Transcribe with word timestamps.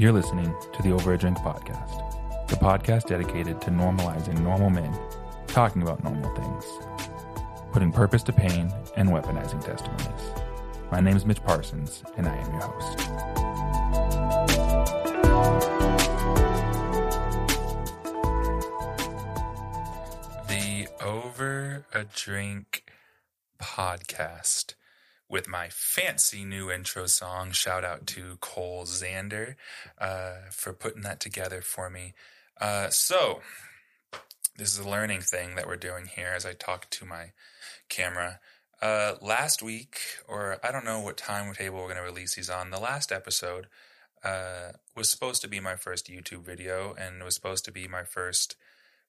You're 0.00 0.12
listening 0.12 0.54
to 0.72 0.82
the 0.82 0.92
Over 0.92 1.12
a 1.12 1.18
Drink 1.18 1.36
podcast, 1.40 2.48
the 2.48 2.56
podcast 2.56 3.08
dedicated 3.08 3.60
to 3.60 3.70
normalizing 3.70 4.40
normal 4.40 4.70
men 4.70 4.98
talking 5.46 5.82
about 5.82 6.02
normal 6.02 6.34
things, 6.34 6.64
putting 7.70 7.92
purpose 7.92 8.22
to 8.22 8.32
pain, 8.32 8.72
and 8.96 9.10
weaponizing 9.10 9.62
testimonies. 9.62 10.30
My 10.90 11.00
name 11.00 11.18
is 11.18 11.26
Mitch 11.26 11.44
Parsons, 11.44 12.02
and 12.16 12.26
I 12.26 12.34
am 12.34 12.50
your 12.50 12.62
host. 12.62 12.98
The 20.48 20.88
Over 21.04 21.84
a 21.92 22.04
Drink 22.04 22.90
podcast 23.60 24.76
with 25.30 25.48
my 25.48 25.68
fancy 25.70 26.44
new 26.44 26.70
intro 26.70 27.06
song. 27.06 27.52
Shout 27.52 27.84
out 27.84 28.06
to 28.08 28.36
Cole 28.40 28.84
Zander 28.84 29.54
uh, 29.98 30.50
for 30.50 30.72
putting 30.72 31.02
that 31.02 31.20
together 31.20 31.62
for 31.62 31.88
me. 31.88 32.12
Uh, 32.60 32.90
so, 32.90 33.40
this 34.58 34.76
is 34.76 34.84
a 34.84 34.88
learning 34.88 35.20
thing 35.20 35.54
that 35.54 35.66
we're 35.66 35.76
doing 35.76 36.06
here 36.06 36.32
as 36.34 36.44
I 36.44 36.52
talk 36.52 36.90
to 36.90 37.06
my 37.06 37.32
camera. 37.88 38.40
Uh, 38.82 39.14
last 39.22 39.62
week, 39.62 40.00
or 40.26 40.58
I 40.64 40.72
don't 40.72 40.84
know 40.84 41.00
what 41.00 41.16
timetable 41.16 41.78
we're 41.78 41.84
going 41.84 41.96
to 41.96 42.02
release 42.02 42.34
these 42.34 42.50
on, 42.50 42.70
the 42.70 42.80
last 42.80 43.12
episode 43.12 43.68
uh, 44.24 44.72
was 44.96 45.08
supposed 45.08 45.42
to 45.42 45.48
be 45.48 45.60
my 45.60 45.76
first 45.76 46.10
YouTube 46.10 46.42
video 46.42 46.94
and 46.98 47.22
was 47.22 47.34
supposed 47.34 47.64
to 47.66 47.72
be 47.72 47.86
my 47.86 48.02
first 48.02 48.56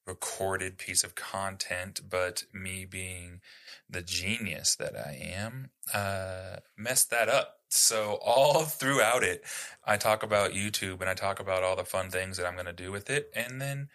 recorded 0.06 0.78
piece 0.78 1.04
of 1.04 1.16
content, 1.16 2.02
but 2.10 2.44
me 2.54 2.86
being 2.86 3.42
the 3.90 4.02
genius 4.02 4.76
that 4.76 4.96
I 4.96 5.14
am, 5.22 5.70
uh, 5.94 6.58
messed 6.78 7.10
that 7.12 7.30
up. 7.30 7.60
So 7.70 8.20
all 8.24 8.64
throughout 8.66 9.24
it, 9.24 9.44
I 9.86 9.98
talk 9.98 10.24
about 10.24 10.54
YouTube 10.54 11.02
and 11.02 11.10
I 11.10 11.14
talk 11.14 11.40
about 11.40 11.64
all 11.64 11.76
the 11.76 11.86
fun 11.86 12.10
things 12.10 12.38
that 12.38 12.46
I'm 12.46 12.56
going 12.56 12.66
to 12.66 12.74
do 12.74 12.92
with 12.92 13.10
it. 13.10 13.32
And 13.36 13.62
then, 13.62 13.90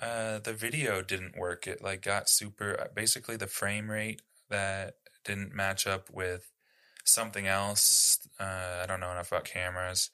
uh, 0.00 0.38
the 0.38 0.54
video 0.54 1.02
didn't 1.02 1.36
work. 1.36 1.66
It 1.66 1.82
like 1.82 2.02
got 2.02 2.28
super, 2.28 2.90
basically 2.94 3.36
the 3.36 3.46
frame 3.46 3.90
rate 3.90 4.22
that 4.48 4.96
didn't 5.24 5.54
match 5.54 5.86
up 5.86 6.10
with 6.10 6.50
something 7.04 7.46
else. 7.46 8.18
Uh, 8.40 8.80
I 8.82 8.86
don't 8.86 9.00
know 9.00 9.10
enough 9.10 9.32
about 9.32 9.44
cameras. 9.44 10.10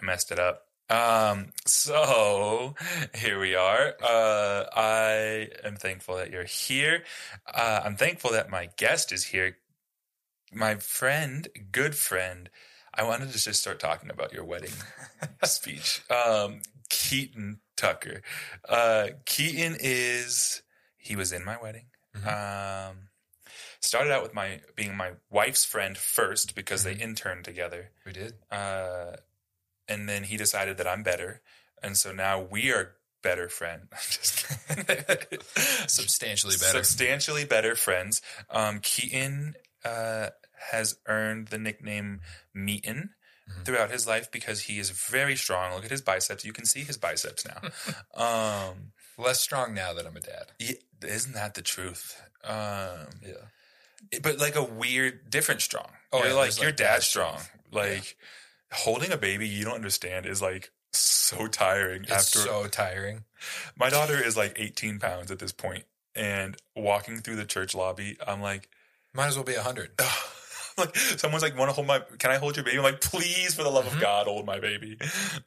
I 0.00 0.04
messed 0.04 0.30
it 0.30 0.38
up. 0.38 0.66
Um, 0.92 1.52
so 1.66 2.74
here 3.14 3.40
we 3.40 3.54
are. 3.54 3.94
Uh, 4.02 4.64
I 4.76 5.48
am 5.64 5.76
thankful 5.76 6.16
that 6.16 6.30
you're 6.30 6.44
here. 6.44 7.04
Uh, 7.52 7.80
I'm 7.84 7.96
thankful 7.96 8.32
that 8.32 8.50
my 8.50 8.68
guest 8.76 9.10
is 9.12 9.24
here. 9.24 9.56
My 10.52 10.74
friend, 10.76 11.48
good 11.70 11.94
friend. 11.94 12.50
I 12.92 13.04
wanted 13.04 13.32
to 13.32 13.38
just 13.38 13.60
start 13.62 13.80
talking 13.80 14.10
about 14.10 14.34
your 14.34 14.44
wedding 14.44 14.74
speech. 15.44 16.02
Um, 16.10 16.60
Keaton 16.90 17.60
Tucker. 17.74 18.20
Uh, 18.68 19.08
Keaton 19.24 19.78
is, 19.80 20.62
he 20.98 21.16
was 21.16 21.32
in 21.32 21.42
my 21.42 21.56
wedding. 21.62 21.86
Mm-hmm. 22.14 22.28
Um, 22.90 22.96
started 23.80 24.12
out 24.12 24.22
with 24.22 24.34
my, 24.34 24.60
being 24.76 24.94
my 24.94 25.12
wife's 25.30 25.64
friend 25.64 25.96
first 25.96 26.54
because 26.54 26.82
Mhm. 26.82 26.84
they 26.84 27.02
interned 27.02 27.44
together 27.46 27.92
We 28.04 28.12
did. 28.12 28.34
uh, 28.50 29.16
and 29.92 30.08
then 30.08 30.24
he 30.24 30.36
decided 30.36 30.76
that 30.78 30.86
I'm 30.88 31.02
better, 31.02 31.40
and 31.82 31.96
so 31.96 32.12
now 32.12 32.40
we 32.40 32.72
are 32.72 32.92
better 33.22 33.48
friends. 33.48 33.86
Substantially 35.86 36.56
better. 36.58 36.78
substantially 36.82 37.44
better 37.44 37.74
friends. 37.76 38.20
Um, 38.50 38.80
Keaton 38.80 39.54
uh, 39.84 40.30
has 40.70 40.96
earned 41.06 41.48
the 41.48 41.58
nickname 41.58 42.20
Meaton 42.54 43.10
Mhm. 43.50 43.64
throughout 43.64 43.90
his 43.90 44.06
life 44.06 44.30
because 44.30 44.62
he 44.62 44.78
is 44.78 44.90
very 44.90 45.34
strong. 45.34 45.74
Look 45.74 45.84
at 45.84 45.90
his 45.90 46.00
biceps; 46.00 46.44
you 46.44 46.52
can 46.52 46.64
see 46.64 46.80
his 46.84 46.96
biceps 46.96 47.44
now. 47.44 47.60
um, 48.70 48.92
Less 49.18 49.40
strong 49.40 49.74
now 49.74 49.92
that 49.92 50.06
I'm 50.06 50.16
a 50.16 50.20
dad. 50.20 50.52
yeah, 50.60 50.74
isn't 51.04 51.34
that 51.34 51.54
the 51.54 51.62
truth? 51.62 52.22
Um, 52.44 53.08
Yeah. 53.20 54.18
but 54.22 54.38
like 54.38 54.54
a 54.54 54.62
weird, 54.62 55.28
different 55.28 55.60
strong. 55.60 55.90
Oh, 56.12 56.18
you're 56.18 56.28
yeah, 56.28 56.32
like 56.34 56.44
there's, 56.46 56.58
your 56.60 56.68
like, 56.68 56.76
dad's 56.76 57.04
dad 57.04 57.10
strong. 57.10 57.40
Like 57.72 58.16
holding 58.72 59.12
a 59.12 59.16
baby, 59.16 59.46
you 59.48 59.64
don't 59.64 59.74
understand 59.74 60.26
is 60.26 60.40
like 60.42 60.70
so 60.92 61.46
tiring. 61.48 62.02
It's 62.02 62.12
after 62.12 62.38
so 62.40 62.66
tiring. 62.66 63.24
my 63.76 63.90
daughter 63.90 64.22
is 64.22 64.36
like 64.36 64.54
18 64.56 64.98
pounds 64.98 65.30
at 65.30 65.38
this 65.38 65.52
point, 65.52 65.84
and 66.14 66.56
walking 66.76 67.18
through 67.18 67.36
the 67.36 67.44
church 67.46 67.74
lobby, 67.74 68.16
I'm 68.26 68.40
like, 68.42 68.68
Might 69.14 69.26
as 69.28 69.36
well 69.36 69.44
be 69.44 69.54
a 69.54 69.62
hundred. 69.62 69.90
like 70.78 70.96
someone's 70.96 71.42
like, 71.42 71.56
want 71.58 71.68
to 71.68 71.74
hold 71.74 71.86
my? 71.86 72.00
Can 72.18 72.30
I 72.30 72.36
hold 72.38 72.56
your 72.56 72.64
baby? 72.64 72.78
I'm 72.78 72.82
like, 72.82 73.00
please, 73.02 73.54
for 73.54 73.62
the 73.62 73.70
love 73.70 73.86
of 73.86 73.92
Mhm. 73.94 74.00
God, 74.00 74.26
hold 74.26 74.46
my 74.46 74.58
baby. 74.58 74.98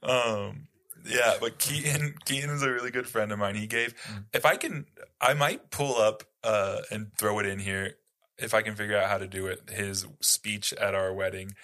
Um, 0.03 0.67
yeah, 1.03 1.35
but 1.39 1.57
Keaton, 1.59 2.15
Keaton 2.25 2.49
is 2.51 2.61
a 2.63 2.71
really 2.71 2.91
good 2.91 3.07
friend 3.07 3.31
of 3.31 3.39
mine. 3.39 3.55
He 3.55 3.67
gave, 3.67 3.93
Mm. 4.11 4.25
if 4.33 4.45
I 4.45 4.55
can, 4.57 4.85
I 5.21 5.33
might 5.33 5.69
pull 5.71 5.97
up 5.97 6.23
uh, 6.43 6.81
and 6.91 7.11
throw 7.17 7.39
it 7.39 7.45
in 7.47 7.57
here 7.59 7.95
if 8.37 8.53
I 8.53 8.61
can 8.61 8.75
figure 8.75 8.97
out 8.97 9.09
how 9.09 9.17
to 9.17 9.27
do 9.27 9.47
it. 9.47 9.69
His 9.69 10.05
speech 10.21 10.73
at 10.73 10.95
our 10.95 11.13
wedding, 11.13 11.55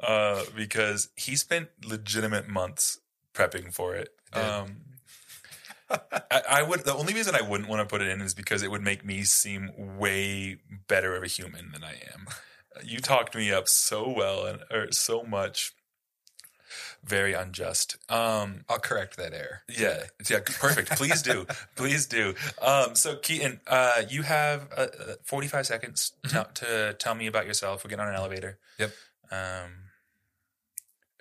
uh, 0.00 0.44
because 0.54 1.08
he 1.16 1.36
spent 1.36 1.68
legitimate 1.84 2.48
months 2.48 3.00
prepping 3.34 3.72
for 3.72 3.94
it. 3.94 4.10
Um, 4.32 4.76
I, 5.90 6.42
I 6.48 6.62
would. 6.62 6.84
The 6.84 6.94
only 6.94 7.14
reason 7.14 7.34
I 7.34 7.42
wouldn't 7.42 7.68
want 7.68 7.80
to 7.80 7.92
put 7.92 8.02
it 8.02 8.08
in 8.08 8.20
is 8.20 8.34
because 8.34 8.62
it 8.62 8.70
would 8.70 8.82
make 8.82 9.04
me 9.04 9.24
seem 9.24 9.70
way 9.98 10.58
better 10.88 11.16
of 11.16 11.22
a 11.22 11.26
human 11.26 11.72
than 11.72 11.82
I 11.82 11.94
am. 12.14 12.26
You 12.84 12.98
talked 13.00 13.34
me 13.34 13.52
up 13.52 13.68
so 13.68 14.08
well 14.08 14.46
and 14.46 14.60
or 14.70 14.92
so 14.92 15.24
much. 15.24 15.72
Very 17.04 17.32
unjust. 17.32 17.96
Um, 18.10 18.64
I'll 18.68 18.78
correct 18.78 19.16
that 19.16 19.32
error. 19.32 19.62
yeah, 19.68 20.04
yeah, 20.28 20.40
perfect. 20.40 20.90
Please 20.90 21.22
do, 21.22 21.46
please 21.76 22.06
do. 22.06 22.34
Um, 22.60 22.94
so 22.94 23.16
Keaton, 23.16 23.60
uh, 23.66 24.02
you 24.08 24.22
have 24.22 24.68
uh, 24.76 24.80
uh, 24.80 25.14
forty-five 25.24 25.66
seconds 25.66 26.12
to, 26.28 26.46
to 26.54 26.96
tell 26.98 27.14
me 27.14 27.26
about 27.26 27.46
yourself. 27.46 27.84
We're 27.84 27.88
getting 27.90 28.04
on 28.04 28.10
an 28.10 28.16
elevator. 28.16 28.58
Yep. 28.78 28.92
Um, 29.32 29.70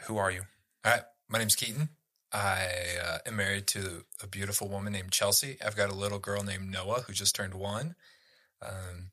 who 0.08 0.18
are 0.18 0.30
you? 0.32 0.42
All 0.84 0.92
right. 0.92 1.04
My 1.30 1.40
name's 1.40 1.56
Keaton. 1.56 1.90
I 2.34 2.68
uh, 3.04 3.18
am 3.26 3.38
married 3.38 3.68
to 3.68 4.06
a 4.22 4.28
beautiful 4.28 4.68
woman 4.68 4.94
named 4.94 5.12
Chelsea. 5.12 5.58
I've 5.66 5.76
got 5.76 5.90
a 5.90 5.96
little 5.96 6.20
girl 6.20 6.44
named 6.44 6.70
Noah 6.70 7.02
who 7.08 7.14
just 7.14 7.36
turned 7.36 7.54
one. 7.54 7.96
Um, 8.62 9.12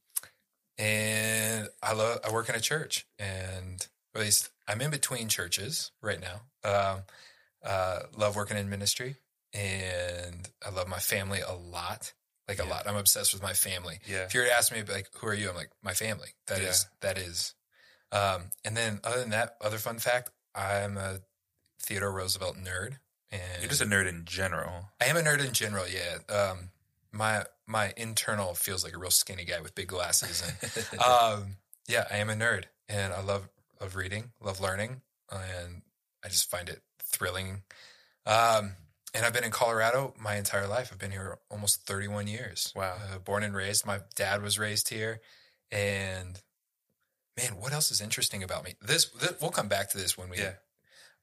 and 0.78 1.68
I 1.82 1.92
love. 1.94 2.18
I 2.26 2.32
work 2.32 2.48
in 2.48 2.54
a 2.54 2.60
church, 2.60 3.06
and 3.18 3.86
at 4.14 4.20
least 4.20 4.50
I'm 4.68 4.80
in 4.80 4.90
between 4.90 5.28
churches 5.28 5.92
right 6.02 6.20
now. 6.20 6.40
Um, 6.68 7.00
uh, 7.64 8.00
love 8.16 8.36
working 8.36 8.56
in 8.56 8.68
ministry, 8.68 9.16
and 9.54 10.48
I 10.64 10.70
love 10.70 10.88
my 10.88 10.98
family 10.98 11.40
a 11.40 11.54
lot. 11.54 12.12
Like 12.48 12.60
a 12.60 12.64
lot. 12.64 12.86
I'm 12.88 12.94
obsessed 12.96 13.32
with 13.34 13.42
my 13.42 13.54
family. 13.54 13.98
Yeah. 14.06 14.22
If 14.24 14.32
you 14.34 14.38
were 14.40 14.46
to 14.46 14.52
ask 14.52 14.72
me, 14.72 14.80
like, 14.84 15.08
who 15.16 15.26
are 15.26 15.34
you? 15.34 15.48
I'm 15.48 15.56
like, 15.56 15.70
my 15.82 15.94
family. 15.94 16.28
That 16.46 16.60
is 16.60 16.86
Yeah. 17.02 17.08
that 17.08 17.18
is. 17.18 17.54
Um, 18.12 18.50
and 18.64 18.76
then 18.76 19.00
other 19.02 19.18
than 19.18 19.30
that, 19.30 19.56
other 19.60 19.78
fun 19.78 19.98
fact, 19.98 20.30
I'm 20.54 20.96
a 20.96 21.20
Theodore 21.82 22.12
Roosevelt 22.12 22.56
nerd, 22.56 22.98
and 23.32 23.42
You're 23.60 23.68
just 23.68 23.82
a 23.82 23.84
nerd 23.86 24.08
in 24.08 24.24
general. 24.26 24.90
I 25.00 25.06
am 25.06 25.16
a 25.16 25.22
nerd 25.22 25.44
in 25.44 25.52
general. 25.54 25.86
Yeah. 25.88 26.18
Um, 26.32 26.70
my 27.10 27.44
my 27.66 27.92
internal 27.96 28.54
feels 28.54 28.84
like 28.84 28.94
a 28.94 28.98
real 28.98 29.10
skinny 29.10 29.44
guy 29.44 29.60
with 29.60 29.74
big 29.74 29.88
glasses, 29.88 30.40
and 30.46 31.00
um, 31.00 31.56
yeah, 31.88 32.04
I 32.12 32.18
am 32.18 32.30
a 32.30 32.34
nerd, 32.34 32.64
and 32.88 33.12
I 33.12 33.22
love 33.22 33.48
love 33.80 33.96
reading, 33.96 34.30
love 34.40 34.60
learning, 34.60 35.02
and 35.30 35.82
I 36.24 36.28
just 36.28 36.50
find 36.50 36.68
it 36.68 36.82
thrilling. 37.02 37.62
Um, 38.24 38.72
and 39.14 39.24
I've 39.24 39.32
been 39.32 39.44
in 39.44 39.50
Colorado 39.50 40.14
my 40.18 40.36
entire 40.36 40.66
life. 40.66 40.90
I've 40.92 40.98
been 40.98 41.12
here 41.12 41.38
almost 41.50 41.86
31 41.86 42.26
years. 42.26 42.72
Wow. 42.76 42.96
Uh, 43.12 43.18
born 43.18 43.42
and 43.42 43.54
raised. 43.54 43.86
My 43.86 44.00
dad 44.14 44.42
was 44.42 44.58
raised 44.58 44.88
here, 44.88 45.20
and 45.70 46.40
man, 47.36 47.56
what 47.58 47.72
else 47.72 47.90
is 47.90 48.00
interesting 48.00 48.42
about 48.42 48.64
me? 48.64 48.74
This, 48.80 49.06
this 49.06 49.34
we'll 49.40 49.50
come 49.50 49.68
back 49.68 49.90
to 49.90 49.98
this 49.98 50.18
when 50.18 50.28
we. 50.28 50.38
Yeah. 50.38 50.54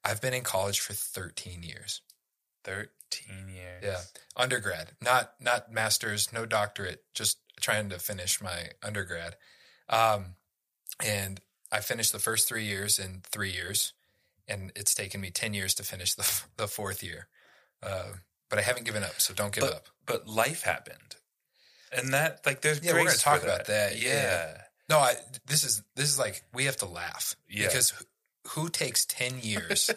I've 0.04 0.20
been 0.20 0.34
in 0.34 0.42
college 0.42 0.80
for 0.80 0.92
13 0.92 1.62
years. 1.62 2.02
Thirteen 2.64 3.48
years. 3.54 3.82
Yeah, 3.82 4.00
undergrad, 4.36 4.92
not 5.02 5.34
not 5.38 5.70
masters, 5.70 6.32
no 6.32 6.46
doctorate, 6.46 7.04
just 7.12 7.38
trying 7.60 7.90
to 7.90 7.98
finish 7.98 8.40
my 8.40 8.70
undergrad. 8.82 9.36
Um, 9.90 10.36
and 11.04 11.40
I 11.76 11.80
finished 11.80 12.12
the 12.12 12.18
first 12.18 12.48
three 12.48 12.64
years 12.64 12.98
in 12.98 13.22
three 13.30 13.50
years, 13.50 13.92
and 14.46 14.70
it's 14.76 14.94
taken 14.94 15.20
me 15.20 15.30
ten 15.30 15.54
years 15.54 15.74
to 15.74 15.82
finish 15.82 16.14
the 16.14 16.42
the 16.56 16.68
fourth 16.68 17.02
year. 17.02 17.28
Uh, 17.82 18.12
but 18.48 18.58
I 18.58 18.62
haven't 18.62 18.84
given 18.86 19.02
up, 19.02 19.20
so 19.20 19.34
don't 19.34 19.52
give 19.52 19.62
But- 19.64 19.74
up. 19.74 19.86
But 20.06 20.28
life 20.28 20.62
happened, 20.62 21.16
and 21.90 22.12
that 22.12 22.44
like 22.46 22.60
there's 22.60 22.82
Yeah, 22.82 22.92
we're 22.92 23.04
gonna 23.06 23.16
talk 23.16 23.40
for 23.40 23.46
about 23.46 23.66
that, 23.66 24.00
Yeah. 24.00 24.12
yeah. 24.12 24.60
No, 24.88 24.98
I 24.98 25.14
this 25.46 25.64
is 25.64 25.82
this 25.96 26.10
is 26.10 26.18
like 26.18 26.44
we 26.52 26.66
have 26.66 26.76
to 26.78 26.86
laugh 26.86 27.34
Yeah. 27.48 27.66
because 27.68 27.90
who, 27.90 28.04
who 28.50 28.68
takes 28.68 29.04
ten 29.06 29.40
years 29.40 29.86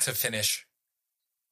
to 0.00 0.12
finish? 0.12 0.66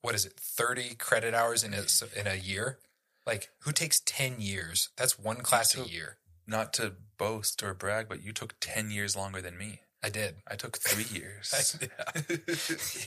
What 0.02 0.14
is 0.14 0.24
it? 0.24 0.34
Thirty 0.40 0.94
credit 0.94 1.34
hours 1.34 1.62
in 1.64 1.74
a 1.74 1.84
in 2.18 2.26
a 2.26 2.34
year? 2.36 2.78
Like 3.26 3.50
who 3.60 3.72
takes 3.72 4.00
ten 4.00 4.40
years? 4.40 4.88
That's 4.96 5.18
one 5.18 5.38
class 5.42 5.76
a 5.76 5.82
year. 5.86 6.16
Not 6.46 6.72
to 6.74 6.94
boast 7.18 7.62
or 7.62 7.74
brag, 7.74 8.08
but 8.08 8.22
you 8.22 8.32
took 8.32 8.54
ten 8.60 8.90
years 8.90 9.16
longer 9.16 9.40
than 9.40 9.56
me. 9.58 9.80
I 10.02 10.08
did. 10.10 10.36
I 10.48 10.54
took 10.56 10.76
three 10.78 11.06
years. 11.18 11.76
yeah. 11.80 11.88
Yeah, 12.28 12.46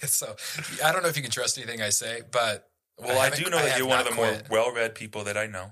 so 0.07 0.35
I 0.83 0.91
don't 0.91 1.03
know 1.03 1.09
if 1.09 1.15
you 1.15 1.21
can 1.23 1.31
trust 1.31 1.57
anything 1.57 1.81
I 1.81 1.89
say, 1.89 2.21
but 2.31 2.69
well, 2.97 3.17
I, 3.19 3.25
haven't- 3.25 3.43
do 3.43 3.49
know 3.49 3.57
that 3.57 3.77
you're 3.77 3.87
one 3.87 3.99
of 4.01 4.07
the 4.07 4.15
more 4.15 4.37
well-read 4.49 4.95
people 4.95 5.23
that 5.25 5.37
I 5.37 5.47
know. 5.47 5.71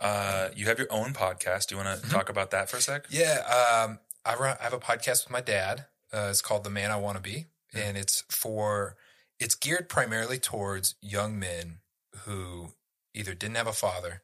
Uh, 0.00 0.50
you 0.54 0.66
have 0.66 0.78
your 0.78 0.86
own 0.92 1.12
podcast. 1.12 1.68
Do 1.68 1.74
you 1.76 1.82
want 1.82 1.98
to 2.00 2.06
Mm-hmm. 2.06 2.14
talk 2.16 2.28
about 2.28 2.50
that 2.52 2.68
for 2.70 2.76
a 2.76 2.80
sec? 2.80 3.06
Yeah, 3.10 3.40
um, 3.84 3.98
I, 4.24 4.34
run, 4.36 4.56
I 4.60 4.64
have 4.64 4.72
a 4.72 4.78
podcast 4.78 5.24
with 5.24 5.30
my 5.30 5.40
dad. 5.40 5.86
Uh, 6.12 6.28
it's 6.30 6.40
called 6.42 6.62
The 6.64 6.70
Man 6.70 6.90
I 6.90 6.96
Want 6.96 7.16
to 7.16 7.22
Be, 7.22 7.46
and 7.74 7.96
it's 7.96 8.22
for 8.28 8.96
it's 9.40 9.54
geared 9.54 9.88
primarily 9.88 10.38
towards 10.38 10.94
young 11.00 11.38
men 11.38 11.78
who 12.24 12.74
either 13.14 13.34
didn't 13.34 13.56
have 13.56 13.66
a 13.66 13.72
father 13.72 14.22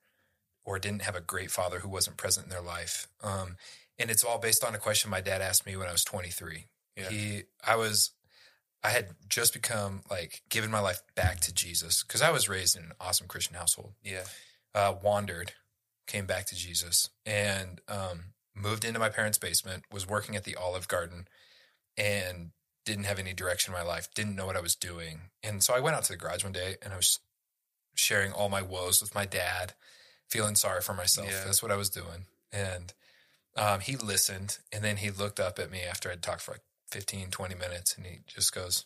or 0.64 0.78
didn't 0.78 1.02
have 1.02 1.14
a 1.16 1.20
great 1.20 1.50
father 1.50 1.80
who 1.80 1.88
wasn't 1.88 2.16
present 2.16 2.46
in 2.46 2.50
their 2.50 2.60
life. 2.62 3.08
Um, 3.22 3.56
and 3.98 4.10
it's 4.10 4.24
all 4.24 4.38
based 4.38 4.64
on 4.64 4.74
a 4.74 4.78
question 4.78 5.10
my 5.10 5.20
dad 5.20 5.40
asked 5.42 5.66
me 5.66 5.76
when 5.76 5.88
I 5.88 5.92
was 5.92 6.04
23. 6.04 6.66
Yeah. 6.96 7.08
He, 7.10 7.42
I 7.66 7.76
was, 7.76 8.10
I 8.82 8.90
had 8.90 9.08
just 9.28 9.52
become 9.52 10.02
like 10.10 10.42
given 10.48 10.70
my 10.70 10.80
life 10.80 11.00
back 11.14 11.40
to 11.40 11.52
Jesus 11.54 12.02
because 12.02 12.22
I 12.22 12.30
was 12.30 12.48
raised 12.48 12.76
in 12.76 12.84
an 12.84 12.92
awesome 13.00 13.26
Christian 13.28 13.56
household 13.56 13.92
Yeah. 14.02 14.24
uh, 14.74 14.94
wandered, 15.02 15.52
came 16.06 16.26
back 16.26 16.46
to 16.46 16.54
Jesus, 16.54 17.08
and 17.24 17.80
um, 17.88 18.24
moved 18.54 18.84
into 18.84 19.00
my 19.00 19.08
parents' 19.08 19.38
basement. 19.38 19.84
Was 19.90 20.06
working 20.08 20.36
at 20.36 20.44
the 20.44 20.54
Olive 20.56 20.86
Garden, 20.86 21.26
and 21.96 22.50
didn't 22.84 23.04
have 23.04 23.18
any 23.18 23.32
direction 23.32 23.72
in 23.72 23.80
my 23.80 23.86
life. 23.86 24.08
Didn't 24.14 24.36
know 24.36 24.44
what 24.46 24.56
I 24.56 24.60
was 24.60 24.74
doing, 24.74 25.30
and 25.42 25.62
so 25.62 25.74
I 25.74 25.80
went 25.80 25.96
out 25.96 26.04
to 26.04 26.12
the 26.12 26.18
garage 26.18 26.44
one 26.44 26.52
day, 26.52 26.76
and 26.82 26.92
I 26.92 26.96
was 26.96 27.20
sharing 27.94 28.32
all 28.32 28.48
my 28.48 28.60
woes 28.62 29.00
with 29.00 29.14
my 29.14 29.24
dad, 29.24 29.72
feeling 30.30 30.54
sorry 30.54 30.80
for 30.80 30.94
myself. 30.94 31.28
Yeah. 31.30 31.44
That's 31.44 31.62
what 31.62 31.72
I 31.72 31.76
was 31.76 31.90
doing, 31.90 32.26
and 32.52 32.92
um, 33.56 33.80
he 33.80 33.96
listened, 33.96 34.58
and 34.72 34.82
then 34.82 34.98
he 34.98 35.10
looked 35.10 35.40
up 35.40 35.58
at 35.58 35.70
me 35.70 35.80
after 35.82 36.10
I'd 36.10 36.22
talked 36.22 36.42
for 36.42 36.52
like 36.52 36.62
15, 36.90 37.30
20 37.30 37.54
minutes, 37.54 37.96
and 37.96 38.06
he 38.06 38.18
just 38.26 38.54
goes, 38.54 38.84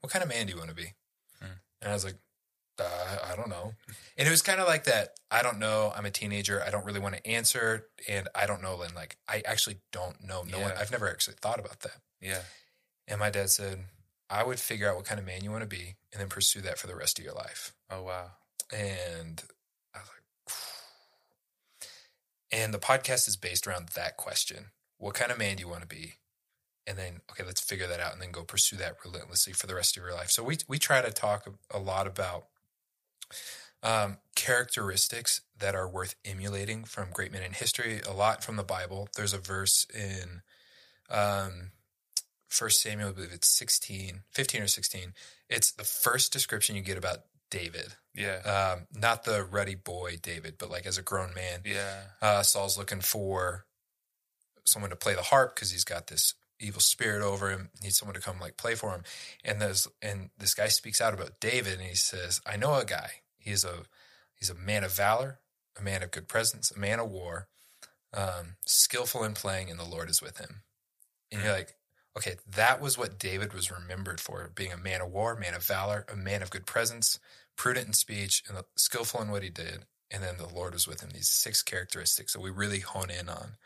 "What 0.00 0.12
kind 0.12 0.22
of 0.22 0.28
man 0.28 0.46
do 0.46 0.52
you 0.52 0.58
want 0.58 0.70
to 0.70 0.76
be?" 0.76 0.94
Hmm. 1.40 1.58
And 1.80 1.90
I 1.90 1.94
was 1.94 2.04
like, 2.04 2.16
uh, 2.78 3.16
I 3.32 3.36
don't 3.36 3.48
know. 3.48 3.72
And 4.18 4.26
it 4.26 4.30
was 4.30 4.42
kind 4.42 4.60
of 4.60 4.66
like 4.66 4.84
that. 4.84 5.10
I 5.30 5.42
don't 5.42 5.58
know. 5.58 5.92
I'm 5.96 6.06
a 6.06 6.10
teenager. 6.10 6.62
I 6.62 6.70
don't 6.70 6.84
really 6.84 7.00
want 7.00 7.16
to 7.16 7.26
answer, 7.26 7.86
and 8.08 8.28
I 8.34 8.46
don't 8.46 8.62
know. 8.62 8.82
And 8.82 8.94
like, 8.94 9.16
I 9.28 9.42
actually 9.46 9.78
don't 9.92 10.22
know. 10.24 10.42
No 10.42 10.60
one. 10.60 10.72
I've 10.78 10.90
never 10.92 11.08
actually 11.08 11.36
thought 11.40 11.58
about 11.58 11.80
that. 11.80 11.98
Yeah. 12.20 12.42
And 13.08 13.20
my 13.20 13.30
dad 13.30 13.50
said, 13.50 13.84
I 14.28 14.44
would 14.44 14.58
figure 14.58 14.88
out 14.88 14.96
what 14.96 15.04
kind 15.04 15.20
of 15.20 15.26
man 15.26 15.44
you 15.44 15.50
want 15.50 15.62
to 15.62 15.68
be, 15.68 15.96
and 16.12 16.20
then 16.20 16.28
pursue 16.28 16.60
that 16.62 16.78
for 16.78 16.86
the 16.86 16.96
rest 16.96 17.18
of 17.18 17.24
your 17.24 17.34
life. 17.34 17.72
Oh 17.90 18.02
wow. 18.02 18.30
And 18.72 19.42
I 19.42 19.44
was 19.44 19.44
like, 19.44 19.55
and 22.52 22.72
the 22.72 22.78
podcast 22.78 23.28
is 23.28 23.36
based 23.36 23.66
around 23.66 23.90
that 23.94 24.16
question: 24.16 24.66
What 24.98 25.14
kind 25.14 25.30
of 25.30 25.38
man 25.38 25.56
do 25.56 25.62
you 25.62 25.68
want 25.68 25.82
to 25.82 25.88
be? 25.88 26.14
And 26.88 26.96
then, 26.96 27.20
okay, 27.32 27.42
let's 27.44 27.60
figure 27.60 27.88
that 27.88 27.98
out, 27.98 28.12
and 28.12 28.22
then 28.22 28.30
go 28.30 28.44
pursue 28.44 28.76
that 28.76 28.98
relentlessly 29.04 29.52
for 29.52 29.66
the 29.66 29.74
rest 29.74 29.96
of 29.96 30.02
your 30.04 30.14
life. 30.14 30.30
So 30.30 30.44
we 30.44 30.58
we 30.68 30.78
try 30.78 31.02
to 31.02 31.10
talk 31.10 31.48
a, 31.72 31.78
lot 31.80 32.06
about 32.06 32.46
um, 33.82 34.18
characteristics 34.36 35.40
that 35.58 35.74
are 35.74 35.88
worth 35.88 36.14
emulating 36.24 36.84
from 36.84 37.10
great 37.12 37.32
men 37.32 37.42
in 37.42 37.52
history. 37.52 38.00
A 38.08 38.12
lot 38.12 38.44
from 38.44 38.56
the 38.56 38.62
Bible. 38.62 39.08
There's 39.16 39.32
a 39.32 39.38
verse 39.38 39.86
in 39.92 40.42
um, 41.10 41.72
First 42.48 42.80
Samuel, 42.80 43.08
I 43.08 43.12
believe 43.12 43.32
it's 43.32 43.48
16, 43.48 44.22
15 44.30 44.62
or 44.62 44.66
16. 44.66 45.14
It's 45.48 45.72
the 45.72 45.84
first 45.84 46.32
description 46.32 46.76
you 46.76 46.82
get 46.82 46.96
about 46.96 47.18
David. 47.50 47.94
Yeah. 48.14 48.74
Um, 48.76 48.86
not 48.92 49.24
the 49.24 49.44
ruddy 49.44 49.74
boy 49.74 50.16
David, 50.20 50.54
but 50.58 50.70
like 50.70 50.86
as 50.86 50.98
a 50.98 51.02
grown 51.02 51.34
man. 51.34 51.60
yeah. 51.64 52.00
Uh, 52.22 52.42
Saul's 52.42 52.78
looking 52.78 53.00
for 53.00 53.66
someone 54.64 54.90
to 54.90 54.96
play 54.96 55.14
the 55.14 55.22
harp 55.22 55.54
because 55.54 55.70
he's 55.70 55.84
got 55.84 56.08
this 56.08 56.34
evil 56.58 56.80
spirit 56.80 57.22
over 57.22 57.50
him. 57.50 57.70
Needs 57.82 57.98
someone 57.98 58.14
to 58.14 58.20
come 58.20 58.40
like 58.40 58.56
play 58.56 58.74
for 58.74 58.90
him. 58.90 59.02
And 59.44 59.60
there's 59.60 59.86
and 60.02 60.30
this 60.38 60.54
guy 60.54 60.68
speaks 60.68 61.00
out 61.00 61.14
about 61.14 61.40
David 61.40 61.74
and 61.74 61.88
he 61.88 61.94
says, 61.94 62.40
"I 62.46 62.56
know 62.56 62.74
a 62.74 62.84
guy. 62.84 63.10
He's 63.38 63.64
a 63.64 63.82
he's 64.34 64.50
a 64.50 64.54
man 64.54 64.84
of 64.84 64.92
valor, 64.92 65.40
a 65.78 65.82
man 65.82 66.02
of 66.02 66.10
good 66.10 66.28
presence, 66.28 66.70
a 66.70 66.78
man 66.78 66.98
of 66.98 67.10
war, 67.10 67.48
um, 68.14 68.56
skillful 68.66 69.24
in 69.24 69.34
playing, 69.34 69.70
and 69.70 69.78
the 69.78 69.84
Lord 69.84 70.10
is 70.10 70.22
with 70.22 70.38
him." 70.38 70.62
And 71.30 71.42
you're 71.42 71.52
like, 71.52 71.74
okay, 72.16 72.36
that 72.46 72.80
was 72.80 72.96
what 72.96 73.18
David 73.18 73.52
was 73.52 73.70
remembered 73.70 74.20
for: 74.20 74.50
being 74.54 74.72
a 74.72 74.76
man 74.76 75.00
of 75.00 75.12
war, 75.12 75.36
man 75.36 75.54
of 75.54 75.64
valor, 75.64 76.06
a 76.12 76.16
man 76.16 76.42
of 76.42 76.50
good 76.50 76.66
presence, 76.66 77.18
prudent 77.56 77.86
in 77.88 77.92
speech, 77.92 78.42
and 78.48 78.58
skillful 78.76 79.20
in 79.22 79.30
what 79.30 79.42
he 79.42 79.50
did 79.50 79.86
and 80.10 80.22
then 80.22 80.36
the 80.38 80.46
Lord 80.46 80.72
was 80.72 80.86
with 80.86 81.00
him. 81.00 81.10
These 81.12 81.28
six 81.28 81.62
characteristics 81.62 82.32
that 82.32 82.40
we 82.40 82.50
really 82.50 82.80
hone 82.80 83.10
in 83.10 83.28
on, 83.28 83.56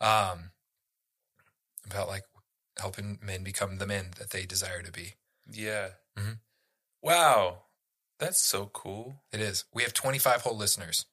um, 0.00 0.50
about 1.90 2.08
like 2.08 2.24
helping 2.78 3.18
men 3.22 3.42
become 3.42 3.78
the 3.78 3.86
men 3.86 4.10
that 4.18 4.30
they 4.30 4.46
desire 4.46 4.82
to 4.82 4.92
be. 4.92 5.14
Yeah. 5.50 5.88
Mhm. 6.16 6.38
Wow. 7.02 7.64
That's 8.18 8.40
so 8.40 8.66
cool. 8.66 9.22
It 9.32 9.40
is. 9.40 9.64
We 9.72 9.82
have 9.82 9.94
25 9.94 10.42
whole 10.42 10.56
listeners. 10.56 11.06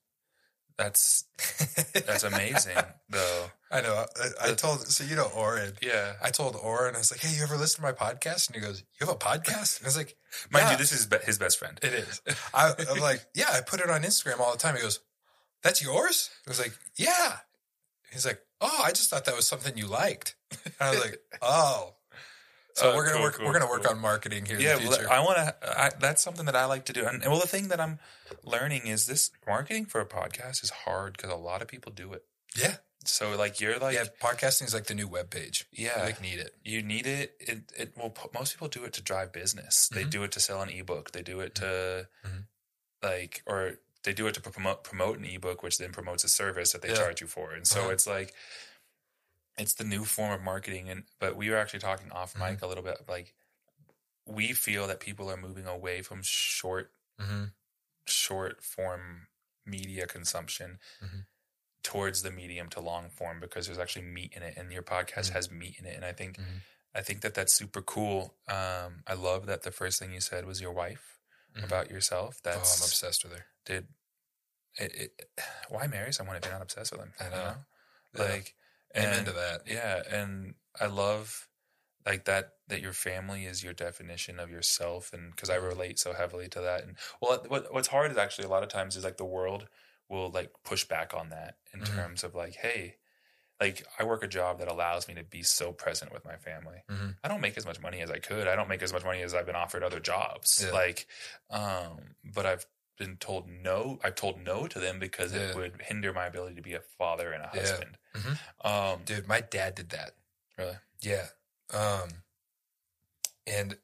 That's 0.77 1.25
that's 1.93 2.23
amazing 2.23 2.77
though. 3.09 3.51
I 3.77 3.81
know. 3.81 4.05
I, 4.41 4.49
I 4.49 4.53
told 4.53 4.81
so 4.87 5.03
you 5.03 5.15
know 5.15 5.29
Oren. 5.35 5.73
Yeah. 5.81 6.13
I 6.23 6.29
told 6.29 6.55
Oren. 6.55 6.95
I 6.95 6.99
was 6.99 7.11
like, 7.11 7.21
"Hey, 7.21 7.35
you 7.35 7.43
ever 7.43 7.57
listen 7.57 7.77
to 7.77 7.81
my 7.83 7.91
podcast?" 7.91 8.47
And 8.47 8.55
he 8.55 8.61
goes, 8.61 8.83
"You 8.99 9.05
have 9.07 9.15
a 9.15 9.19
podcast?" 9.19 9.79
And 9.79 9.85
I 9.85 9.89
was 9.89 9.97
like, 9.97 10.15
Mind 10.51 10.65
"Yeah, 10.65 10.71
you, 10.71 10.77
this 10.77 10.91
is 10.91 11.07
his 11.25 11.37
best 11.37 11.59
friend. 11.59 11.77
it 11.83 11.93
is." 11.93 12.21
I, 12.53 12.73
I'm 12.91 12.99
like, 12.99 13.25
"Yeah, 13.33 13.49
I 13.51 13.61
put 13.61 13.79
it 13.81 13.89
on 13.89 14.03
Instagram 14.03 14.39
all 14.39 14.51
the 14.51 14.57
time." 14.57 14.75
He 14.75 14.81
goes, 14.81 14.99
"That's 15.63 15.83
yours?" 15.83 16.29
I 16.47 16.49
was 16.49 16.59
like, 16.59 16.73
"Yeah." 16.95 17.37
He's 18.11 18.25
like, 18.25 18.39
"Oh, 18.61 18.81
I 18.83 18.89
just 18.91 19.09
thought 19.09 19.25
that 19.25 19.35
was 19.35 19.47
something 19.47 19.77
you 19.77 19.87
liked." 19.87 20.35
And 20.65 20.73
I 20.79 20.89
was 20.91 20.99
like, 21.01 21.19
"Oh." 21.41 21.95
So 22.75 22.91
Oh, 22.91 22.95
we're 22.95 23.03
gonna 23.05 23.15
cool, 23.15 23.23
work. 23.23 23.35
cool, 23.35 23.45
we're 23.47 23.53
gonna 23.53 23.69
work 23.71 23.83
cool. 23.83 23.95
on 23.95 24.01
marketing 24.01 24.45
here 24.45 24.59
yeah, 24.59 24.75
in 24.77 24.83
the 24.83 24.89
well. 24.89 25.07
I 25.09 25.19
want 25.23 25.37
to. 25.37 25.55
That's 25.99 26.21
something 26.21 26.45
that 26.45 26.57
I 26.57 26.65
like 26.65 26.85
to 26.85 26.93
do. 26.93 27.05
And, 27.05 27.23
and 27.23 27.31
well, 27.31 27.39
the 27.39 27.47
thing 27.47 27.69
that 27.69 27.79
I'm 27.79 27.99
learning 28.43 28.87
is 28.87 29.05
this 29.05 29.31
marketing 29.47 29.85
for 29.85 30.01
a 30.01 30.05
podcast 30.05 30.61
is 30.61 30.71
hard 30.83 31.15
because 31.15 31.31
a 31.31 31.35
lot 31.37 31.61
of 31.61 31.69
people 31.69 31.93
do 31.93 32.11
it. 32.11 32.23
yeah, 32.57 32.75
So 33.07 33.35
like 33.37 33.59
you're 33.61 33.77
like 33.79 33.95
yeah. 33.95 34.05
Podcasting 34.21 34.63
is 34.65 34.73
like 34.73 34.85
the 34.85 34.95
new 34.95 35.07
web 35.07 35.29
page. 35.29 35.65
yeah, 35.71 35.99
You 35.99 36.03
like 36.05 36.21
need 36.21 36.39
it. 36.39 36.55
you 36.63 36.81
need 36.81 37.05
it. 37.05 37.35
It 37.39 37.71
it 37.77 37.93
well, 37.97 38.13
most 38.33 38.53
people 38.53 38.67
do 38.67 38.83
it 38.83 38.93
to 38.93 39.01
drive 39.01 39.31
business. 39.31 39.87
They 39.89 40.03
Mhm. 40.05 40.09
do 40.09 40.23
it 40.23 40.31
to 40.33 40.39
sell 40.39 40.61
an 40.61 40.69
ebook. 40.69 41.11
They 41.11 41.21
do 41.21 41.39
it 41.41 41.55
to 41.55 42.07
Mhm. 42.25 42.47
like 43.03 43.41
or 43.45 43.79
they 44.03 44.13
do 44.13 44.27
it 44.27 44.33
to 44.35 44.41
promote 44.41 44.83
promote 44.83 45.17
an 45.19 45.25
ebook, 45.25 45.63
which 45.63 45.77
then 45.77 45.91
promotes 45.91 46.23
a 46.23 46.29
service 46.29 46.71
that 46.71 46.81
they 46.81 46.89
Yeah. 46.89 46.95
charge 46.95 47.21
you 47.21 47.27
for. 47.27 47.53
And 47.53 47.67
so 47.67 47.81
Uh-huh. 47.81 47.89
it's 47.91 48.07
like 48.07 48.33
it's 49.57 49.73
the 49.75 49.83
new 49.85 50.03
form 50.05 50.31
of 50.33 50.41
marketing. 50.41 50.89
And 50.89 51.05
but 51.19 51.35
we 51.35 51.49
were 51.49 51.57
actually 51.57 51.79
talking 51.79 52.11
off 52.11 52.33
Mm-hmm. 52.33 52.53
mic 52.53 52.61
a 52.61 52.67
little 52.67 52.83
bit 52.83 53.07
like 53.07 53.33
we 54.25 54.53
feel 54.53 54.87
that 54.87 54.99
people 54.99 55.29
are 55.29 55.37
moving 55.37 55.67
away 55.67 56.01
from 56.01 56.21
short 56.23 56.91
Mm-hmm. 57.19 57.45
short 58.05 58.63
form 58.63 59.27
media 59.65 60.05
consumption 60.07 60.79
Mhm. 61.01 61.25
Towards 61.85 62.21
the 62.23 62.31
medium 62.31 62.67
to 62.69 62.79
long 62.81 63.09
form 63.09 63.39
because 63.39 63.67
there's 63.67 63.77
actually 63.77 64.01
meat 64.17 64.33
in 64.35 64.41
it 64.41 64.53
and 64.57 64.71
your 64.71 64.81
podcast 64.83 65.29
Mhm. 65.29 65.33
has 65.33 65.51
meat 65.51 65.75
in 65.79 65.85
it 65.85 65.95
and 65.95 66.03
i 66.03 66.11
think 66.19 66.37
Mhm. 66.37 66.61
i 66.95 67.01
think 67.01 67.21
that 67.21 67.33
that's 67.35 67.53
super 67.53 67.81
cool 67.81 68.35
um 68.47 69.03
i 69.05 69.13
love 69.13 69.45
that 69.45 69.61
the 69.61 69.71
first 69.71 69.99
thing 69.99 70.11
you 70.11 70.19
said 70.21 70.45
was 70.45 70.59
your 70.59 70.71
wife 70.71 71.05
Mhm. 71.55 71.63
about 71.65 71.89
yourself 71.91 72.41
Oh, 72.43 72.49
I'm 72.51 72.57
obsessed 72.59 73.23
with 73.23 73.33
her. 73.37 73.45
did 73.65 73.87
it, 74.77 74.91
it 74.95 75.11
why 75.69 75.85
marry 75.87 76.11
someone 76.11 76.35
if 76.37 76.43
you're 76.43 76.53
not 76.53 76.61
obsessed 76.63 76.91
with 76.91 77.01
them 77.01 77.13
I 77.19 77.23
you 77.25 77.29
know. 77.31 77.37
Yeah. 78.15 78.21
like 78.31 78.55
Amen 78.97 79.13
and- 79.17 79.25
to 79.27 79.33
that. 79.33 79.67
yeah 79.67 80.01
and 80.09 80.55
i 80.79 80.85
love 80.87 81.47
like 82.05 82.25
that 82.25 82.53
that 82.67 82.81
your 82.81 82.93
family 82.93 83.45
is 83.45 83.63
your 83.63 83.73
definition 83.73 84.39
of 84.39 84.49
yourself 84.49 85.13
and 85.13 85.31
because 85.31 85.49
i 85.51 85.55
relate 85.55 85.99
so 85.99 86.13
heavily 86.13 86.47
to 86.49 86.61
that 86.61 86.83
and 86.83 86.97
well 87.21 87.43
what, 87.47 87.71
what's 87.73 87.89
hard 87.89 88.11
is 88.11 88.17
actually 88.17 88.45
a 88.45 88.49
lot 88.55 88.63
of 88.63 88.69
times 88.69 88.95
is 88.95 89.03
like 89.03 89.17
the 89.17 89.25
world 89.25 89.67
will 90.09 90.29
like 90.29 90.51
push 90.63 90.83
back 90.85 91.13
on 91.13 91.29
that 91.29 91.57
in 91.73 91.79
Mhm. 91.81 91.95
terms 91.95 92.23
of 92.23 92.35
like 92.35 92.55
hey 92.55 92.95
like 93.59 93.85
i 93.99 94.03
work 94.03 94.21
a 94.23 94.27
job 94.27 94.59
that 94.59 94.67
allows 94.67 95.07
me 95.07 95.13
to 95.15 95.23
be 95.23 95.41
so 95.41 95.71
present 95.71 96.11
with 96.11 96.25
my 96.25 96.35
family 96.37 96.83
Mhm. 96.89 97.17
i 97.23 97.27
don't 97.27 97.41
make 97.41 97.57
as 97.57 97.65
much 97.65 97.79
money 97.79 98.01
as 98.01 98.11
i 98.11 98.19
could 98.19 98.47
i 98.47 98.55
don't 98.55 98.67
make 98.69 98.83
as 98.83 98.91
much 98.93 99.03
money 99.03 99.21
as 99.21 99.33
i've 99.33 99.45
been 99.45 99.55
offered 99.55 99.81
other 99.83 99.99
jobs 99.99 100.61
Yeah. 100.63 100.71
like 100.71 101.07
um 101.49 102.15
but 102.23 102.45
i've 102.45 102.65
been 102.97 103.17
told 103.17 103.47
no 103.49 103.99
i've 104.03 104.15
told 104.15 104.39
no 104.41 104.67
to 104.67 104.79
them 104.79 104.99
because 104.99 105.33
Yeah. 105.33 105.49
it 105.49 105.55
would 105.55 105.81
hinder 105.81 106.13
my 106.13 106.25
ability 106.27 106.55
to 106.55 106.61
be 106.61 106.73
a 106.73 106.81
father 106.81 107.31
and 107.31 107.43
a 107.43 107.49
Yeah. 107.53 107.61
husband 107.61 107.97
Mhm. 108.13 108.39
um 108.65 109.03
Dude, 109.05 109.27
my 109.27 109.41
dad 109.41 109.75
did 109.75 109.89
that. 109.89 110.15
really 110.57 110.77
Yeah. 111.01 111.27
Um, 111.71 112.23
and 113.47 113.77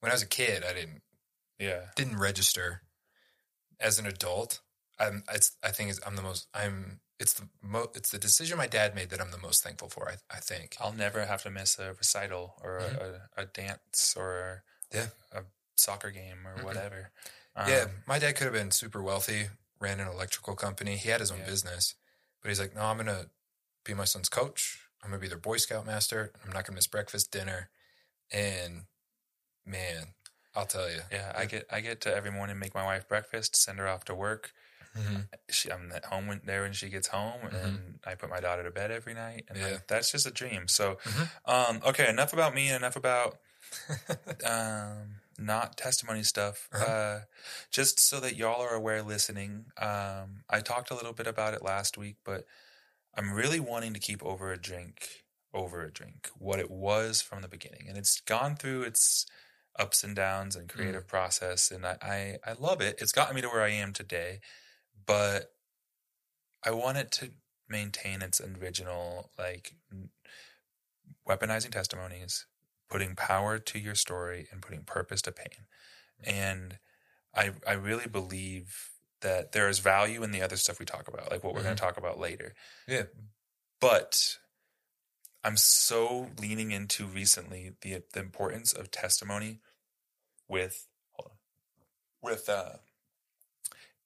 when 0.00 0.10
I 0.10 0.14
was 0.14 0.22
a 0.22 0.26
kid, 0.26 0.64
I 0.64 0.72
didn't 0.72 1.02
yeah 1.58 1.90
didn't 1.96 2.18
register. 2.18 2.82
As 3.78 3.98
an 3.98 4.06
adult, 4.06 4.60
I'm. 5.00 5.24
It's. 5.32 5.56
I 5.62 5.70
think 5.70 5.90
it's, 5.90 6.00
I'm 6.06 6.16
the 6.16 6.22
most. 6.22 6.48
I'm. 6.54 7.00
It's 7.18 7.34
the 7.34 7.48
mo. 7.62 7.88
It's 7.94 8.10
the 8.10 8.18
decision 8.18 8.56
my 8.58 8.66
dad 8.66 8.94
made 8.94 9.10
that 9.10 9.20
I'm 9.20 9.30
the 9.30 9.38
most 9.38 9.62
thankful 9.62 9.88
for. 9.88 10.08
I. 10.08 10.16
I 10.36 10.40
think. 10.40 10.76
I'll 10.80 10.92
never 10.92 11.24
have 11.24 11.42
to 11.42 11.50
miss 11.50 11.78
a 11.78 11.94
recital 11.94 12.54
or 12.62 12.78
a, 12.78 13.20
a, 13.36 13.42
a 13.42 13.46
dance 13.46 14.14
or 14.16 14.62
Mm-hmm. 14.92 14.98
Yeah. 14.98 15.40
a 15.40 15.44
soccer 15.76 16.10
game 16.10 16.46
or 16.46 16.56
Mhm. 16.56 16.64
whatever. 16.64 17.10
yeah, 17.66 17.84
Um, 17.84 17.90
my 18.06 18.18
dad 18.18 18.36
could 18.36 18.44
have 18.44 18.52
been 18.52 18.70
super 18.70 19.02
wealthy, 19.02 19.48
ran 19.80 20.00
an 20.00 20.08
electrical 20.08 20.54
company. 20.56 20.96
He 20.96 21.08
had 21.08 21.20
his 21.20 21.30
own 21.30 21.38
Yeah. 21.40 21.46
business, 21.46 21.94
but 22.42 22.48
he's 22.48 22.60
like, 22.60 22.74
no, 22.74 22.82
I'm 22.82 22.96
gonna 22.96 23.26
be 23.84 23.94
my 23.94 24.04
son's 24.04 24.28
coach 24.28 24.78
I'm 25.02 25.10
gonna 25.10 25.20
be 25.20 25.28
their 25.28 25.38
Boy 25.38 25.56
Scout 25.56 25.86
master. 25.86 26.32
I'm 26.44 26.52
not 26.52 26.66
gonna 26.66 26.74
miss 26.76 26.86
breakfast, 26.86 27.30
dinner, 27.30 27.70
and 28.32 28.82
man, 29.64 30.14
I'll 30.54 30.66
tell 30.66 30.90
you, 30.90 31.00
Yeah, 31.10 31.32
I 31.36 31.46
get 31.46 31.66
I 31.70 31.80
get 31.80 32.00
to 32.02 32.14
every 32.14 32.30
morning 32.30 32.58
make 32.58 32.74
my 32.74 32.84
wife 32.84 33.08
breakfast, 33.08 33.56
send 33.56 33.78
her 33.78 33.88
off 33.88 34.04
to 34.06 34.14
work. 34.14 34.52
Mhm. 34.94 35.28
She, 35.50 35.70
I'm 35.70 35.92
at 35.92 36.06
home 36.06 36.26
when, 36.26 36.40
there 36.44 36.62
when 36.62 36.72
she 36.72 36.88
gets 36.88 37.08
home, 37.08 37.46
and 37.46 38.00
I 38.04 38.14
put 38.16 38.30
my 38.30 38.40
daughter 38.40 38.64
to 38.64 38.70
bed 38.70 38.90
every 38.90 39.14
night, 39.14 39.44
and 39.48 39.58
Yeah. 39.58 39.66
like, 39.72 39.86
that's 39.86 40.10
just 40.10 40.26
a 40.26 40.30
dream. 40.30 40.68
So, 40.68 40.98
Mhm. 41.06 41.30
um, 41.44 41.80
okay, 41.84 42.08
enough 42.08 42.32
about 42.32 42.54
me, 42.54 42.68
and 42.68 42.76
enough 42.76 42.96
about 42.96 43.38
um, 44.44 45.20
not 45.38 45.76
testimony 45.76 46.22
stuff. 46.22 46.68
Uh-huh. 46.72 46.84
Uh, 46.84 47.20
just 47.70 48.00
so 48.00 48.20
that 48.20 48.36
y'all 48.36 48.60
are 48.62 48.74
aware, 48.74 49.02
listening. 49.02 49.66
Um, 49.76 50.44
I 50.48 50.60
talked 50.60 50.90
a 50.90 50.94
little 50.94 51.12
bit 51.12 51.26
about 51.26 51.54
it 51.54 51.62
last 51.62 51.96
week, 51.98 52.16
but 52.24 52.44
I'm 53.14 53.32
really 53.32 53.60
wanting 53.60 53.94
to 53.94 54.00
keep 54.00 54.22
over 54.24 54.52
a 54.52 54.58
drink, 54.60 55.24
over 55.52 55.82
a 55.84 55.92
drink, 55.92 56.30
what 56.36 56.60
it 56.60 56.70
was 56.70 57.22
from 57.22 57.42
the 57.42 57.48
beginning, 57.48 57.86
and 57.88 57.98
it's 57.98 58.20
gone 58.20 58.56
through 58.56 58.82
its 58.82 59.26
ups 59.78 60.04
and 60.04 60.16
downs 60.16 60.56
and 60.56 60.68
creative 60.68 61.06
process, 61.08 61.70
and 61.70 61.86
I, 61.86 61.96
I 62.02 62.50
I 62.50 62.52
love 62.54 62.80
it. 62.80 62.96
It's 63.00 63.12
gotten 63.12 63.34
me 63.36 63.42
to 63.42 63.48
where 63.48 63.62
I 63.62 63.70
am 63.70 63.92
today, 63.92 64.40
but 65.06 65.52
I 66.64 66.70
want 66.72 66.98
it 66.98 67.10
to 67.12 67.30
maintain 67.68 68.22
its 68.22 68.40
original 68.40 69.30
like 69.38 69.74
weaponizing 71.28 71.70
testimonies, 71.70 72.46
putting 72.88 73.14
power 73.14 73.58
to 73.58 73.78
your 73.78 73.94
story, 73.94 74.48
and 74.50 74.62
putting 74.62 74.82
purpose 74.82 75.22
to 75.22 75.32
pain. 75.32 75.66
And 76.22 76.78
I 77.34 77.52
I 77.66 77.72
really 77.72 78.08
believe 78.08 78.90
that 79.20 79.52
there 79.52 79.68
is 79.68 79.78
value 79.78 80.22
in 80.22 80.30
the 80.30 80.42
other 80.42 80.56
stuff 80.56 80.78
we 80.78 80.86
talk 80.86 81.06
about, 81.08 81.30
like 81.30 81.44
what 81.44 81.54
we're 81.54 81.62
going 81.62 81.76
to 81.76 81.80
talk 81.80 81.98
about 81.98 82.18
later. 82.18 82.54
Yeah. 82.88 83.04
But 83.80 84.38
I'm 85.44 85.56
so 85.56 86.28
leaning 86.38 86.70
into 86.70 87.06
recently 87.06 87.72
the 87.80 88.02
the 88.12 88.20
importance 88.20 88.72
of 88.72 88.90
testimony 88.90 89.60
with 90.48 90.86
hold 91.12 91.30
on, 91.32 91.36
with 92.22 92.48
uh 92.48 92.76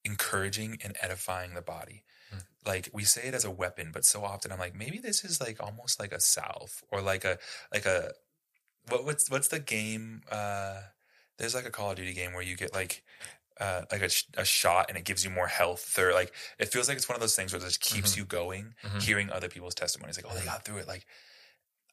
encouraging 0.05 0.79
and 0.83 0.97
edifying 1.01 1.55
the 1.55 1.63
body. 1.63 2.05
Hmm. 2.31 2.39
Like 2.67 2.91
we 2.93 3.05
say 3.05 3.29
it 3.29 3.35
as 3.35 3.45
a 3.45 3.51
weapon, 3.51 3.91
but 3.93 4.05
so 4.05 4.25
often 4.25 4.53
I'm 4.53 4.59
like, 4.59 4.75
maybe 4.75 4.99
this 4.99 5.25
is 5.25 5.41
like 5.41 5.63
almost 5.63 6.01
like 6.01 6.13
a 6.13 6.21
salve 6.21 6.83
or 6.91 7.01
like 7.01 7.25
a 7.25 7.39
like 7.73 7.87
a 7.87 8.13
what 8.89 9.05
what's 9.05 9.31
what's 9.31 9.49
the 9.49 9.61
game? 9.61 10.23
Uh 10.31 10.81
there's 11.39 11.55
like 11.55 11.67
a 11.67 11.71
Call 11.71 11.91
of 11.91 11.97
Duty 11.97 12.15
game 12.15 12.33
where 12.33 12.43
you 12.43 12.57
get 12.57 12.73
like 12.75 13.03
uh, 13.61 13.83
like 13.93 14.03
a, 14.03 14.11
a 14.41 14.45
shot 14.45 14.87
and 14.89 14.99
it 14.99 15.05
gives 15.05 15.25
you 15.25 15.31
more 15.31 15.47
health 15.47 15.97
or 15.99 16.13
like 16.13 16.35
it 16.59 16.67
feels 16.69 16.89
like 16.89 16.97
it's 16.97 17.09
one 17.09 17.15
of 17.17 17.21
those 17.21 17.37
things 17.37 17.53
where 17.53 17.63
it 17.63 17.65
just 17.65 17.81
keeps 17.81 18.15
Mhm. 18.15 18.17
you 18.19 18.25
going 18.25 18.75
Mhm. 18.85 19.01
hearing 19.03 19.31
other 19.31 19.49
people's 19.49 19.77
testimonies 19.77 20.17
like 20.17 20.27
oh 20.29 20.35
they 20.35 20.41
Mhm. 20.43 20.45
got 20.47 20.65
through 20.65 20.79
it 20.79 20.89
like 20.89 21.07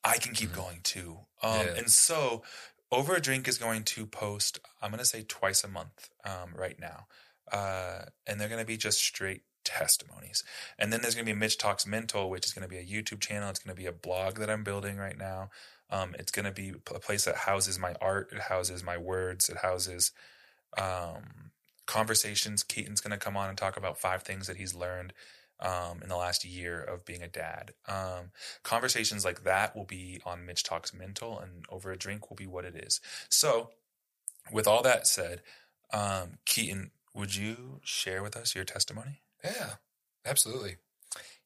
i 0.03 0.18
can 0.18 0.34
keep 0.34 0.50
Mhm. 0.51 0.56
going 0.56 0.82
too 0.82 1.27
um 1.44 1.68
Yeah. 1.68 1.74
and 1.77 1.91
so 1.91 2.44
over 2.91 3.15
a 3.15 3.22
drink 3.22 3.48
is 3.48 3.58
going 3.60 3.84
to 3.84 4.08
post 4.08 4.60
i'm 4.82 4.89
going 4.91 5.00
to 5.00 5.06
say 5.06 5.22
twice 5.24 5.63
a 5.63 5.68
month 5.68 6.10
um 6.25 6.53
right 6.56 6.80
now 6.80 7.08
uh 7.52 8.04
and 8.28 8.40
they're 8.40 8.50
going 8.50 8.62
to 8.62 8.66
be 8.66 8.78
just 8.78 9.00
straight 9.00 9.44
testimonies 9.64 10.44
and 10.80 10.92
then 10.92 11.02
there's 11.02 11.14
going 11.14 11.26
to 11.26 11.34
be 11.34 11.38
mitch 11.38 11.58
talks 11.58 11.86
mental 11.86 12.30
which 12.30 12.46
is 12.46 12.54
going 12.54 12.68
to 12.68 12.70
be 12.70 12.78
a 12.78 12.86
youtube 12.86 13.20
channel 13.20 13.50
it's 13.50 13.60
going 13.60 13.76
to 13.76 13.80
be 13.80 13.88
a 13.88 13.92
blog 13.92 14.38
that 14.38 14.50
i'm 14.50 14.64
building 14.64 14.98
right 14.98 15.18
now 15.18 15.50
um 15.92 16.16
it's 16.18 16.32
going 16.32 16.46
to 16.46 16.52
be 16.52 16.74
a 16.94 17.00
place 17.00 17.26
that 17.26 17.36
houses 17.36 17.78
my 17.78 17.94
art 18.02 18.30
it 18.32 18.42
houses 18.42 18.84
my 18.84 18.98
words 18.98 19.50
it 19.50 19.58
houses 19.58 20.12
um 20.78 21.52
conversations 21.86 22.64
keaton's 22.64 23.02
going 23.02 23.12
to 23.12 23.24
come 23.24 23.38
on 23.38 23.50
and 23.50 23.58
talk 23.58 23.78
about 23.78 24.00
five 24.00 24.24
things 24.24 24.48
that 24.48 24.58
he's 24.58 24.74
learned 24.74 25.14
um, 25.62 26.00
in 26.02 26.10
the 26.10 26.18
last 26.18 26.44
year 26.44 26.82
of 26.82 27.06
being 27.06 27.22
a 27.22 27.28
dad. 27.28 27.74
Um, 27.88 28.32
conversations 28.64 29.24
like 29.24 29.44
that 29.44 29.76
will 29.76 29.86
be 29.86 30.20
on 30.26 30.46
Mitch 30.46 30.64
Talks 30.64 30.94
Mental, 30.94 31.40
and 31.40 31.66
Over 31.70 31.92
a 31.92 31.98
Drink 31.98 32.30
will 32.30 32.36
be 32.36 32.48
what 32.48 32.66
it 32.66 32.76
is. 32.76 33.00
So, 33.30 33.70
with 34.52 34.68
all 34.68 34.82
that 34.82 35.08
said, 35.08 35.42
um, 35.94 36.38
Keaton, 36.46 36.92
would 37.13 37.36
you 37.36 37.80
share 37.84 38.24
with 38.24 38.36
us 38.36 38.56
your 38.56 38.63
testimony? 38.63 39.22
Yeah, 39.44 39.72
absolutely. 40.25 40.77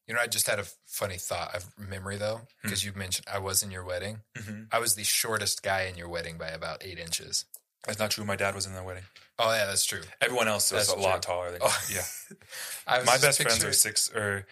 You 0.06 0.14
know, 0.14 0.20
I 0.20 0.28
just 0.28 0.46
had 0.46 0.60
a 0.60 0.64
funny 0.86 1.16
thought 1.16 1.54
of 1.54 1.66
memory 1.76 2.16
though, 2.16 2.42
because 2.62 2.84
you 2.84 2.92
mentioned 2.94 3.26
I 3.32 3.38
was 3.38 3.62
in 3.62 3.70
your 3.72 3.84
wedding. 3.84 4.20
Mm-hmm. 4.38 4.62
I 4.70 4.78
was 4.78 4.94
the 4.94 5.02
shortest 5.04 5.62
guy 5.64 5.82
in 5.82 5.96
your 5.96 6.08
wedding 6.08 6.38
by 6.38 6.48
about 6.48 6.84
eight 6.84 6.98
inches. 6.98 7.44
That's 7.86 7.98
not 7.98 8.10
true. 8.12 8.24
My 8.24 8.36
dad 8.36 8.54
was 8.54 8.66
in 8.66 8.74
the 8.74 8.82
wedding. 8.84 9.04
Oh 9.38 9.52
yeah, 9.52 9.66
that's 9.66 9.84
true. 9.84 10.02
Everyone 10.20 10.48
else 10.48 10.70
was 10.72 10.88
That's 10.88 10.98
a 10.98 11.02
lot 11.02 11.22
taller 11.22 11.50
than 11.50 11.60
Oh. 11.62 11.78
yeah. 11.92 12.02
I 12.86 12.98
was 12.98 13.06
My 13.06 13.18
best 13.18 13.42
friends 13.42 13.64
are 13.64 13.72
six 13.72 14.10
or 14.12 14.46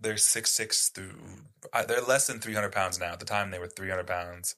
they're 0.00 0.16
six 0.16 0.50
six 0.50 0.88
through. 0.88 1.12
They're 1.86 2.00
less 2.02 2.26
than 2.26 2.40
three 2.40 2.54
hundred 2.54 2.72
pounds 2.72 2.98
now. 2.98 3.12
At 3.12 3.20
the 3.20 3.26
time, 3.26 3.50
they 3.50 3.58
were 3.58 3.68
three 3.68 3.90
hundred 3.90 4.06
pounds. 4.06 4.54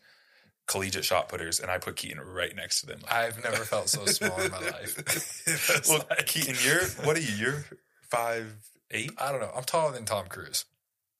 Collegiate 0.67 1.05
shot 1.05 1.29
putters, 1.29 1.61
and 1.61 1.71
I 1.71 1.79
put 1.79 1.95
Keaton 1.97 2.21
right 2.21 2.55
next 2.55 2.81
to 2.81 2.87
them. 2.87 3.01
I've 3.11 3.43
never 3.45 3.59
felt 3.65 3.89
so 3.89 4.05
small 4.07 4.41
in 4.41 4.51
my 4.51 4.59
life. 4.61 5.85
Well, 5.89 6.05
like- 6.11 6.27
Keaton, 6.27 6.57
you're 6.65 6.85
what 7.07 7.17
are 7.17 7.21
you? 7.21 7.35
You're 7.37 7.65
five 8.11 8.53
eight. 8.91 9.13
I 9.19 9.31
don't 9.31 9.41
know. 9.41 9.53
I'm 9.57 9.63
taller 9.65 9.93
than 9.93 10.05
Tom 10.05 10.27
Cruise. 10.27 10.65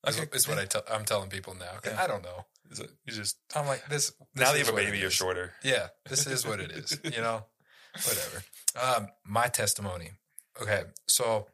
Is, 0.05 0.19
Okay. 0.19 0.29
is 0.33 0.47
what 0.47 0.57
I 0.57 0.65
tell, 0.65 0.83
I'm 0.91 1.05
telling 1.05 1.29
people 1.29 1.55
now. 1.55 1.79
Yeah. 1.85 1.97
I 2.01 2.07
don't 2.07 2.23
know. 2.23 2.45
Is 2.69 2.79
it- 2.81 2.91
You 3.05 3.13
just 3.13 3.37
I'm 3.55 3.65
like 3.67 3.87
this. 3.87 4.11
now 4.35 4.51
that 4.51 4.59
you 4.59 4.65
have 4.65 4.73
a 4.73 4.77
baby, 4.77 4.97
you're 4.99 5.09
shorter. 5.09 5.53
Yeah, 5.63 5.87
this 6.09 6.27
is 6.27 6.45
what 6.45 6.59
it 6.59 6.71
is. 6.71 6.99
You 7.03 7.21
know, 7.21 7.45
whatever. 7.93 8.43
Um, 8.81 9.07
my 9.25 9.47
testimony. 9.47 10.11
Okay, 10.61 10.83
so 11.07 11.47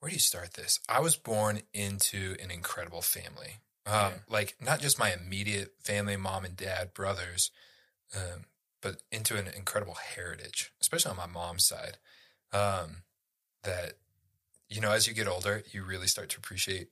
where 0.00 0.08
do 0.10 0.14
you 0.14 0.20
start 0.20 0.54
this? 0.54 0.80
I 0.88 1.00
was 1.00 1.16
born 1.16 1.60
into 1.72 2.36
an 2.42 2.50
incredible 2.50 3.02
family. 3.02 3.58
Um, 3.86 4.12
Yeah. 4.12 4.18
like 4.28 4.56
not 4.60 4.80
just 4.80 4.98
my 4.98 5.12
immediate 5.12 5.76
family, 5.82 6.16
mom 6.16 6.44
and 6.44 6.56
dad, 6.56 6.92
brothers, 6.92 7.50
um, 8.14 8.46
but 8.82 9.02
into 9.12 9.36
an 9.36 9.46
incredible 9.46 9.94
heritage, 9.94 10.72
especially 10.80 11.12
on 11.12 11.16
my 11.16 11.26
mom's 11.26 11.66
side. 11.66 11.98
Um, 12.52 13.04
that 13.62 13.94
you 14.68 14.80
know, 14.80 14.90
as 14.90 15.06
you 15.06 15.14
get 15.14 15.28
older, 15.28 15.62
you 15.70 15.84
really 15.84 16.08
start 16.08 16.28
to 16.30 16.38
appreciate 16.38 16.88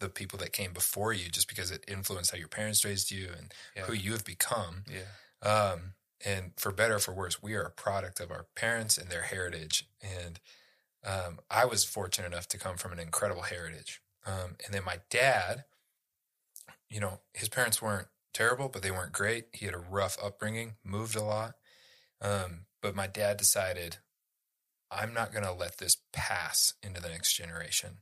the 0.00 0.08
people 0.08 0.38
that 0.40 0.52
came 0.52 0.72
before 0.72 1.12
you, 1.12 1.30
just 1.30 1.48
because 1.48 1.70
it 1.70 1.84
influenced 1.86 2.32
how 2.32 2.36
your 2.36 2.48
parents 2.48 2.84
raised 2.84 3.10
you 3.10 3.30
and 3.36 3.54
Yeah. 3.76 3.84
who 3.84 3.92
you 3.92 4.12
have 4.12 4.24
become. 4.24 4.84
Yeah. 4.88 5.48
Um, 5.48 5.94
and 6.24 6.52
for 6.58 6.72
better 6.72 6.96
or 6.96 6.98
for 6.98 7.14
worse, 7.14 7.40
we 7.42 7.54
are 7.54 7.62
a 7.62 7.70
product 7.70 8.20
of 8.20 8.30
our 8.30 8.46
parents 8.56 8.98
and 8.98 9.08
their 9.08 9.22
heritage. 9.22 9.88
And 10.02 10.40
um, 11.04 11.40
I 11.50 11.64
was 11.64 11.84
fortunate 11.84 12.26
enough 12.26 12.48
to 12.48 12.58
come 12.58 12.76
from 12.76 12.92
an 12.92 12.98
incredible 12.98 13.42
heritage. 13.42 14.02
Um, 14.24 14.56
and 14.64 14.74
then 14.74 14.84
my 14.84 14.98
dad, 15.08 15.64
you 16.90 17.00
know, 17.00 17.20
his 17.34 17.48
parents 17.48 17.80
weren't 17.82 18.08
terrible, 18.32 18.68
but 18.68 18.82
they 18.82 18.90
weren't 18.90 19.12
great. 19.12 19.46
He 19.52 19.64
had 19.66 19.74
a 19.74 19.78
rough 19.78 20.16
upbringing, 20.22 20.74
moved 20.84 21.16
a 21.16 21.22
lot. 21.22 21.54
Um, 22.20 22.66
but 22.82 22.94
my 22.94 23.06
dad 23.06 23.36
decided, 23.36 23.98
I'm 24.90 25.12
not 25.12 25.32
going 25.32 25.44
to 25.44 25.52
let 25.52 25.78
this 25.78 25.96
pass 26.12 26.74
into 26.82 27.00
the 27.00 27.08
next 27.08 27.34
generation. 27.34 27.98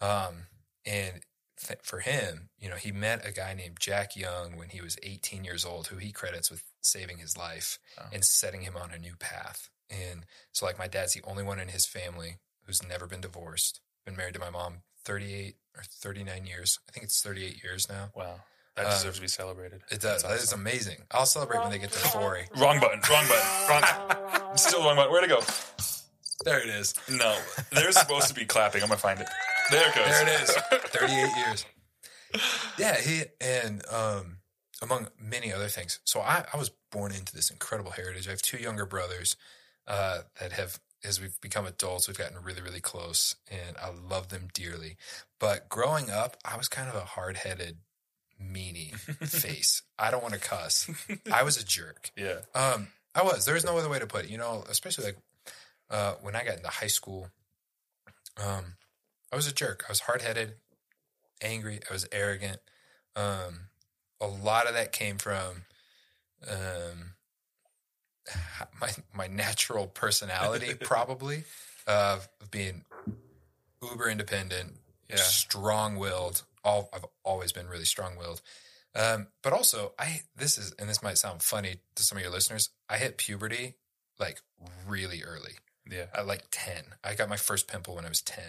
Um, 0.00 0.46
and 0.86 1.20
th- 1.62 1.80
for 1.82 2.00
him, 2.00 2.48
you 2.58 2.68
know, 2.68 2.76
he 2.76 2.92
met 2.92 3.26
a 3.26 3.32
guy 3.32 3.54
named 3.54 3.78
Jack 3.80 4.16
Young 4.16 4.56
when 4.56 4.70
he 4.70 4.80
was 4.80 4.96
18 5.02 5.44
years 5.44 5.64
old, 5.64 5.88
who 5.88 5.96
he 5.98 6.12
credits 6.12 6.50
with 6.50 6.62
saving 6.80 7.18
his 7.18 7.36
life 7.36 7.78
Wow. 7.98 8.06
and 8.12 8.24
setting 8.24 8.62
him 8.62 8.76
on 8.76 8.90
a 8.90 8.98
new 8.98 9.16
path. 9.16 9.68
And 9.90 10.24
so, 10.52 10.64
like, 10.66 10.78
my 10.78 10.88
dad's 10.88 11.12
the 11.12 11.22
only 11.24 11.42
one 11.44 11.60
in 11.60 11.68
his 11.68 11.86
family 11.86 12.38
who's 12.64 12.82
never 12.86 13.06
been 13.06 13.20
divorced, 13.20 13.80
been 14.06 14.16
married 14.16 14.34
to 14.34 14.40
my 14.40 14.50
mom 14.50 14.78
38 15.04 15.56
or 15.76 15.82
39 15.82 16.46
years. 16.46 16.78
I 16.88 16.92
think 16.92 17.04
it's 17.04 17.20
38 17.22 17.62
years 17.62 17.88
now. 17.88 18.10
Wow. 18.14 18.40
That 18.76 18.86
Uh, 18.86 18.90
deserves 18.90 19.16
to 19.16 19.22
be 19.22 19.28
celebrated. 19.28 19.82
It 19.90 20.00
does. 20.00 20.22
That's 20.22 20.34
That 20.34 20.40
is 20.42 20.52
amazing. 20.52 21.04
I'll 21.12 21.26
celebrate 21.26 21.60
when 21.60 21.70
they 21.70 21.78
get 21.78 21.92
to 21.92 21.98
40. 21.98 22.48
Wrong 22.56 22.80
button. 22.80 23.00
Wrong 23.08 23.26
button. 23.28 23.68
Wrong. 24.42 24.56
Still 24.56 24.82
wrong 24.84 24.96
button. 24.96 25.12
Where'd 25.12 25.24
it 25.24 25.28
go? 25.30 25.40
There 26.44 26.60
it 26.60 26.68
is. 26.68 26.94
No. 27.08 27.38
There's 27.70 27.96
supposed 27.96 28.28
to 28.28 28.34
be 28.34 28.44
clapping. 28.44 28.82
I'm 28.82 28.88
gonna 28.88 28.98
find 29.00 29.20
it. 29.20 29.28
There 29.70 29.88
it 29.88 29.94
goes. 29.94 30.06
There 30.06 30.28
it 30.28 30.42
is. 30.42 30.50
38 30.90 31.36
years. 31.36 31.66
Yeah, 32.78 33.00
he 33.00 33.24
and 33.40 33.86
um 33.88 34.38
among 34.82 35.08
many 35.18 35.52
other 35.52 35.68
things. 35.68 36.00
So 36.04 36.20
I, 36.20 36.44
I 36.52 36.56
was 36.56 36.70
born 36.90 37.12
into 37.12 37.32
this 37.32 37.50
incredible 37.50 37.92
heritage. 37.92 38.26
I 38.26 38.30
have 38.32 38.42
two 38.42 38.58
younger 38.58 38.84
brothers 38.86 39.36
uh 39.86 40.22
that 40.40 40.52
have 40.52 40.80
as 41.04 41.20
we've 41.20 41.40
become 41.40 41.66
adults, 41.66 42.08
we've 42.08 42.18
gotten 42.18 42.42
really, 42.42 42.62
really 42.62 42.80
close 42.80 43.36
and 43.50 43.76
I 43.76 43.90
love 43.90 44.28
them 44.28 44.48
dearly. 44.52 44.96
But 45.38 45.68
growing 45.68 46.10
up, 46.10 46.36
I 46.44 46.56
was 46.56 46.68
kind 46.68 46.88
of 46.88 46.94
a 46.94 47.04
hard 47.04 47.38
headed 47.38 47.78
meanie 48.42 48.94
face. 49.28 49.82
I 49.98 50.10
don't 50.10 50.22
want 50.22 50.34
to 50.34 50.40
cuss. 50.40 50.90
I 51.32 51.42
was 51.42 51.56
a 51.56 51.64
jerk. 51.64 52.10
Yeah. 52.16 52.40
Um, 52.54 52.88
I 53.14 53.22
was. 53.22 53.44
There's 53.44 53.64
no 53.64 53.78
other 53.78 53.88
way 53.88 53.98
to 53.98 54.06
put 54.06 54.24
it. 54.24 54.30
You 54.30 54.38
know, 54.38 54.64
especially 54.68 55.04
like 55.04 55.16
uh, 55.90 56.14
when 56.20 56.34
I 56.34 56.44
got 56.44 56.56
into 56.56 56.68
high 56.68 56.88
school, 56.88 57.28
um, 58.44 58.74
I 59.32 59.36
was 59.36 59.46
a 59.46 59.54
jerk. 59.54 59.84
I 59.88 59.92
was 59.92 60.00
hard 60.00 60.22
headed, 60.22 60.54
angry. 61.40 61.80
I 61.88 61.92
was 61.92 62.08
arrogant. 62.10 62.58
Um, 63.14 63.68
a 64.20 64.26
lot 64.26 64.66
of 64.66 64.74
that 64.74 64.92
came 64.92 65.18
from 65.18 65.64
um, 66.48 67.13
my 68.80 68.90
my 69.14 69.26
natural 69.26 69.86
personality, 69.86 70.74
probably 70.80 71.44
of 71.86 72.28
being 72.50 72.84
uber 73.82 74.08
independent 74.08 74.78
yeah. 75.08 75.16
strong 75.16 75.96
willed. 75.96 76.42
All 76.64 76.88
I've 76.92 77.04
always 77.24 77.52
been 77.52 77.68
really 77.68 77.84
strong 77.84 78.16
willed. 78.16 78.40
Um, 78.96 79.26
but 79.42 79.52
also 79.52 79.92
I 79.98 80.20
this 80.36 80.56
is 80.56 80.72
and 80.78 80.88
this 80.88 81.02
might 81.02 81.18
sound 81.18 81.42
funny 81.42 81.76
to 81.96 82.02
some 82.02 82.18
of 82.18 82.22
your 82.22 82.32
listeners. 82.32 82.70
I 82.88 82.98
hit 82.98 83.18
puberty 83.18 83.74
like 84.18 84.40
really 84.86 85.22
early. 85.22 85.54
Yeah. 85.90 86.06
At 86.14 86.26
like 86.26 86.44
10. 86.50 86.84
I 87.02 87.14
got 87.14 87.28
my 87.28 87.36
first 87.36 87.68
pimple 87.68 87.94
when 87.94 88.04
I 88.04 88.08
was 88.08 88.22
10. 88.22 88.42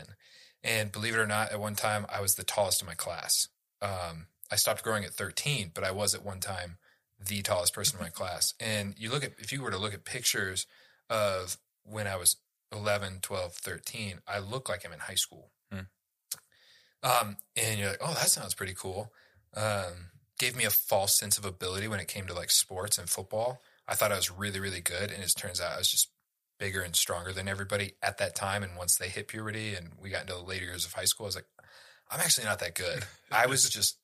And 0.64 0.92
believe 0.92 1.14
it 1.14 1.20
or 1.20 1.28
not, 1.28 1.52
at 1.52 1.60
one 1.60 1.76
time 1.76 2.06
I 2.10 2.22
was 2.22 2.36
the 2.36 2.44
tallest 2.44 2.82
in 2.82 2.88
my 2.88 2.94
class. 2.94 3.50
Um, 3.82 4.28
I 4.52 4.56
stopped 4.56 4.84
growing 4.84 5.04
at 5.04 5.12
13, 5.12 5.72
but 5.74 5.84
I 5.84 5.92
was 5.92 6.16
at 6.16 6.24
one 6.24 6.40
time 6.40 6.78
the 7.24 7.42
tallest 7.42 7.74
person 7.74 8.00
in 8.00 8.04
my 8.04 8.10
class. 8.10 8.54
And 8.60 8.96
you 8.98 9.10
look 9.10 9.24
at, 9.24 9.34
if 9.38 9.52
you 9.52 9.62
were 9.62 9.72
to 9.72 9.78
look 9.78 9.94
at 9.94 10.06
pictures 10.06 10.68
of 11.10 11.58
when 11.84 12.08
I 12.08 12.16
was 12.16 12.38
11, 12.72 13.20
12, 13.22 13.54
13, 13.54 14.20
I 14.28 14.40
look 14.40 14.70
like 14.70 14.86
I'm 14.86 14.94
in 14.94 15.00
high 15.00 15.16
school. 15.16 15.52
Hmm. 15.72 15.80
Um, 17.04 17.38
and 17.56 17.80
you're 17.80 17.90
like, 17.90 18.02
oh, 18.02 18.14
that 18.14 18.30
sounds 18.30 18.54
pretty 18.54 18.74
cool. 18.74 19.12
Um, 19.56 20.12
gave 20.40 20.56
me 20.56 20.66
a 20.66 20.70
false 20.70 21.18
sense 21.18 21.38
of 21.38 21.46
ability 21.46 21.88
when 21.88 22.00
it 22.00 22.08
came 22.08 22.28
to 22.28 22.34
like 22.34 22.52
sports 22.52 22.98
and 22.98 23.10
football. 23.10 23.62
I 23.88 23.96
thought 23.96 24.12
I 24.12 24.18
was 24.18 24.32
really, 24.32 24.60
really 24.60 24.82
good. 24.82 25.12
And 25.12 25.24
it 25.24 25.34
turns 25.38 25.62
out 25.62 25.74
I 25.74 25.78
was 25.78 25.90
just 25.90 26.10
bigger 26.60 26.82
and 26.82 26.96
stronger 26.96 27.32
than 27.32 27.48
everybody 27.48 27.94
at 28.02 28.18
that 28.18 28.36
time. 28.36 28.64
And 28.64 28.76
once 28.76 28.98
they 28.98 29.10
hit 29.10 29.28
puberty 29.28 29.76
and 29.76 29.92
we 30.02 30.10
got 30.10 30.22
into 30.22 30.34
the 30.34 30.42
later 30.42 30.66
years 30.66 30.86
of 30.86 30.94
high 30.94 31.06
school, 31.06 31.26
I 31.26 31.30
was 31.30 31.36
like, 31.36 31.48
I'm 32.10 32.20
actually 32.20 32.46
not 32.46 32.60
that 32.60 32.76
good. 32.76 33.04
I 33.32 33.46
was 33.48 33.70
just 33.70 33.98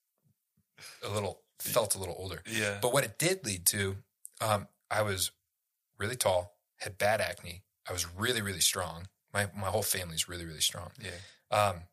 a 1.05 1.09
little, 1.09 1.41
felt 1.61 1.95
a 1.95 1.97
little 1.97 2.15
older. 2.17 2.41
Yeah. 2.49 2.79
But 2.81 2.93
what 2.93 3.03
it 3.03 3.17
did 3.17 3.45
lead 3.45 3.65
to, 3.67 3.97
um, 4.39 4.67
I 4.89 5.01
was 5.01 5.31
really 5.97 6.15
tall, 6.15 6.55
had 6.77 6.97
bad 6.97 7.21
acne. 7.21 7.63
I 7.87 7.93
was 7.93 8.05
really, 8.15 8.41
really 8.41 8.59
strong. 8.59 9.07
My 9.33 9.47
my 9.55 9.67
whole 9.67 9.83
family's 9.83 10.27
really, 10.27 10.45
really 10.45 10.61
strong. 10.61 10.91
Yeah. 10.99 11.57
Um, 11.57 11.83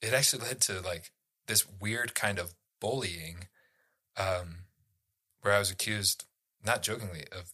it 0.00 0.12
actually 0.12 0.44
led 0.44 0.60
to 0.62 0.80
like 0.80 1.10
this 1.46 1.66
weird 1.80 2.14
kind 2.14 2.38
of 2.38 2.54
bullying, 2.80 3.48
um, 4.16 4.64
where 5.42 5.54
I 5.54 5.58
was 5.58 5.70
accused, 5.70 6.24
not 6.64 6.82
jokingly, 6.82 7.24
of 7.32 7.52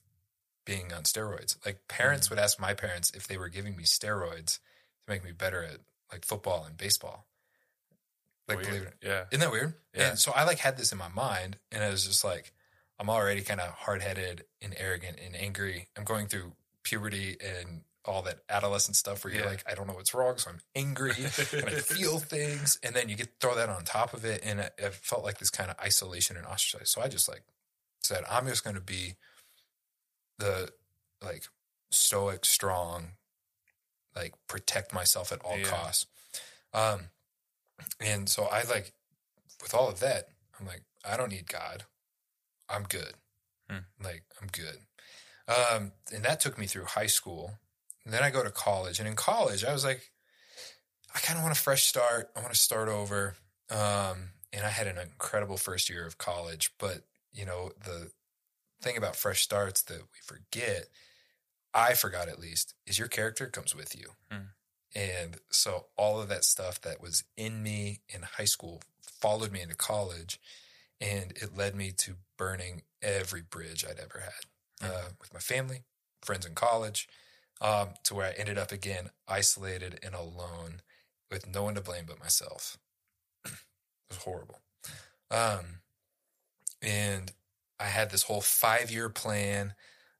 being 0.64 0.92
on 0.92 1.04
steroids. 1.04 1.56
Like 1.64 1.88
parents 1.88 2.28
would 2.30 2.38
ask 2.38 2.60
my 2.60 2.74
parents 2.74 3.10
if 3.14 3.26
they 3.26 3.38
were 3.38 3.48
giving 3.48 3.76
me 3.76 3.84
steroids 3.84 4.58
to 4.58 5.08
make 5.08 5.24
me 5.24 5.32
better 5.32 5.62
at 5.62 5.80
like 6.12 6.24
football 6.24 6.64
and 6.64 6.76
baseball. 6.76 7.26
Like 8.48 8.58
Weird. 8.58 8.68
believe 8.68 8.82
it, 8.82 8.94
Yeah. 9.02 9.24
isn't 9.32 9.40
that 9.40 9.50
weird? 9.50 9.74
Yeah. 9.94 10.10
And 10.10 10.18
so 10.18 10.32
I 10.32 10.44
like 10.44 10.58
had 10.58 10.76
this 10.76 10.92
in 10.92 10.98
my 10.98 11.08
mind, 11.08 11.58
and 11.72 11.82
I 11.82 11.90
was 11.90 12.06
just 12.06 12.22
like, 12.24 12.52
I'm 12.98 13.10
already 13.10 13.42
kind 13.42 13.60
of 13.60 13.70
hard 13.70 14.02
headed 14.02 14.44
and 14.62 14.74
arrogant 14.78 15.18
and 15.24 15.34
angry. 15.36 15.88
I'm 15.96 16.04
going 16.04 16.28
through 16.28 16.52
puberty 16.82 17.36
and 17.44 17.82
all 18.04 18.22
that 18.22 18.38
adolescent 18.48 18.94
stuff 18.96 19.24
where 19.24 19.32
you're 19.34 19.42
Yeah. 19.42 19.50
like, 19.50 19.64
I 19.68 19.74
don't 19.74 19.88
know 19.88 19.94
what's 19.94 20.14
wrong, 20.14 20.38
so 20.38 20.50
I'm 20.50 20.60
angry 20.76 21.10
and 21.52 21.64
I 21.68 21.74
feel 21.74 22.20
things, 22.20 22.78
and 22.84 22.94
then 22.94 23.08
you 23.08 23.16
get 23.16 23.40
throw 23.40 23.56
that 23.56 23.68
on 23.68 23.84
top 23.84 24.14
of 24.14 24.24
it, 24.24 24.42
and 24.44 24.60
it, 24.60 24.72
it 24.78 24.94
felt 24.94 25.24
like 25.24 25.38
this 25.38 25.50
kind 25.50 25.70
of 25.70 25.76
isolation 25.80 26.36
and 26.36 26.46
ostracized. 26.46 26.92
So 26.92 27.02
I 27.02 27.08
just 27.08 27.28
like 27.28 27.42
said, 28.04 28.22
I'm 28.30 28.46
just 28.46 28.62
going 28.62 28.76
to 28.76 28.80
be 28.82 29.16
the 30.38 30.70
like 31.22 31.44
stoic, 31.90 32.44
strong, 32.44 33.12
like 34.14 34.34
protect 34.46 34.92
myself 34.94 35.32
at 35.32 35.40
all 35.40 35.58
Yeah. 35.58 35.64
costs. 35.64 36.06
Um, 36.72 37.08
and 38.00 38.28
so 38.28 38.44
I 38.44 38.62
like 38.64 38.92
with 39.62 39.74
all 39.74 39.88
of 39.88 40.00
that, 40.00 40.28
I'm 40.58 40.66
like, 40.66 40.82
I 41.04 41.16
don't 41.16 41.30
need 41.30 41.48
God. 41.48 41.84
I'm 42.68 42.84
good. 42.84 43.14
Hmm. 43.70 43.84
Like 44.02 44.24
I'm 44.40 44.48
good. 44.48 44.78
Um, 45.48 45.92
and 46.12 46.24
that 46.24 46.40
took 46.40 46.58
me 46.58 46.66
through 46.66 46.84
high 46.84 47.06
school. 47.06 47.58
And 48.04 48.12
then 48.12 48.22
I 48.22 48.30
go 48.30 48.44
to 48.44 48.50
college, 48.50 49.00
and 49.00 49.08
in 49.08 49.16
college, 49.16 49.64
I 49.64 49.72
was 49.72 49.84
like, 49.84 50.12
I 51.12 51.18
kind 51.18 51.38
of 51.38 51.42
want 51.42 51.56
a 51.56 51.60
fresh 51.60 51.84
start. 51.84 52.30
I 52.36 52.40
want 52.40 52.52
to 52.52 52.58
start 52.58 52.88
over. 52.88 53.34
Um, 53.68 54.30
and 54.52 54.64
I 54.64 54.70
had 54.70 54.86
an 54.86 54.96
incredible 54.98 55.56
first 55.56 55.90
year 55.90 56.06
of 56.06 56.18
college, 56.18 56.70
but 56.78 57.02
you 57.32 57.44
know 57.44 57.72
the 57.84 58.10
thing 58.80 58.96
about 58.96 59.16
fresh 59.16 59.42
starts 59.42 59.82
that 59.82 59.98
we 59.98 60.18
forget, 60.24 60.86
I 61.74 61.94
forgot 61.94 62.28
at 62.28 62.38
least, 62.38 62.74
is 62.86 62.98
your 62.98 63.08
character 63.08 63.46
comes 63.46 63.74
with 63.74 63.98
you. 63.98 64.10
Hmm. 64.30 64.46
And 64.96 65.36
so 65.50 65.88
all 65.98 66.18
of 66.18 66.30
that 66.30 66.42
stuff 66.42 66.80
that 66.80 67.02
was 67.02 67.22
in 67.36 67.62
me 67.62 68.00
in 68.08 68.22
high 68.22 68.46
school 68.46 68.80
followed 69.02 69.52
me 69.52 69.60
into 69.60 69.76
college 69.76 70.40
and 71.02 71.32
it 71.32 71.54
led 71.54 71.74
me 71.74 71.92
to 71.98 72.14
burning 72.38 72.80
every 73.02 73.42
bridge 73.42 73.84
I'd 73.84 73.98
ever 73.98 74.22
had 74.24 74.88
uh, 74.90 75.08
with 75.20 75.34
my 75.34 75.40
family, 75.40 75.84
friends 76.22 76.46
in 76.46 76.54
college, 76.54 77.08
um, 77.60 77.90
to 78.04 78.14
where 78.14 78.28
I 78.28 78.40
ended 78.40 78.56
up 78.56 78.72
again 78.72 79.10
isolated 79.28 79.98
and 80.02 80.14
alone 80.14 80.80
with 81.30 81.46
no 81.46 81.64
one 81.64 81.74
to 81.74 81.82
blame 81.82 82.04
but 82.06 82.18
myself. 82.18 82.78
it 83.44 83.52
was 84.08 84.18
horrible. 84.18 84.60
Um, 85.30 85.80
and 86.80 87.32
I 87.78 87.84
had 87.84 88.10
this 88.10 88.22
whole 88.22 88.40
five 88.40 88.90
year 88.90 89.10
plan 89.10 89.74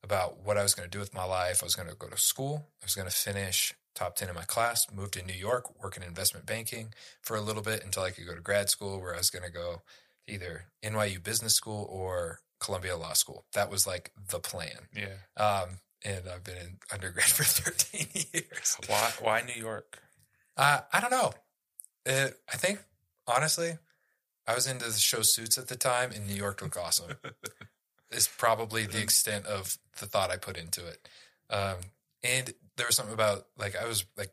about 0.04 0.44
what 0.44 0.58
I 0.58 0.62
was 0.62 0.74
going 0.74 0.88
to 0.88 0.94
do 0.94 1.00
with 1.00 1.14
my 1.14 1.24
life. 1.24 1.62
I 1.62 1.66
was 1.66 1.76
going 1.76 1.88
to 1.88 1.94
go 1.94 2.08
to 2.08 2.18
school. 2.18 2.68
I 2.82 2.84
was 2.84 2.94
going 2.94 3.08
to 3.08 3.14
finish 3.14 3.72
top 3.96 4.14
10 4.14 4.28
in 4.28 4.34
my 4.34 4.44
class, 4.44 4.86
moved 4.94 5.14
to 5.14 5.22
New 5.24 5.32
York, 5.32 5.82
work 5.82 5.96
in 5.96 6.02
investment 6.02 6.46
banking 6.46 6.92
for 7.22 7.36
a 7.36 7.40
little 7.40 7.62
bit 7.62 7.82
until 7.84 8.04
I 8.04 8.10
could 8.10 8.26
go 8.26 8.34
to 8.34 8.40
grad 8.40 8.70
school 8.70 9.00
where 9.00 9.14
I 9.14 9.18
was 9.18 9.30
going 9.30 9.44
to 9.44 9.50
go 9.50 9.82
to 10.28 10.34
either 10.34 10.66
NYU 10.84 11.22
business 11.22 11.54
school 11.54 11.88
or 11.90 12.40
Columbia 12.60 12.96
Law 12.96 13.14
School. 13.14 13.46
That 13.54 13.70
was 13.70 13.86
like 13.86 14.12
the 14.30 14.38
plan. 14.38 14.88
Yeah. 14.94 15.42
Um, 15.42 15.78
and 16.04 16.28
I've 16.32 16.44
been 16.44 16.56
in 16.56 16.78
undergrad 16.92 17.26
for 17.26 17.44
13 17.44 18.06
years. 18.32 18.76
Why? 18.86 19.10
Why 19.20 19.42
New 19.42 19.60
York? 19.60 19.98
Uh, 20.56 20.80
I 20.92 21.00
don't 21.00 21.10
know. 21.10 21.32
Uh, 22.06 22.28
I 22.52 22.56
think, 22.56 22.80
honestly, 23.26 23.78
I 24.46 24.54
was 24.54 24.66
into 24.66 24.84
the 24.84 24.92
show 24.92 25.22
Suits 25.22 25.58
at 25.58 25.68
the 25.68 25.76
time, 25.76 26.12
and 26.12 26.26
New 26.26 26.34
York 26.34 26.62
looked 26.62 26.76
awesome. 26.76 27.16
it's 28.10 28.28
probably 28.28 28.86
the 28.86 29.02
extent 29.02 29.46
of 29.46 29.78
the 29.98 30.06
thought 30.06 30.30
I 30.30 30.36
put 30.36 30.56
into 30.56 30.86
it. 30.86 31.08
Um, 31.50 31.76
and 32.26 32.54
there 32.76 32.86
was 32.86 32.96
something 32.96 33.14
about, 33.14 33.46
like, 33.56 33.76
I 33.76 33.86
was, 33.86 34.04
like, 34.16 34.32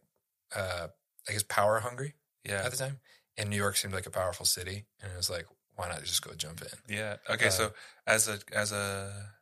uh, 0.56 0.88
I 1.27 1.32
guess 1.32 1.43
power 1.43 1.79
hungry 1.79 2.15
Yeah. 2.43 2.63
at 2.63 2.71
the 2.71 2.77
time, 2.77 2.99
and 3.38 3.49
New 3.49 3.56
York 3.58 3.77
seemed 3.77 3.93
like 3.93 4.06
a 4.06 4.12
powerful 4.12 4.45
city. 4.45 4.86
And 5.01 5.12
it 5.12 5.15
was 5.15 5.29
like, 5.29 5.45
why 5.75 5.89
not 5.89 6.03
just 6.03 6.21
go 6.21 6.34
jump 6.36 6.62
in? 6.62 6.67
Yeah. 6.88 7.17
Okay. 7.29 7.47
Uh, 7.47 7.51
so 7.51 7.73
as 8.06 8.27
a 8.27 8.39
as 8.51 8.71
a 8.71 9.34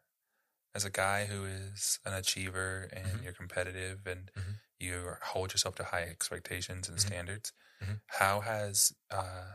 as 0.73 0.85
a 0.85 0.89
guy 0.89 1.25
who 1.25 1.43
is 1.45 1.99
an 2.05 2.13
achiever 2.13 2.87
and 2.93 3.05
Mhm. 3.05 3.23
you're 3.23 3.33
competitive 3.33 4.07
and 4.07 4.31
Mhm. 4.37 4.59
you 4.79 5.15
hold 5.23 5.51
yourself 5.53 5.75
to 5.75 5.83
high 5.83 6.03
expectations 6.03 6.87
and 6.87 6.97
Mhm. 6.97 7.01
standards, 7.01 7.51
Mhm. 7.81 8.01
how 8.07 8.39
has 8.41 8.93
uh, 9.09 9.51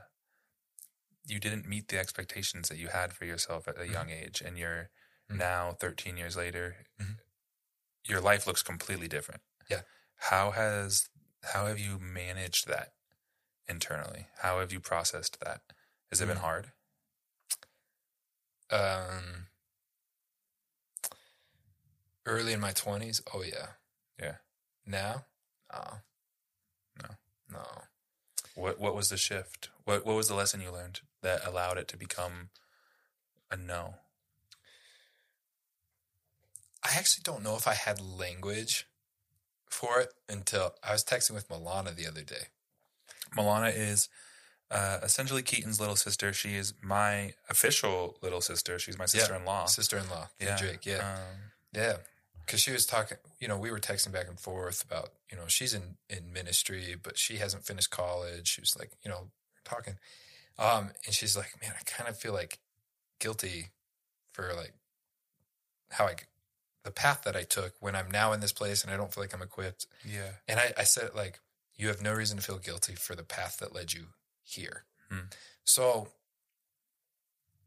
you 1.25 1.41
didn't 1.41 1.67
meet 1.67 1.89
the 1.89 1.99
expectations 1.99 2.69
that 2.69 2.79
you 2.79 2.89
had 2.89 3.13
for 3.13 3.25
yourself 3.25 3.67
at 3.69 3.79
a 3.81 3.85
Mhm. 3.87 3.93
young 3.93 4.11
age, 4.11 4.41
and 4.43 4.59
you're 4.59 4.91
Mhm. 5.31 5.39
now 5.39 5.73
13 5.73 6.17
years 6.17 6.37
later. 6.37 6.85
Your 8.07 8.21
life 8.21 8.47
looks 8.47 8.63
completely 8.63 9.09
different. 9.09 9.41
Yeah. 9.71 9.83
How 10.17 10.51
has 10.53 11.09
how 11.53 11.67
have 11.67 11.79
you 11.79 11.99
managed 11.99 12.67
that 12.67 12.93
internally? 13.69 14.27
How 14.41 14.59
have 14.61 14.73
you 14.73 14.81
processed 14.81 15.39
that? 15.41 15.61
Has 16.11 16.21
it 16.21 16.27
been 16.27 16.39
Mm. 16.39 16.41
hard? 16.41 16.73
Um, 18.71 19.47
early 22.25 22.53
in 22.53 22.61
my 22.61 22.73
20s, 22.73 23.21
oh, 23.33 23.43
yeah. 23.43 23.69
Yeah. 24.21 24.37
Now? 24.85 25.27
No. 25.73 26.01
No. 27.03 27.09
No. 27.51 27.83
What 28.55 28.79
what 28.81 28.95
was 28.95 29.11
the 29.11 29.17
shift? 29.17 29.69
What 29.85 30.07
what 30.07 30.17
was 30.17 30.29
the 30.29 30.35
lesson 30.35 30.61
you 30.63 30.71
learned 30.73 31.01
that 31.23 31.45
allowed 31.45 31.77
it 31.77 31.89
to 31.89 31.97
become 31.97 32.49
a 33.51 33.57
no? 33.57 33.97
I 36.87 36.99
actually 36.99 37.23
don't 37.25 37.43
know 37.43 37.57
if 37.57 37.67
I 37.67 37.75
had 37.75 38.01
language 38.01 38.87
for 39.69 40.01
it 40.01 40.11
until 40.29 40.75
I 40.83 40.93
was 40.93 41.03
texting 41.03 41.35
with 41.35 41.49
Milana 41.49 41.95
the 41.95 42.07
other 42.07 42.23
day. 42.23 42.47
Milana 43.37 43.73
is 43.77 44.09
uh, 44.71 44.99
essentially 45.03 45.43
Keaton's 45.43 45.81
little 45.81 45.97
sister. 45.97 46.33
She 46.33 46.55
is 46.55 46.75
my 46.83 47.33
official 47.51 48.17
little 48.23 48.41
sister. 48.41 48.79
She's 48.79 48.99
my 48.99 49.07
sister-in-law. 49.07 49.67
Sister 49.67 49.99
in 49.99 50.09
law. 50.09 50.29
yeah, 50.41 50.57
Jake. 50.57 50.87
Yeah. 50.87 50.99
Um, 50.99 51.51
Yeah. 51.73 51.97
Because 52.45 52.61
she 52.61 52.71
was 52.71 52.87
talking, 52.87 53.19
you 53.41 53.49
know, 53.49 53.59
we 53.59 53.73
were 53.73 53.81
texting 53.81 54.13
back 54.13 54.29
and 54.29 54.39
forth 54.39 54.85
about, 54.85 55.11
you 55.31 55.37
know, 55.37 55.49
she's 55.49 55.75
in, 55.75 55.97
in 56.09 56.33
ministry, 56.33 56.95
but 57.01 57.19
she 57.19 57.39
hasn't 57.39 57.65
finished 57.65 57.91
college. 57.91 58.47
She 58.47 58.61
was 58.61 58.77
like, 58.79 58.93
you 59.05 59.11
know, 59.11 59.31
talking. 59.65 59.95
Um, 60.57 60.91
and 61.05 61.13
she's 61.13 61.37
like, 61.37 61.61
man, 61.61 61.73
I 61.77 61.83
kind 61.85 62.09
of 62.09 62.17
feel 62.17 62.33
like 62.33 62.61
guilty 63.19 63.71
for 64.33 64.53
like 64.57 64.75
how 65.91 66.07
I, 66.07 66.15
the 66.87 66.93
path 66.93 67.23
that 67.25 67.37
I 67.37 67.43
took 67.43 67.75
when 67.81 67.95
I'm 67.95 68.11
now 68.11 68.33
in 68.33 68.41
this 68.41 68.53
place 68.53 68.83
and 68.83 68.93
I 68.93 68.97
don't 68.97 69.13
feel 69.13 69.23
like 69.25 69.35
I'm 69.35 69.43
equipped. 69.43 69.87
yeah, 70.05 70.31
And 70.49 70.59
I, 70.59 70.73
I 70.79 70.85
said, 70.85 71.11
like, 71.15 71.41
you 71.77 71.89
have 71.89 72.01
no 72.01 72.15
reason 72.15 72.39
to 72.39 72.43
feel 72.43 72.59
guilty 72.59 72.95
for 72.95 73.15
the 73.15 73.25
path 73.25 73.59
that 73.59 73.75
led 73.75 73.93
you 73.93 74.07
here. 74.43 74.85
Hmm. 75.11 75.27
So 75.65 76.09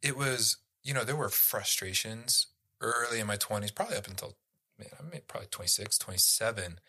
it 0.01 0.17
was, 0.17 0.57
you 0.83 0.93
know, 0.93 1.03
there 1.03 1.15
were 1.15 1.29
frustrations 1.29 2.47
early 2.81 3.19
in 3.19 3.27
my 3.27 3.35
20s, 3.35 3.75
probably 3.75 3.97
up 3.97 4.07
until, 4.07 4.35
man, 4.79 4.89
I 4.97 5.03
mean, 5.03 5.21
probably 5.27 5.49
26, 5.51 5.97
27, 5.97 6.79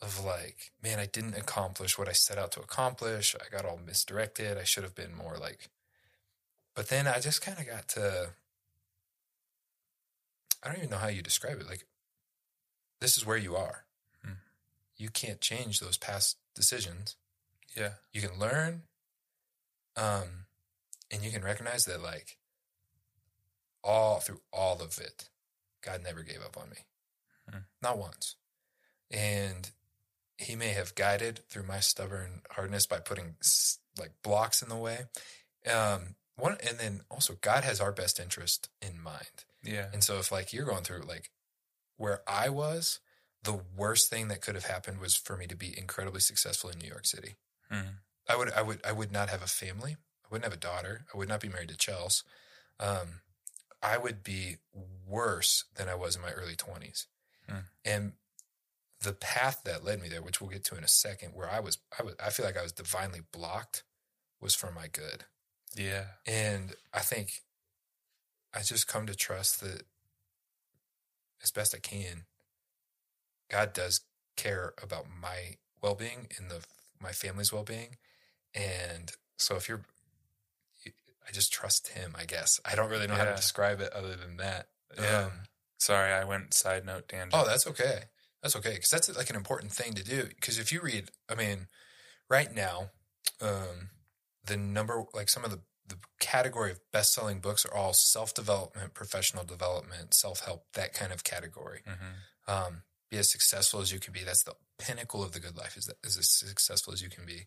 of 0.00 0.24
like, 0.24 0.72
man, 0.82 0.98
I 0.98 1.06
didn't 1.06 1.36
accomplish 1.36 1.96
what 1.98 2.08
I 2.08 2.12
set 2.12 2.38
out 2.38 2.50
to 2.52 2.60
accomplish. 2.60 3.36
I 3.36 3.54
got 3.54 3.64
all 3.64 3.78
misdirected. 3.84 4.58
I 4.58 4.64
should 4.64 4.82
have 4.82 4.94
been 4.94 5.14
more 5.14 5.36
like, 5.38 5.68
but 6.74 6.88
then 6.88 7.06
I 7.06 7.20
just 7.20 7.42
kind 7.42 7.58
of 7.58 7.66
got 7.66 7.88
to, 7.90 8.30
I 10.62 10.68
don't 10.68 10.78
even 10.78 10.90
know 10.90 10.98
how 10.98 11.08
you 11.08 11.22
describe 11.22 11.60
it. 11.60 11.68
Like, 11.68 11.86
this 13.00 13.16
is 13.16 13.26
where 13.26 13.36
you 13.36 13.56
are. 13.56 13.84
Hmm. 14.24 14.34
You 14.96 15.10
can't 15.10 15.40
change 15.40 15.80
those 15.80 15.96
past 15.96 16.36
decisions. 16.54 17.16
Yeah. 17.76 17.94
You 18.12 18.20
can 18.20 18.38
learn, 18.38 18.82
um, 19.96 20.46
and 21.10 21.24
you 21.24 21.30
can 21.30 21.42
recognize 21.42 21.84
that, 21.86 22.02
like, 22.02 22.38
all 23.82 24.20
through 24.20 24.40
all 24.52 24.80
of 24.80 24.98
it, 24.98 25.28
God 25.82 26.02
never 26.02 26.22
gave 26.22 26.42
up 26.42 26.56
on 26.56 26.70
me, 26.70 26.76
Hmm. 27.50 27.58
not 27.80 27.98
once. 27.98 28.36
And 29.10 29.70
He 30.38 30.56
may 30.56 30.70
have 30.70 30.94
guided 30.96 31.48
through 31.48 31.64
my 31.64 31.78
stubborn 31.80 32.42
hardness 32.50 32.86
by 32.86 32.98
putting 32.98 33.36
like 33.96 34.10
blocks 34.22 34.60
in 34.62 34.68
the 34.68 34.76
way. 34.76 35.06
Um, 35.66 36.16
one, 36.34 36.56
and 36.66 36.78
then 36.78 37.02
also, 37.10 37.34
God 37.34 37.62
has 37.62 37.80
our 37.80 37.92
best 37.92 38.18
interest 38.18 38.68
in 38.80 39.00
mind. 39.00 39.44
Yeah. 39.62 39.86
And 39.92 40.02
so 40.02 40.18
if 40.18 40.32
like 40.32 40.52
you're 40.52 40.66
going 40.66 40.84
through 40.84 41.02
like 41.02 41.30
where 41.96 42.20
I 42.26 42.48
was, 42.48 43.00
the 43.42 43.60
worst 43.76 44.08
thing 44.08 44.28
that 44.28 44.40
could 44.40 44.54
have 44.54 44.66
happened 44.66 45.00
was 45.00 45.14
for 45.14 45.36
me 45.36 45.46
to 45.46 45.56
be 45.56 45.76
incredibly 45.76 46.20
successful 46.20 46.70
in 46.70 46.78
New 46.78 46.88
York 46.88 47.06
City. 47.06 47.36
Mhm. 47.70 47.98
I 48.28 48.36
would 48.36 48.52
I 48.52 48.62
would 48.62 48.80
I 48.84 48.92
would 48.92 49.12
not 49.12 49.28
have 49.30 49.42
a 49.42 49.46
family. 49.48 49.96
I 50.24 50.28
wouldn't 50.30 50.44
have 50.44 50.52
a 50.52 50.56
daughter. 50.56 51.06
I 51.12 51.16
would 51.16 51.28
not 51.28 51.40
be 51.40 51.48
married 51.48 51.68
to 51.70 51.76
Chels. 51.76 52.22
Um, 52.78 53.20
I 53.82 53.98
would 53.98 54.22
be 54.22 54.58
worse 55.06 55.64
than 55.74 55.88
I 55.88 55.94
was 55.94 56.16
in 56.16 56.22
my 56.22 56.30
early 56.30 56.54
twenties. 56.56 57.06
Hmm. 57.48 57.58
And 57.84 58.12
the 59.00 59.12
path 59.12 59.62
that 59.64 59.84
led 59.84 60.00
me 60.00 60.08
there, 60.08 60.22
which 60.22 60.40
we'll 60.40 60.50
get 60.50 60.64
to 60.66 60.76
in 60.76 60.84
a 60.84 60.88
second, 60.88 61.34
where 61.34 61.50
I 61.50 61.58
was 61.60 61.78
I 61.98 62.04
was 62.04 62.14
I 62.24 62.30
feel 62.30 62.46
like 62.46 62.56
I 62.56 62.62
was 62.62 62.72
divinely 62.72 63.20
blocked, 63.32 63.82
was 64.40 64.54
for 64.54 64.70
my 64.70 64.86
good. 64.86 65.24
Yeah. 65.74 66.04
And 66.26 66.74
I 66.92 67.00
think 67.00 67.42
I 68.54 68.60
just 68.60 68.86
come 68.86 69.06
to 69.06 69.14
trust 69.14 69.60
that 69.60 69.82
as 71.42 71.50
best 71.50 71.74
I 71.74 71.78
can, 71.78 72.24
God 73.50 73.72
does 73.72 74.02
care 74.36 74.74
about 74.82 75.06
my 75.20 75.56
well 75.82 75.94
being 75.94 76.28
and 76.38 76.50
the 76.50 76.64
my 77.00 77.12
family's 77.12 77.52
well 77.52 77.64
being. 77.64 77.96
And 78.54 79.10
so 79.36 79.56
if 79.56 79.68
you're, 79.68 79.82
I 80.86 81.32
just 81.32 81.52
trust 81.52 81.88
Him. 81.88 82.14
I 82.16 82.24
guess 82.24 82.60
I 82.64 82.74
don't 82.74 82.90
really 82.90 83.06
know 83.06 83.14
how 83.14 83.24
to 83.24 83.34
describe 83.34 83.80
it 83.80 83.92
other 83.92 84.14
than 84.14 84.36
that. 84.36 84.68
Yeah. 84.96 85.24
Um, 85.24 85.32
Sorry, 85.78 86.12
I 86.12 86.22
went 86.24 86.54
side 86.54 86.86
note 86.86 87.08
tangent. 87.08 87.34
Oh, 87.34 87.44
that's 87.44 87.66
okay. 87.66 88.04
That's 88.40 88.54
okay 88.54 88.74
because 88.74 88.90
that's 88.90 89.16
like 89.16 89.30
an 89.30 89.36
important 89.36 89.72
thing 89.72 89.94
to 89.94 90.04
do. 90.04 90.28
Because 90.28 90.58
if 90.58 90.70
you 90.70 90.80
read, 90.80 91.10
I 91.28 91.34
mean, 91.34 91.66
right 92.28 92.54
now, 92.54 92.90
um, 93.40 93.90
the 94.44 94.56
number 94.56 95.02
like 95.12 95.28
some 95.28 95.44
of 95.44 95.50
the 95.50 95.60
the 95.92 95.98
category 96.20 96.70
of 96.70 96.80
best 96.92 97.12
selling 97.12 97.40
books 97.40 97.64
are 97.64 97.74
all 97.74 97.92
self 97.92 98.34
development, 98.34 98.94
professional 98.94 99.44
development, 99.44 100.14
self 100.14 100.40
help, 100.44 100.64
that 100.74 100.94
kind 100.94 101.12
of 101.12 101.24
category. 101.24 101.80
hmm 101.86 102.52
Um, 102.52 102.82
be 103.10 103.18
as 103.18 103.30
successful 103.30 103.80
as 103.80 103.92
you 103.92 104.00
can 104.00 104.12
be. 104.12 104.24
That's 104.24 104.42
the 104.42 104.54
pinnacle 104.78 105.22
of 105.22 105.32
the 105.32 105.40
good 105.40 105.56
life. 105.56 105.76
Is 105.76 105.86
that 105.86 105.96
is 106.02 106.16
as 106.16 106.30
successful 106.30 106.92
as 106.92 107.02
you 107.02 107.10
can 107.10 107.26
be. 107.26 107.46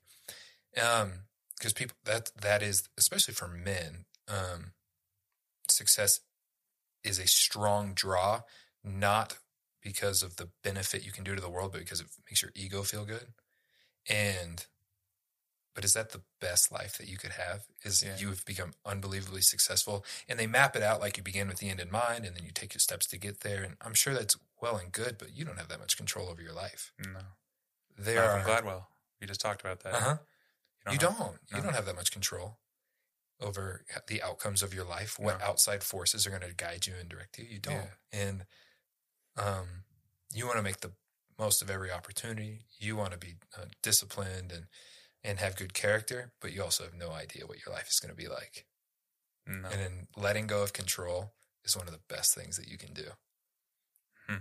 Um, 0.79 1.25
because 1.57 1.73
people 1.73 1.95
that 2.03 2.31
that 2.39 2.61
is 2.61 2.83
especially 2.97 3.33
for 3.33 3.47
men. 3.47 4.05
Um, 4.27 4.73
success 5.69 6.19
is 7.03 7.19
a 7.19 7.27
strong 7.27 7.93
draw, 7.93 8.41
not 8.83 9.37
because 9.81 10.23
of 10.23 10.35
the 10.37 10.49
benefit 10.63 11.05
you 11.05 11.11
can 11.11 11.23
do 11.23 11.35
to 11.35 11.41
the 11.41 11.49
world, 11.49 11.71
but 11.71 11.79
because 11.81 12.01
it 12.01 12.07
makes 12.29 12.41
your 12.41 12.51
ego 12.55 12.83
feel 12.83 13.05
good. 13.05 13.27
And, 14.09 14.65
but 15.75 15.85
is 15.85 15.93
that 15.93 16.11
the 16.11 16.21
best 16.41 16.71
life 16.71 16.97
that 16.97 17.07
you 17.07 17.17
could 17.17 17.33
have? 17.33 17.65
Is 17.83 18.01
Yeah. 18.01 18.17
you 18.17 18.29
have 18.29 18.43
become 18.45 18.73
unbelievably 18.85 19.41
successful 19.41 20.03
and 20.27 20.39
they 20.39 20.47
map 20.47 20.75
it 20.75 20.81
out 20.81 20.99
like 21.01 21.17
you 21.17 21.23
begin 21.23 21.47
with 21.47 21.57
the 21.59 21.69
end 21.69 21.79
in 21.79 21.91
mind 21.91 22.25
and 22.25 22.35
then 22.35 22.43
you 22.45 22.51
take 22.51 22.73
your 22.73 22.79
steps 22.79 23.05
to 23.07 23.17
get 23.17 23.41
there. 23.41 23.61
And 23.63 23.77
I'm 23.81 23.93
sure 23.93 24.13
that's 24.15 24.35
well 24.61 24.77
and 24.77 24.91
good, 24.91 25.17
but 25.19 25.35
you 25.35 25.45
don't 25.45 25.57
have 25.59 25.67
that 25.67 25.79
much 25.79 25.95
control 25.97 26.29
over 26.29 26.41
your 26.41 26.53
life. 26.53 26.91
No. 26.97 27.19
There 27.97 28.15
Malcolm 28.21 28.41
are, 28.41 28.61
Gladwell. 28.61 28.85
We 29.21 29.27
just 29.27 29.41
talked 29.41 29.61
about 29.61 29.81
that. 29.81 29.93
uh-huh. 29.93 30.17
You 30.91 30.97
don't. 30.97 31.15
have- 31.17 31.39
You 31.51 31.57
no. 31.57 31.63
don't 31.63 31.73
have 31.73 31.85
that 31.85 31.95
much 31.95 32.11
control 32.11 32.57
over 33.41 33.83
the 34.07 34.21
outcomes 34.23 34.63
of 34.63 34.73
your 34.73 34.85
life. 34.85 35.19
What 35.19 35.39
No. 35.39 35.45
outside 35.45 35.83
forces 35.83 36.25
are 36.25 36.29
going 36.29 36.41
to 36.41 36.53
guide 36.53 36.87
you 36.87 36.95
and 36.95 37.09
direct 37.09 37.37
you? 37.37 37.45
You 37.45 37.59
don't. 37.59 37.73
Yeah. 37.73 37.89
And 38.21 38.45
um, 39.37 39.83
you 40.33 40.45
want 40.45 40.57
to 40.57 40.63
make 40.63 40.79
the 40.81 40.93
most 41.37 41.61
of 41.61 41.69
every 41.69 41.91
opportunity. 41.91 42.65
You 42.79 42.95
want 42.95 43.11
to 43.11 43.17
be 43.17 43.35
uh, 43.57 43.65
disciplined 43.81 44.51
and 44.51 44.67
and 45.25 45.39
have 45.39 45.55
good 45.55 45.73
character, 45.73 46.31
but 46.39 46.53
you 46.53 46.61
also 46.63 46.83
have 46.83 46.93
no 46.93 47.11
idea 47.11 47.47
what 47.47 47.57
your 47.65 47.73
life 47.73 47.87
is 47.89 47.99
going 47.99 48.13
to 48.15 48.15
be 48.15 48.27
like. 48.27 48.65
No. 49.47 49.67
And 49.69 49.79
then 49.79 50.07
letting 50.15 50.47
go 50.47 50.63
of 50.63 50.71
control 50.71 51.33
is 51.63 51.75
one 51.75 51.87
of 51.87 51.93
the 51.93 51.99
best 52.07 52.35
things 52.35 52.57
that 52.57 52.67
you 52.67 52.77
can 52.77 52.93
do. 52.93 53.05
Hmm. 54.27 54.35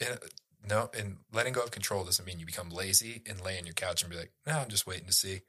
And, 0.00 0.10
uh, 0.14 0.26
no, 0.66 0.90
and 0.96 1.18
letting 1.32 1.52
go 1.52 1.62
of 1.62 1.70
control 1.70 2.04
doesn't 2.04 2.24
mean 2.24 2.38
you 2.40 2.46
become 2.46 2.70
lazy 2.70 3.22
and 3.26 3.40
lay 3.40 3.58
on 3.58 3.64
your 3.66 3.74
couch 3.74 4.02
and 4.02 4.10
be 4.10 4.16
like, 4.16 4.32
"No, 4.46 4.58
I'm 4.58 4.68
just 4.68 4.86
waiting 4.86 5.06
to 5.06 5.12
see." 5.12 5.42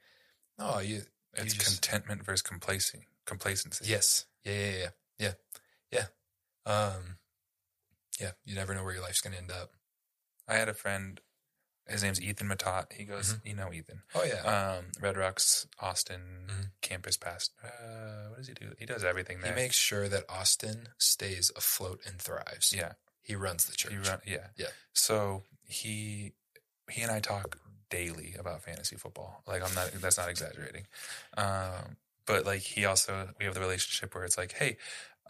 No, 0.58 0.78
you. 0.80 1.02
it's 1.34 1.54
you 1.54 1.60
just- 1.60 1.66
contentment 1.82 2.24
versus 2.24 2.42
complacency. 2.42 3.06
Complacency. 3.26 3.84
Yes. 3.88 4.26
Yeah. 4.44 4.52
Yeah. 4.54 4.72
Yeah. 5.18 5.32
Yeah. 5.90 6.06
Yeah. 6.66 6.72
Um. 6.72 7.18
Yeah. 8.18 8.32
You 8.44 8.54
never 8.54 8.74
know 8.74 8.84
where 8.84 8.94
your 8.94 9.02
life's 9.02 9.20
going 9.20 9.32
to 9.34 9.38
end 9.38 9.50
up. 9.50 9.72
I 10.48 10.54
had 10.56 10.68
a 10.68 10.74
friend. 10.74 11.20
His 11.90 12.02
name's 12.02 12.20
Ethan 12.20 12.48
Matat. 12.48 12.92
He 12.92 13.04
goes, 13.04 13.36
you 13.44 13.54
know 13.54 13.72
Ethan. 13.72 14.02
Oh 14.14 14.24
yeah. 14.24 14.42
Um, 14.78 14.86
Red 15.00 15.16
Rocks, 15.16 15.66
Austin 15.80 16.46
Mhm. 16.48 16.70
campus 16.80 17.16
past. 17.16 17.52
Uh, 17.62 18.28
what 18.28 18.38
does 18.38 18.48
he 18.48 18.54
do? 18.54 18.74
He 18.78 18.86
does 18.86 19.04
everything 19.04 19.38
he 19.44 19.50
makes 19.50 19.76
sure 19.76 20.08
that 20.08 20.24
Austin 20.28 20.88
stays 20.98 21.50
afloat 21.56 22.00
and 22.06 22.20
thrives. 22.20 22.72
yeah. 22.72 22.92
He 23.22 23.34
runs 23.36 23.64
the 23.66 23.74
church. 23.76 23.92
He 23.92 23.98
run, 23.98 24.20
yeah. 24.26 24.48
Yeah. 24.56 24.68
So 24.92 25.44
he 25.66 26.32
he 26.90 27.02
and 27.02 27.10
I 27.12 27.20
talk 27.20 27.58
daily 27.90 28.34
about 28.38 28.62
fantasy 28.62 28.96
football. 28.96 29.42
Like 29.46 29.62
I'm 29.62 29.74
not 29.74 29.92
that's 30.00 30.18
not 30.18 30.28
exaggerating. 30.28 30.86
Um, 31.36 31.96
but 32.26 32.44
like 32.46 32.60
he 32.62 32.84
also 32.84 33.34
we 33.38 33.44
have 33.44 33.54
the 33.54 33.60
relationship 33.60 34.14
where 34.14 34.24
it's 34.24 34.38
like, 34.38 34.52
hey, 34.52 34.76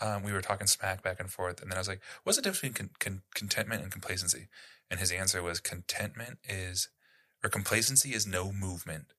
um, 0.01 0.23
we 0.23 0.33
were 0.33 0.41
talking 0.41 0.67
smack 0.67 1.03
back 1.03 1.21
and 1.21 1.31
forth, 1.31 1.61
and 1.61 1.71
then 1.71 1.77
I 1.77 1.81
was 1.81 1.89
like, 1.89 2.01
what's 2.25 2.37
the 2.37 2.43
difference 2.43 2.61
between 2.73 2.89
con- 2.89 2.95
con- 2.99 3.23
contentment 3.35 3.83
and 3.83 3.93
complacency? 3.93 4.49
And 4.91 4.99
his 4.99 5.13
answer 5.13 5.43
was 5.43 5.61
contentment 5.61 6.39
is 6.49 6.89
or 7.43 7.49
complacency 7.49 8.13
is 8.13 8.27
no 8.27 8.53
movement. 8.53 9.13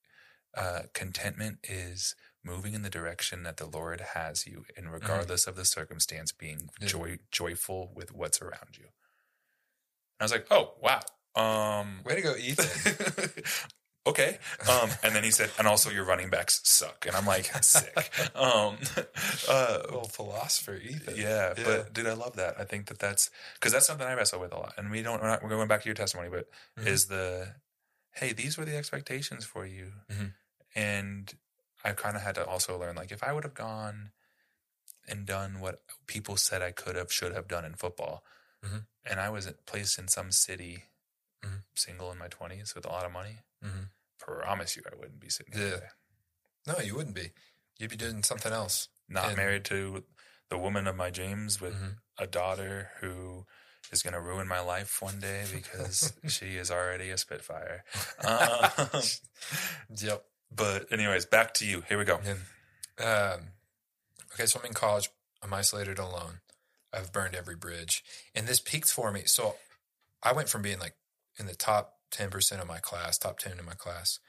Uh, 0.55 0.81
contentment 0.93 1.59
is 1.63 2.15
moving 2.43 2.73
in 2.73 2.81
the 2.81 2.89
direction 2.89 3.43
that 3.43 3.57
the 3.57 3.65
Lord 3.65 4.01
has 4.13 4.45
you, 4.45 4.65
and 4.75 4.91
regardless 4.91 5.47
of 5.47 5.55
the 5.55 5.65
circumstance, 5.65 6.31
being 6.31 6.69
joy 6.81 7.19
joyful 7.31 7.91
with 7.95 8.13
what's 8.13 8.41
around 8.41 8.77
you. 8.77 8.87
I 10.19 10.25
was 10.25 10.31
like, 10.31 10.47
oh 10.51 10.73
wow. 10.81 10.99
Um, 11.33 12.01
Way 12.03 12.15
to 12.15 12.21
go, 12.21 12.35
Ethan. 12.35 13.43
okay. 14.07 14.37
Um, 14.69 14.89
and 15.03 15.13
then 15.15 15.23
he 15.23 15.31
said, 15.31 15.51
and 15.59 15.67
also 15.67 15.89
your 15.89 16.03
running 16.05 16.29
backs 16.29 16.59
suck. 16.63 17.05
And 17.07 17.15
I'm 17.15 17.25
like, 17.25 17.45
sick. 17.63 18.09
Um, 18.35 18.77
uh, 19.49 19.79
little 19.85 20.07
philosopher, 20.07 20.75
Ethan. 20.75 21.15
yeah, 21.17 21.53
Yeah. 21.57 21.63
but 21.65 21.93
dude, 21.93 22.07
I 22.07 22.13
love 22.13 22.35
that. 22.37 22.59
I 22.59 22.63
think 22.65 22.87
that 22.87 22.99
that's 22.99 23.29
because 23.55 23.73
that's 23.73 23.85
something 23.87 24.05
I 24.07 24.13
wrestle 24.13 24.39
with 24.39 24.53
a 24.53 24.57
lot. 24.57 24.73
And 24.77 24.89
we 24.91 25.01
don't, 25.01 25.21
we're, 25.21 25.27
not, 25.27 25.43
we're 25.43 25.49
going 25.49 25.67
back 25.67 25.81
to 25.83 25.87
your 25.87 25.95
testimony, 25.95 26.29
but 26.29 26.49
Mhm. 26.79 26.87
is 26.87 27.05
the, 27.07 27.55
hey, 28.13 28.33
these 28.33 28.57
were 28.57 28.65
the 28.65 28.75
expectations 28.77 29.45
for 29.45 29.65
you. 29.65 29.91
Mhm. 30.11 30.33
And 30.75 31.33
I 31.83 31.91
kind 31.93 32.15
of 32.15 32.21
had 32.23 32.35
to 32.35 32.45
also 32.45 32.77
learn, 32.79 32.95
like, 32.95 33.11
if 33.11 33.23
I 33.23 33.33
would 33.33 33.43
have 33.43 33.53
gone 33.55 34.11
and 35.07 35.25
done 35.25 35.59
what 35.59 35.81
people 36.07 36.37
said 36.37 36.61
I 36.61 36.71
could 36.71 36.95
have, 36.95 37.11
should 37.11 37.33
have 37.33 37.47
done 37.47 37.65
in 37.65 37.73
football, 37.75 38.23
Mhm. 38.63 38.85
and 39.05 39.19
I 39.19 39.29
was 39.29 39.51
placed 39.65 39.97
in 39.99 40.07
some 40.07 40.31
city, 40.31 40.85
Mhm. 41.43 41.63
single 41.75 42.11
in 42.11 42.17
my 42.19 42.27
20s 42.27 42.75
with 42.75 42.85
a 42.85 42.89
lot 42.89 43.05
of 43.05 43.11
money, 43.11 43.39
Mhm. 43.63 43.89
promise 44.19 44.75
you 44.75 44.83
I 44.91 44.95
wouldn't 44.95 45.19
be 45.19 45.29
sitting 45.29 45.53
here 45.53 45.67
Yeah. 45.67 45.73
today. 45.75 45.87
No, 46.67 46.79
you 46.79 46.95
wouldn't 46.95 47.15
be. 47.15 47.33
You'd 47.77 47.89
be 47.89 47.95
doing 47.97 48.23
something 48.23 48.53
else. 48.53 48.89
Not 49.07 49.29
And- 49.29 49.37
married 49.37 49.65
to 49.65 50.05
the 50.49 50.57
woman 50.57 50.87
of 50.87 50.95
my 50.95 51.09
dreams 51.09 51.59
with 51.59 51.73
Mhm. 51.73 51.97
a 52.17 52.27
daughter 52.27 52.91
who 52.99 53.47
is 53.91 54.03
going 54.03 54.13
to 54.13 54.21
ruin 54.21 54.47
my 54.47 54.59
life 54.59 55.01
one 55.01 55.19
day 55.19 55.45
because 55.51 56.13
she 56.27 56.55
is 56.57 56.69
already 56.71 57.09
a 57.09 57.17
Spitfire. 57.17 57.83
Um, 58.19 59.01
Yep. 59.89 60.25
but, 60.51 60.91
anyways, 60.91 61.25
back 61.25 61.53
to 61.55 61.65
you. 61.65 61.81
Here 61.81 61.97
we 61.97 62.05
go. 62.05 62.17
And, 62.17 62.45
um, 62.99 63.53
okay, 64.33 64.45
so 64.45 64.59
I'm 64.59 64.65
in 64.65 64.73
college. 64.73 65.09
I'm 65.41 65.53
isolated 65.53 65.97
alone. 65.97 66.41
I've 66.93 67.11
burned 67.11 67.35
every 67.35 67.55
bridge. 67.55 68.03
And 68.35 68.47
this 68.47 68.59
peaked 68.59 68.89
for 68.91 69.11
me. 69.11 69.25
So 69.25 69.57
I 70.21 70.31
went 70.33 70.49
from 70.49 70.61
being 70.61 70.77
like 70.79 70.95
in 71.37 71.47
the 71.47 71.55
top 71.55 72.00
10% 72.11 72.61
of 72.61 72.67
my 72.67 72.79
class, 72.79 73.17
top 73.17 73.39
10 73.39 73.59
in 73.59 73.65
my 73.65 73.73
class, 73.73 74.19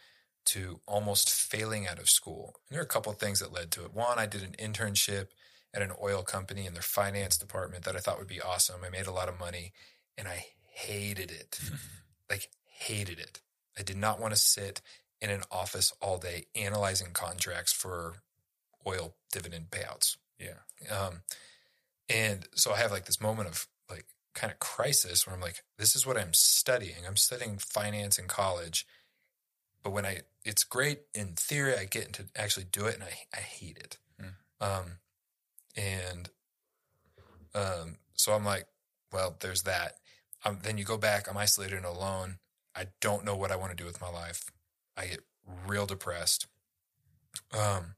to 0.47 0.81
almost 0.87 1.31
failing 1.31 1.87
out 1.87 1.99
of 1.99 2.09
school. 2.09 2.55
And 2.68 2.75
there 2.75 2.83
are 2.83 2.85
a 2.85 2.88
couple 2.88 3.12
of 3.12 3.18
things 3.18 3.40
that 3.40 3.53
led 3.53 3.71
to 3.73 3.85
it. 3.85 3.95
One, 3.95 4.18
I 4.18 4.27
did 4.27 4.42
an 4.42 4.55
internship 4.59 5.29
at 5.75 5.83
an 5.83 5.92
oil 6.03 6.23
company 6.23 6.66
in 6.66 6.75
their 6.75 6.83
finance 6.83 7.38
department 7.38 7.85
that 7.85 7.97
I 7.97 8.01
thought 8.01 8.18
would 8.18 8.29
be 8.29 8.40
awesome. 8.40 8.81
I 8.85 8.90
made 8.90 9.07
a 9.07 9.12
lot 9.12 9.29
of 9.29 9.38
money 9.38 9.73
and 10.18 10.29
I 10.29 10.47
hated 10.75 11.31
it. 11.31 11.59
like, 12.31 12.49
hated 12.64 13.18
it. 13.18 13.40
I 13.79 13.83
did 13.83 13.97
not 13.97 14.21
want 14.21 14.35
to 14.35 14.40
sit 14.40 14.83
in 15.21 15.31
an 15.31 15.42
office 15.51 15.92
all 16.03 16.18
day 16.18 16.47
analyzing 16.55 17.12
contracts 17.12 17.73
for 17.73 18.16
oil 18.87 19.14
dividend 19.33 19.71
payouts. 19.71 20.16
Yeah. 20.38 20.59
Um, 20.90 21.23
and 22.09 22.47
so 22.55 22.73
I 22.73 22.79
have 22.79 22.90
like 22.90 23.07
this 23.07 23.21
moment 23.21 23.49
of 23.49 23.66
kind 24.35 24.53
of 24.53 24.59
crisis 24.59 25.27
where 25.27 25.35
I'm 25.35 25.42
like, 25.42 25.62
this 25.79 25.95
is 25.95 26.07
what 26.07 26.16
I'm 26.16 26.33
studying. 26.33 27.07
I'm 27.07 27.16
studying 27.16 27.59
finance 27.59 28.18
in 28.18 28.27
college. 28.27 28.87
But 29.83 29.92
when 29.92 30.07
I, 30.07 30.21
it's 30.45 30.64
great 30.64 31.01
in 31.14 31.35
theory, 31.35 31.77
I 31.77 31.85
get 31.85 32.07
into 32.07 32.25
actually 32.37 32.66
do 32.71 32.87
it 32.87 32.95
and 32.95 33.05
I, 33.05 33.12
I 33.35 33.40
hate 33.40 33.79
it. 33.79 33.99
Hmm. 34.21 34.64
Um, 34.64 34.87
and, 35.77 36.31
um, 37.55 37.97
so 38.14 38.33
I'm 38.33 38.45
like, 38.45 38.66
well, 39.12 39.37
there's 39.40 39.62
that. 39.62 39.95
Um, 40.45 40.59
then 40.62 40.79
you 40.79 40.85
go 40.85 40.97
back, 40.97 41.29
I'm 41.29 41.37
isolated 41.37 41.77
and 41.77 41.87
alone. 41.87 42.38
I 42.75 42.87
don't 43.01 43.25
know 43.25 43.37
what 43.37 43.51
I 43.51 43.57
want 43.57 43.71
to 43.71 43.77
do 43.77 43.85
with 43.85 44.01
my 44.01 44.09
life. 44.09 44.45
I 44.97 45.07
get 45.07 45.21
real 45.66 45.87
depressed. 45.87 46.47
Um, 47.53 47.95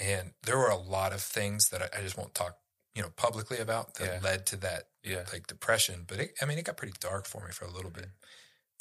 and 0.00 0.32
there 0.42 0.58
were 0.58 0.70
a 0.70 0.76
lot 0.76 1.12
of 1.12 1.20
things 1.20 1.68
that 1.70 1.82
I, 1.82 1.98
I 1.98 2.02
just 2.02 2.16
won't 2.16 2.34
talk, 2.34 2.56
you 2.94 3.02
know, 3.02 3.10
publicly 3.10 3.58
about 3.58 3.94
that 3.94 4.04
Yeah. 4.06 4.20
led 4.20 4.46
to 4.46 4.56
that 4.58 4.90
Yeah. 5.02 5.24
like 5.32 5.46
depression. 5.46 6.04
But 6.04 6.20
it, 6.20 6.34
I 6.40 6.44
mean, 6.44 6.58
it 6.58 6.64
got 6.64 6.76
pretty 6.76 6.94
dark 7.00 7.26
for 7.26 7.44
me 7.46 7.52
for 7.52 7.64
a 7.64 7.70
little 7.70 7.90
bit, 7.90 8.10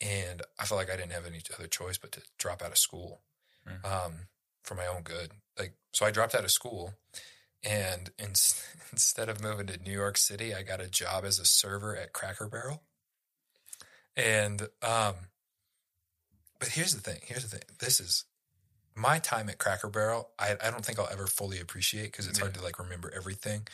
and 0.02 0.42
I 0.60 0.66
felt 0.66 0.78
like 0.80 0.90
I 0.90 0.98
didn't 0.98 1.14
have 1.14 1.26
any 1.26 1.42
other 1.54 1.68
choice 1.68 1.98
but 1.98 2.12
to 2.14 2.22
drop 2.38 2.62
out 2.62 2.72
of 2.72 2.78
school, 2.78 3.24
Mhm. 3.66 3.86
um, 3.86 4.30
for 4.64 4.76
my 4.76 4.86
own 4.88 5.04
good. 5.04 5.32
Like, 5.58 5.74
so 5.94 6.06
I 6.06 6.12
dropped 6.12 6.36
out 6.36 6.44
of 6.44 6.52
school, 6.52 6.98
and 7.64 8.12
in, 8.18 8.34
instead 8.92 9.30
of 9.30 9.40
moving 9.42 9.68
to 9.68 9.78
New 9.78 9.92
York 9.94 10.18
City, 10.18 10.54
I 10.54 10.64
got 10.64 10.82
a 10.82 10.90
job 10.90 11.24
as 11.26 11.40
a 11.40 11.46
server 11.46 11.96
at 11.96 12.14
Cracker 12.14 12.48
Barrel. 12.48 12.84
And, 14.16 14.64
um, 14.82 15.30
but 16.60 16.70
here's 16.70 16.94
the 16.94 17.02
thing. 17.02 17.22
Here's 17.24 17.44
the 17.50 17.58
thing. 17.58 17.76
This 17.80 18.00
is 18.00 18.26
my 18.96 19.20
time 19.20 19.50
at 19.50 19.58
Cracker 19.58 19.90
Barrel. 19.90 20.30
I, 20.38 20.56
I 20.64 20.70
don't 20.72 20.84
think 20.86 21.00
I'll 21.00 21.10
ever 21.12 21.28
fully 21.28 21.60
appreciate 21.60 22.06
because 22.12 22.28
it's 22.28 22.40
hard 22.40 22.54
to 22.56 22.62
like 22.64 22.80
remember 22.80 23.12
everything. 23.16 23.68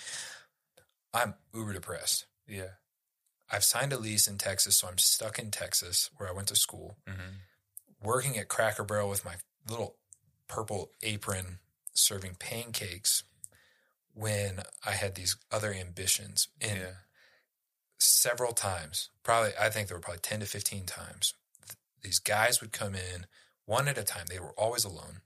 I'm 1.13 1.35
uber 1.53 1.73
depressed. 1.73 2.25
Yeah. 2.47 2.71
I've 3.49 3.63
signed 3.63 3.93
a 3.93 3.97
lease 3.97 4.27
in 4.27 4.37
Texas, 4.37 4.77
so 4.77 4.87
I'm 4.87 4.97
stuck 4.97 5.39
in 5.39 5.51
Texas 5.51 6.09
where 6.17 6.27
I 6.29 6.33
went 6.33 6.49
to 6.49 6.55
school, 6.55 6.97
hmm 7.07 7.13
working 7.99 8.37
at 8.37 8.47
Cracker 8.47 8.83
Barrel 8.83 9.09
with 9.09 9.25
my 9.25 9.35
little 9.67 9.95
purple 10.47 10.91
apron 11.01 11.57
serving 11.93 12.35
pancakes 12.35 13.23
when 14.13 14.61
I 14.85 14.91
had 14.91 15.15
these 15.15 15.35
other 15.51 15.73
ambitions. 15.73 16.47
And 16.61 16.79
Yeah. 16.79 16.93
several 17.99 18.53
times, 18.53 19.09
probably, 19.23 19.51
I 19.59 19.71
think 19.71 19.87
there 19.87 19.97
were 19.97 20.01
probably 20.01 20.19
10 20.19 20.41
to 20.41 20.45
15 20.45 20.85
times, 20.85 21.33
th- 21.67 21.77
these 22.01 22.19
guys 22.19 22.61
would 22.61 22.71
come 22.71 22.93
in 22.93 23.25
one 23.67 23.87
at 23.87 23.97
a 23.99 24.03
time. 24.03 24.25
They 24.27 24.39
were 24.39 24.53
always 24.57 24.83
alone. 24.83 25.21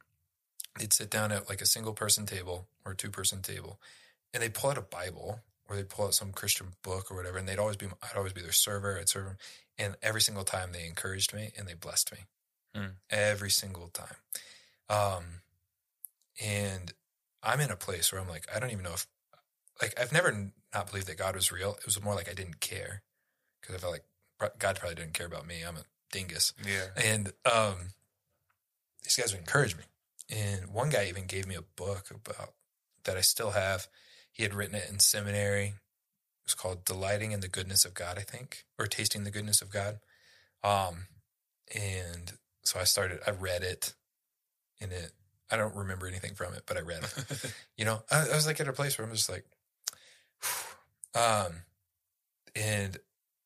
They'd 0.78 0.92
sit 0.92 1.10
down 1.10 1.32
at 1.32 1.48
like 1.48 1.62
a 1.62 1.66
single 1.66 1.94
person 1.94 2.26
table 2.26 2.68
or 2.86 2.92
a 2.92 2.96
two 2.96 3.10
person 3.12 3.42
table 3.42 3.80
and 4.34 4.44
they'd 4.44 4.54
pull 4.54 4.70
out 4.72 4.78
a 4.78 4.82
Bible 4.82 5.40
or 5.70 5.76
they'd 5.78 5.88
pull 5.90 6.06
out 6.08 6.14
some 6.14 6.34
Christian 6.34 6.74
book 6.84 7.10
or 7.10 7.16
whatever. 7.16 7.38
And 7.38 7.48
they'd 7.48 7.60
always 7.60 7.78
be, 7.78 7.86
I'd 8.02 8.18
always 8.18 8.34
be 8.34 8.42
their 8.42 8.52
server. 8.52 8.98
I'd 9.00 9.08
serve 9.08 9.26
them. 9.26 9.38
And 9.78 9.96
every 10.02 10.22
single 10.22 10.44
time 10.44 10.72
they 10.74 10.86
encouraged 10.86 11.34
me 11.34 11.52
and 11.58 11.66
they 11.68 11.74
blessed 11.76 12.12
me 12.12 12.20
Hmm. 12.76 12.92
every 13.10 13.50
single 13.50 13.90
time. 13.90 14.16
Um, 14.90 15.42
and 16.42 16.94
I'm 17.44 17.60
in 17.60 17.70
a 17.72 17.76
place 17.76 18.12
where 18.12 18.22
I'm 18.22 18.30
like, 18.30 18.46
I 18.54 18.60
don't 18.60 18.72
even 18.72 18.84
know 18.84 18.94
if, 18.94 19.08
like, 19.82 19.94
I've 20.00 20.14
never 20.14 20.52
not 20.74 20.88
believed 20.90 21.08
that 21.08 21.18
God 21.18 21.36
was 21.36 21.52
real. 21.52 21.74
It 21.74 21.86
was 21.86 22.02
more 22.02 22.16
like 22.16 22.30
I 22.30 22.34
didn't 22.34 22.60
care 22.62 23.02
because 23.60 23.76
I 23.76 23.80
felt 23.80 23.94
like 23.94 24.06
God 24.58 24.78
probably 24.80 24.96
didn't 24.96 25.14
care 25.14 25.26
about 25.28 25.46
me. 25.46 25.64
I'm 25.68 25.76
a 25.76 25.84
dingus. 26.12 26.54
Yeah. 26.66 26.88
And 26.96 27.34
um, 27.52 27.90
these 29.04 29.16
guys 29.16 29.32
would 29.34 29.42
encourage 29.42 29.76
me. 29.76 29.84
And 30.30 30.74
one 30.74 30.90
guy 30.90 31.08
even 31.10 31.26
gave 31.26 31.48
me 31.48 31.56
a 31.56 31.62
book 31.62 32.10
about 32.10 32.54
that 33.04 33.18
I 33.18 33.22
still 33.22 33.52
have. 33.52 33.88
He 34.32 34.44
had 34.44 34.54
written 34.54 34.76
it 34.76 34.90
in 34.90 35.00
seminary. 35.00 35.66
It 35.66 36.46
was 36.46 36.54
called 36.54 36.86
Delighting 36.86 37.32
in 37.32 37.42
the 37.42 37.48
Goodness 37.48 37.86
of 37.86 37.94
God, 37.94 38.18
I 38.18 38.22
think, 38.22 38.64
or 38.80 38.88
Tasting 38.88 39.24
the 39.24 39.32
Goodness 39.32 39.62
of 39.62 39.72
God. 39.72 40.00
Um, 40.64 41.08
and 41.74 42.34
so 42.64 42.80
I 42.80 42.84
started, 42.86 43.20
I 43.26 43.32
read 43.32 43.64
it 43.64 43.94
and 44.80 44.92
it, 44.92 45.12
I 45.52 45.58
don't 45.58 45.76
remember 45.76 46.08
anything 46.08 46.34
from 46.34 46.54
it, 46.54 46.64
but 46.66 46.78
I 46.78 46.82
read 46.82 47.04
it. 47.04 47.54
you 47.78 47.84
know, 47.84 48.02
I, 48.10 48.30
I 48.32 48.36
was 48.36 48.48
like 48.48 48.60
at 48.60 48.68
a 48.68 48.74
place 48.74 48.98
where 48.98 49.06
I'm 49.06 49.14
just 49.14 49.30
like, 49.30 49.46
um, 51.16 51.54
and 52.56 52.98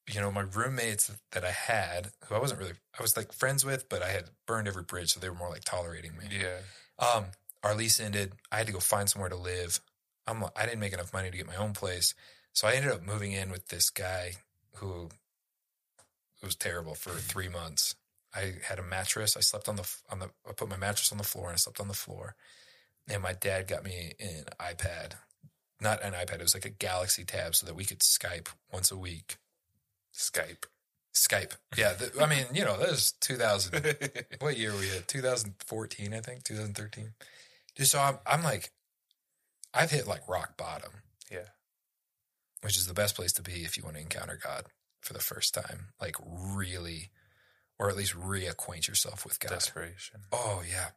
you 0.07 0.21
know, 0.21 0.31
my 0.31 0.41
roommates 0.41 1.11
that 1.31 1.43
I 1.43 1.51
had, 1.51 2.11
who 2.25 2.35
I 2.35 2.39
wasn't 2.39 2.59
really, 2.59 2.73
I 2.97 3.01
was 3.01 3.17
like 3.17 3.31
friends 3.33 3.65
with, 3.65 3.89
but 3.89 4.03
I 4.03 4.09
had 4.09 4.25
burned 4.45 4.67
every 4.67 4.83
bridge, 4.83 5.13
so 5.13 5.19
they 5.19 5.29
were 5.29 5.35
more 5.35 5.49
like 5.49 5.63
tolerating 5.63 6.15
me. 6.17 6.25
yeah. 6.31 6.59
Um, 6.97 7.25
our 7.63 7.75
lease 7.75 7.99
ended. 7.99 8.33
I 8.51 8.57
had 8.57 8.67
to 8.67 8.73
go 8.73 8.79
find 8.79 9.09
somewhere 9.09 9.29
to 9.29 9.35
live. 9.35 9.79
I'm, 10.27 10.43
I 10.55 10.65
didn't 10.65 10.79
make 10.79 10.93
enough 10.93 11.13
money 11.13 11.31
to 11.31 11.37
get 11.37 11.47
my 11.47 11.55
own 11.55 11.73
place, 11.73 12.13
so 12.53 12.67
I 12.67 12.73
ended 12.73 12.91
up 12.91 13.03
moving 13.03 13.31
in 13.31 13.49
with 13.49 13.67
this 13.67 13.89
guy 13.89 14.33
who 14.75 15.09
was 16.43 16.55
terrible 16.55 16.95
for 16.95 17.11
three 17.11 17.49
months. 17.49 17.95
I 18.33 18.55
had 18.63 18.79
a 18.79 18.83
mattress. 18.83 19.35
I 19.35 19.39
slept 19.39 19.67
on 19.67 19.77
the 19.77 19.89
on 20.09 20.19
the. 20.19 20.29
I 20.47 20.53
put 20.53 20.69
my 20.69 20.77
mattress 20.77 21.11
on 21.11 21.17
the 21.17 21.23
floor 21.23 21.47
and 21.47 21.53
I 21.53 21.57
slept 21.57 21.79
on 21.79 21.87
the 21.87 21.93
floor. 21.93 22.35
And 23.07 23.23
my 23.23 23.33
dad 23.33 23.67
got 23.67 23.83
me 23.83 24.13
an 24.19 24.45
iPad, 24.59 25.13
not 25.79 26.03
an 26.03 26.13
iPad. 26.13 26.35
It 26.35 26.41
was 26.41 26.55
like 26.55 26.65
a 26.65 26.69
Galaxy 26.69 27.23
Tab, 27.23 27.55
so 27.55 27.65
that 27.65 27.75
we 27.75 27.85
could 27.85 27.99
Skype 27.99 28.47
once 28.71 28.91
a 28.91 28.97
week. 28.97 29.37
Skype. 30.15 30.65
Skype, 31.13 31.55
yeah. 31.77 31.93
The, 31.93 32.11
I 32.21 32.27
mean, 32.27 32.45
you 32.53 32.65
know, 32.65 32.77
that 32.77 32.89
was 32.89 33.13
2000. 33.21 33.95
what 34.39 34.57
year 34.57 34.73
were 34.73 34.79
we 34.79 34.91
at? 34.91 35.07
2014, 35.07 36.13
I 36.13 36.19
think, 36.19 36.43
2013. 36.43 37.13
Just 37.75 37.91
so 37.91 37.99
I'm, 37.99 38.17
I'm 38.25 38.43
like, 38.43 38.71
I've 39.73 39.91
hit 39.91 40.07
like 40.07 40.27
rock 40.27 40.57
bottom. 40.57 40.91
Yeah. 41.31 41.49
Which 42.61 42.77
is 42.77 42.87
the 42.87 42.93
best 42.93 43.15
place 43.15 43.31
to 43.33 43.41
be 43.41 43.63
if 43.63 43.77
you 43.77 43.83
want 43.83 43.95
to 43.95 44.01
encounter 44.01 44.37
God 44.41 44.65
for 45.01 45.13
the 45.13 45.19
first 45.19 45.53
time. 45.53 45.87
Like, 46.01 46.15
really, 46.27 47.11
or 47.79 47.89
at 47.89 47.95
least 47.95 48.13
reacquaint 48.13 48.87
yourself 48.87 49.23
with 49.23 49.39
God. 49.39 49.49
Desperation. 49.49 50.21
Oh, 50.31 50.63
yeah. 50.69 50.89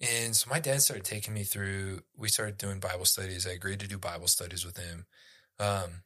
And 0.00 0.36
so 0.36 0.50
my 0.50 0.60
dad 0.60 0.82
started 0.82 1.04
taking 1.04 1.34
me 1.34 1.44
through, 1.44 2.02
we 2.16 2.28
started 2.28 2.58
doing 2.58 2.80
Bible 2.80 3.04
studies. 3.04 3.46
I 3.46 3.52
agreed 3.52 3.80
to 3.80 3.88
do 3.88 3.98
Bible 3.98 4.28
studies 4.28 4.64
with 4.64 4.76
him. 4.76 5.06
Um, 5.58 6.02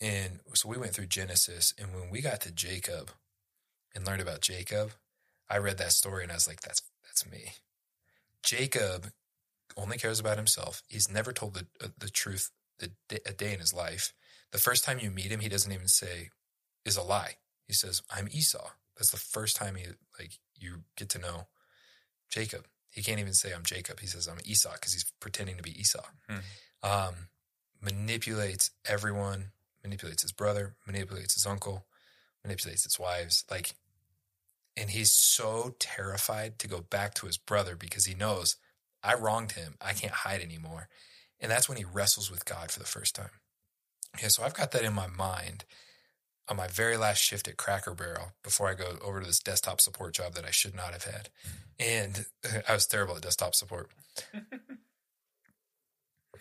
and 0.00 0.40
so 0.54 0.68
we 0.68 0.78
went 0.78 0.92
through 0.92 1.06
Genesis. 1.06 1.74
And 1.78 1.94
when 1.94 2.10
we 2.10 2.20
got 2.20 2.40
to 2.42 2.50
Jacob 2.50 3.10
and 3.94 4.06
learned 4.06 4.22
about 4.22 4.40
Jacob, 4.40 4.92
I 5.48 5.58
read 5.58 5.78
that 5.78 5.92
story 5.92 6.22
and 6.22 6.32
I 6.32 6.36
was 6.36 6.48
like, 6.48 6.60
that's, 6.60 6.82
that's 7.04 7.30
me. 7.30 7.52
Jacob 8.42 9.10
only 9.76 9.98
cares 9.98 10.18
about 10.18 10.38
himself. 10.38 10.82
He's 10.88 11.10
never 11.10 11.32
told 11.32 11.54
the, 11.54 11.66
uh, 11.82 11.88
the 11.98 12.08
truth 12.08 12.50
the, 12.78 12.90
a 13.26 13.32
day 13.32 13.52
in 13.52 13.60
his 13.60 13.74
life. 13.74 14.12
The 14.52 14.58
first 14.58 14.84
time 14.84 14.98
you 14.98 15.10
meet 15.10 15.30
him, 15.30 15.40
he 15.40 15.48
doesn't 15.48 15.72
even 15.72 15.88
say 15.88 16.30
is 16.84 16.96
a 16.96 17.02
lie. 17.02 17.36
He 17.66 17.74
says, 17.74 18.02
I'm 18.10 18.28
Esau. 18.30 18.70
That's 18.96 19.10
the 19.10 19.16
first 19.16 19.56
time 19.56 19.76
he 19.76 19.86
like 20.18 20.32
you 20.58 20.82
get 20.96 21.08
to 21.10 21.18
know 21.18 21.46
Jacob. 22.30 22.66
He 22.90 23.02
can't 23.02 23.20
even 23.20 23.32
say 23.32 23.52
I'm 23.54 23.62
Jacob. 23.62 24.00
He 24.00 24.06
says 24.06 24.28
I'm 24.28 24.40
Esau 24.44 24.72
because 24.74 24.92
he's 24.92 25.10
pretending 25.20 25.56
to 25.56 25.62
be 25.62 25.78
Esau. 25.78 26.04
Hmm. 26.28 26.38
Um, 26.82 27.14
manipulates 27.80 28.70
everyone, 28.84 29.52
manipulates 29.82 30.22
his 30.22 30.32
brother, 30.32 30.74
manipulates 30.86 31.34
his 31.34 31.46
uncle, 31.46 31.86
manipulates 32.44 32.84
his 32.84 32.98
wives. 32.98 33.44
Like, 33.50 33.74
and 34.76 34.90
he's 34.90 35.12
so 35.12 35.74
terrified 35.78 36.58
to 36.58 36.68
go 36.68 36.80
back 36.80 37.14
to 37.14 37.26
his 37.26 37.36
brother 37.36 37.76
because 37.76 38.06
he 38.06 38.14
knows 38.14 38.56
I 39.02 39.14
wronged 39.14 39.52
him. 39.52 39.74
I 39.80 39.92
can't 39.92 40.12
hide 40.12 40.40
anymore. 40.40 40.88
And 41.40 41.50
that's 41.50 41.68
when 41.68 41.78
he 41.78 41.84
wrestles 41.84 42.30
with 42.30 42.44
God 42.44 42.70
for 42.70 42.78
the 42.78 42.84
first 42.84 43.14
time. 43.14 43.30
Yeah, 44.20 44.28
so 44.28 44.42
I've 44.42 44.54
got 44.54 44.72
that 44.72 44.84
in 44.84 44.92
my 44.92 45.06
mind 45.06 45.64
on 46.48 46.56
my 46.56 46.66
very 46.66 46.96
last 46.96 47.18
shift 47.18 47.46
at 47.48 47.56
Cracker 47.56 47.94
Barrel 47.94 48.32
before 48.42 48.68
I 48.68 48.74
go 48.74 48.98
over 49.02 49.20
to 49.20 49.26
this 49.26 49.38
desktop 49.38 49.80
support 49.80 50.14
job 50.14 50.34
that 50.34 50.44
I 50.44 50.50
should 50.50 50.74
not 50.74 50.92
have 50.92 51.04
had. 51.04 51.28
And 51.78 52.26
I 52.68 52.74
was 52.74 52.86
terrible 52.86 53.16
at 53.16 53.22
desktop 53.22 53.54
support. 53.54 53.90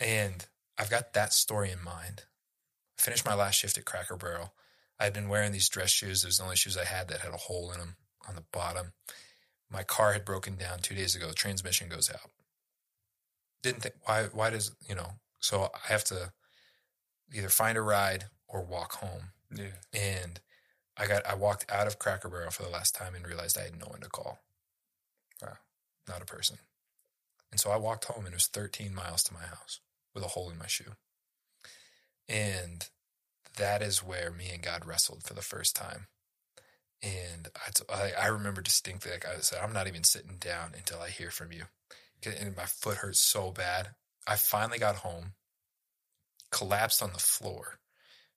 and 0.01 0.45
I've 0.77 0.89
got 0.89 1.13
that 1.13 1.33
story 1.33 1.71
in 1.71 1.83
mind. 1.83 2.23
I 2.99 3.01
finished 3.01 3.25
my 3.25 3.33
last 3.33 3.55
shift 3.55 3.77
at 3.77 3.85
Cracker 3.85 4.17
Barrel. 4.17 4.53
I 4.99 5.05
had 5.05 5.13
been 5.13 5.29
wearing 5.29 5.53
these 5.53 5.69
dress 5.69 5.89
shoes. 5.89 6.23
It 6.23 6.27
was 6.27 6.37
the 6.37 6.43
only 6.43 6.57
shoes 6.57 6.77
I 6.77 6.83
had 6.83 7.07
that 7.07 7.21
had 7.21 7.33
a 7.33 7.37
hole 7.37 7.71
in 7.71 7.79
them 7.79 7.95
on 8.27 8.35
the 8.35 8.43
bottom. 8.51 8.91
My 9.71 9.83
car 9.83 10.11
had 10.11 10.25
broken 10.25 10.57
down 10.57 10.79
two 10.79 10.95
days 10.95 11.15
ago. 11.15 11.27
The 11.27 11.33
transmission 11.33 11.87
goes 11.87 12.09
out. 12.09 12.31
Didn't 13.61 13.83
think 13.83 13.95
why 14.03 14.23
why 14.33 14.49
does 14.49 14.75
you 14.87 14.95
know, 14.95 15.11
so 15.39 15.71
I 15.73 15.91
have 15.91 16.03
to 16.05 16.33
either 17.33 17.49
find 17.49 17.77
a 17.77 17.81
ride 17.81 18.25
or 18.47 18.63
walk 18.63 18.93
home. 18.93 19.31
Yeah. 19.53 19.79
And 19.93 20.41
I 20.97 21.07
got 21.07 21.25
I 21.25 21.35
walked 21.35 21.71
out 21.71 21.87
of 21.87 21.99
Cracker 21.99 22.29
Barrel 22.29 22.51
for 22.51 22.63
the 22.63 22.69
last 22.69 22.95
time 22.95 23.15
and 23.15 23.25
realized 23.25 23.57
I 23.57 23.63
had 23.63 23.79
no 23.79 23.87
one 23.87 24.01
to 24.01 24.09
call. 24.09 24.39
Wow. 25.41 25.57
Not 26.07 26.21
a 26.21 26.25
person. 26.25 26.57
And 27.51 27.59
so 27.59 27.71
I 27.71 27.77
walked 27.77 28.05
home 28.05 28.25
and 28.25 28.33
it 28.33 28.37
was 28.37 28.47
13 28.47 28.93
miles 28.93 29.23
to 29.23 29.33
my 29.33 29.45
house 29.45 29.79
with 30.13 30.23
a 30.23 30.29
hole 30.29 30.49
in 30.49 30.57
my 30.57 30.67
shoe. 30.67 30.95
And 32.29 32.87
that 33.57 33.81
is 33.81 34.03
where 34.03 34.31
me 34.31 34.49
and 34.53 34.61
God 34.61 34.85
wrestled 34.85 35.23
for 35.23 35.33
the 35.33 35.41
first 35.41 35.75
time. 35.75 36.07
And 37.01 37.47
I, 37.55 37.71
t- 37.73 37.83
I, 37.89 38.25
I 38.25 38.27
remember 38.27 38.61
distinctly, 38.61 39.11
like 39.11 39.25
I 39.25 39.39
said, 39.39 39.59
I'm 39.63 39.73
not 39.73 39.87
even 39.87 40.03
sitting 40.03 40.37
down 40.39 40.73
until 40.77 40.99
I 40.99 41.09
hear 41.09 41.31
from 41.31 41.51
you. 41.51 41.63
And 42.23 42.55
my 42.55 42.65
foot 42.65 42.97
hurt 42.97 43.15
so 43.15 43.51
bad. 43.51 43.89
I 44.27 44.35
finally 44.35 44.77
got 44.77 44.97
home, 44.97 45.33
collapsed 46.51 47.01
on 47.01 47.13
the 47.13 47.19
floor 47.19 47.79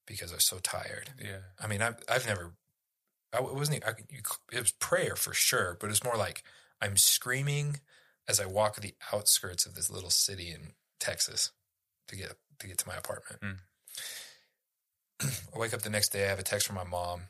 because 0.06 0.32
I 0.32 0.36
was 0.36 0.46
so 0.46 0.58
tired. 0.58 1.10
Yeah. 1.22 1.40
I 1.60 1.66
mean, 1.66 1.82
I've, 1.82 1.96
I've 2.08 2.26
never, 2.26 2.52
I 3.32 3.40
wasn't, 3.40 3.84
I, 3.84 3.94
you, 4.08 4.20
it 4.52 4.60
was 4.60 4.72
prayer 4.72 5.16
for 5.16 5.34
sure, 5.34 5.76
but 5.80 5.90
it's 5.90 6.04
more 6.04 6.16
like 6.16 6.44
I'm 6.80 6.96
screaming 6.96 7.80
as 8.28 8.40
I 8.40 8.46
walk 8.46 8.76
the 8.76 8.94
outskirts 9.12 9.66
of 9.66 9.74
this 9.74 9.90
little 9.90 10.10
city 10.10 10.50
in 10.50 10.74
Texas 11.00 11.50
to 12.08 12.16
get, 12.16 12.36
to 12.60 12.66
get 12.68 12.78
to 12.78 12.88
my 12.88 12.94
apartment. 12.94 13.40
Mm. 13.42 13.56
I 15.20 15.58
wake 15.58 15.72
up 15.74 15.82
the 15.82 15.90
next 15.90 16.08
day. 16.10 16.24
I 16.24 16.28
have 16.28 16.38
a 16.38 16.42
text 16.44 16.66
from 16.66 16.76
my 16.76 16.84
mom. 16.84 17.22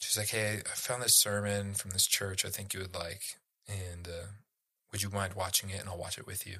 She's 0.00 0.16
like, 0.16 0.28
"Hey, 0.28 0.60
I 0.64 0.74
found 0.74 1.02
this 1.02 1.16
sermon 1.16 1.74
from 1.74 1.90
this 1.90 2.06
church. 2.06 2.44
I 2.44 2.48
think 2.48 2.72
you 2.72 2.80
would 2.80 2.94
like, 2.94 3.22
and 3.66 4.06
uh, 4.08 4.26
would 4.92 5.02
you 5.02 5.10
mind 5.10 5.34
watching 5.34 5.70
it? 5.70 5.80
And 5.80 5.88
I'll 5.88 5.98
watch 5.98 6.18
it 6.18 6.26
with 6.26 6.46
you." 6.46 6.58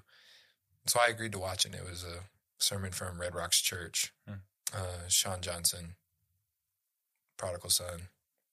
So 0.86 1.00
I 1.00 1.06
agreed 1.08 1.32
to 1.32 1.38
watch 1.38 1.64
it. 1.64 1.74
It 1.74 1.88
was 1.88 2.04
a 2.04 2.24
sermon 2.58 2.92
from 2.92 3.20
Red 3.20 3.34
Rocks 3.34 3.60
Church. 3.60 4.12
Hmm. 4.26 4.34
Uh, 4.74 5.08
Sean 5.08 5.40
Johnson, 5.40 5.94
prodigal 7.38 7.70
son, 7.70 8.08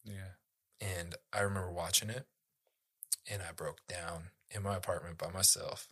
Yeah. 0.06 0.36
and 0.80 1.15
I 1.34 1.41
remember 1.41 1.69
watching 1.71 2.10
it, 2.10 2.26
and 3.28 3.41
I 3.41 3.52
broke 3.52 3.86
down 3.88 4.30
in 4.50 4.63
my 4.63 4.76
apartment 4.78 5.17
by 5.17 5.30
myself. 5.30 5.89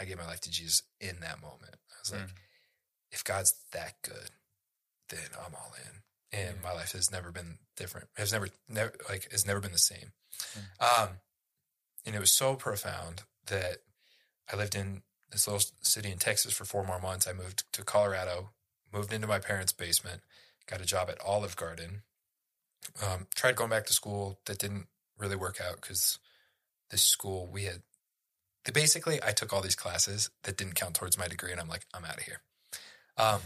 I 0.00 0.04
gave 0.04 0.18
my 0.18 0.26
life 0.26 0.40
to 0.40 0.50
Jesus 0.50 0.82
in 1.00 1.20
that 1.20 1.40
moment. 1.40 1.76
I 1.90 1.94
was 2.00 2.10
like, 2.12 2.22
Mm. 2.22 2.34
If 3.12 3.22
God's 3.22 3.54
that 3.72 3.94
good, 4.02 4.30
then 5.08 5.28
I'm 5.38 5.54
all 5.54 5.74
in. 5.84 6.02
And 6.32 6.56
Yeah. 6.56 6.62
my 6.62 6.72
life 6.72 6.92
has 6.92 7.10
never 7.10 7.30
been 7.30 7.58
different. 7.76 8.08
Has 8.16 8.32
never, 8.32 8.48
never 8.68 8.94
like 9.08 9.30
has 9.30 9.46
never 9.46 9.60
been 9.60 9.72
the 9.72 9.78
same. 9.78 10.12
Mm. 10.54 11.02
Um, 11.02 11.20
and 12.04 12.16
it 12.16 12.20
was 12.20 12.32
so 12.32 12.56
profound 12.56 13.22
that 13.46 13.82
I 14.50 14.56
lived 14.56 14.74
in 14.74 15.02
this 15.30 15.46
little 15.46 15.62
city 15.82 16.10
in 16.10 16.18
Texas 16.18 16.52
for 16.52 16.64
four 16.64 16.84
more 16.84 17.00
months. 17.00 17.26
I 17.26 17.32
moved 17.32 17.64
to 17.72 17.84
Colorado, 17.84 18.52
moved 18.92 19.12
into 19.12 19.26
my 19.26 19.38
parents' 19.38 19.72
basement, 19.72 20.22
got 20.66 20.80
a 20.80 20.86
job 20.86 21.08
at 21.10 21.20
Olive 21.20 21.56
Garden. 21.56 22.02
Um, 23.02 23.28
tried 23.34 23.56
going 23.56 23.70
back 23.70 23.86
to 23.86 23.92
school. 23.92 24.40
That 24.46 24.58
didn't 24.58 24.88
really 25.18 25.36
work 25.36 25.60
out 25.60 25.76
because 25.80 26.18
this 26.90 27.02
school 27.02 27.46
we 27.46 27.64
had. 27.64 27.82
Basically, 28.72 29.20
I 29.22 29.32
took 29.32 29.52
all 29.52 29.60
these 29.60 29.74
classes 29.74 30.30
that 30.44 30.56
didn't 30.56 30.76
count 30.76 30.94
towards 30.94 31.18
my 31.18 31.26
degree, 31.28 31.50
and 31.52 31.60
I'm 31.60 31.68
like, 31.68 31.84
I'm 31.92 32.04
out 32.04 32.18
of 32.18 32.22
here. 32.24 32.42
Um, 33.16 33.40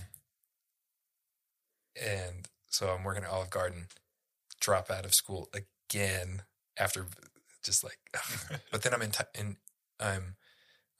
and 2.00 2.48
so 2.68 2.88
I'm 2.88 3.04
working 3.04 3.24
at 3.24 3.30
Olive 3.30 3.50
Garden, 3.50 3.86
drop 4.60 4.90
out 4.90 5.04
of 5.04 5.14
school 5.14 5.48
again 5.54 6.42
after 6.78 7.06
just 7.62 7.82
like, 7.84 7.98
but 8.72 8.82
then 8.82 8.92
I'm 8.94 9.02
in, 9.02 9.10
t- 9.10 9.24
in 9.38 9.56
I'm 9.98 10.36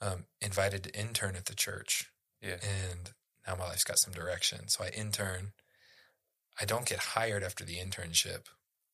um, 0.01 0.25
invited 0.41 0.83
to 0.83 0.99
intern 0.99 1.35
at 1.35 1.45
the 1.45 1.55
church, 1.55 2.11
Yeah. 2.41 2.57
and 2.61 3.11
now 3.47 3.55
my 3.55 3.65
life's 3.65 3.83
got 3.83 3.99
some 3.99 4.13
direction. 4.13 4.67
So 4.67 4.83
I 4.83 4.89
intern. 4.89 5.53
I 6.59 6.65
don't 6.65 6.87
get 6.87 6.97
hired 6.99 7.43
after 7.43 7.63
the 7.63 7.77
internship, 7.77 8.45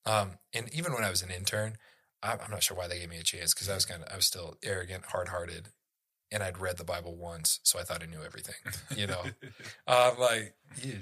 um, 0.05 0.31
and 0.53 0.69
even 0.73 0.91
when 0.93 1.05
I 1.05 1.09
was 1.09 1.21
an 1.21 1.31
intern, 1.31 1.77
I'm, 2.21 2.39
I'm 2.43 2.51
not 2.51 2.62
sure 2.63 2.75
why 2.75 2.88
they 2.89 2.99
gave 2.99 3.09
me 3.09 3.19
a 3.19 3.23
chance 3.23 3.53
because 3.53 3.69
I 3.69 3.75
was 3.75 3.86
kind 3.86 4.03
of 4.03 4.12
I 4.12 4.17
was 4.17 4.27
still 4.27 4.57
arrogant, 4.62 5.05
hard 5.05 5.29
hearted, 5.29 5.69
and 6.33 6.43
I'd 6.43 6.57
read 6.59 6.77
the 6.77 6.83
Bible 6.83 7.15
once, 7.15 7.59
so 7.63 7.79
I 7.79 7.83
thought 7.83 8.03
I 8.03 8.07
knew 8.07 8.21
everything. 8.25 8.55
You 8.97 9.07
know, 9.07 9.21
um, 9.87 10.19
like 10.19 10.55
you. 10.81 10.99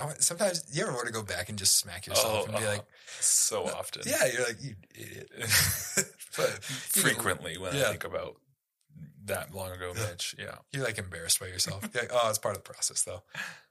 I, 0.00 0.12
sometimes 0.18 0.64
you 0.72 0.82
ever 0.82 0.92
want 0.92 1.06
to 1.06 1.12
go 1.12 1.22
back 1.22 1.48
and 1.48 1.58
just 1.58 1.78
smack 1.78 2.06
yourself 2.06 2.46
Oh, 2.48 2.50
and 2.50 2.58
be 2.58 2.66
like, 2.66 2.84
so 3.20 3.64
often. 3.64 4.02
"Yeah, 4.06 4.26
you're 4.32 4.44
like 4.44 4.62
you 4.62 4.74
idiot." 4.94 5.30
but 6.36 6.60
you 6.96 7.02
know, 7.02 7.08
Frequently 7.08 7.58
when 7.58 7.76
I 7.76 7.82
think 7.90 8.04
about 8.04 8.36
that 9.26 9.54
long 9.54 9.72
ago, 9.72 9.92
Mitch. 9.94 10.34
Yeah. 10.38 10.56
you're 10.72 10.84
like 10.84 10.98
embarrassed 10.98 11.40
by 11.40 11.46
yourself. 11.46 11.82
Like, 11.94 12.10
oh, 12.12 12.28
it's 12.28 12.38
part 12.38 12.56
of 12.56 12.62
the 12.62 12.68
process 12.70 13.02
though. 13.02 13.22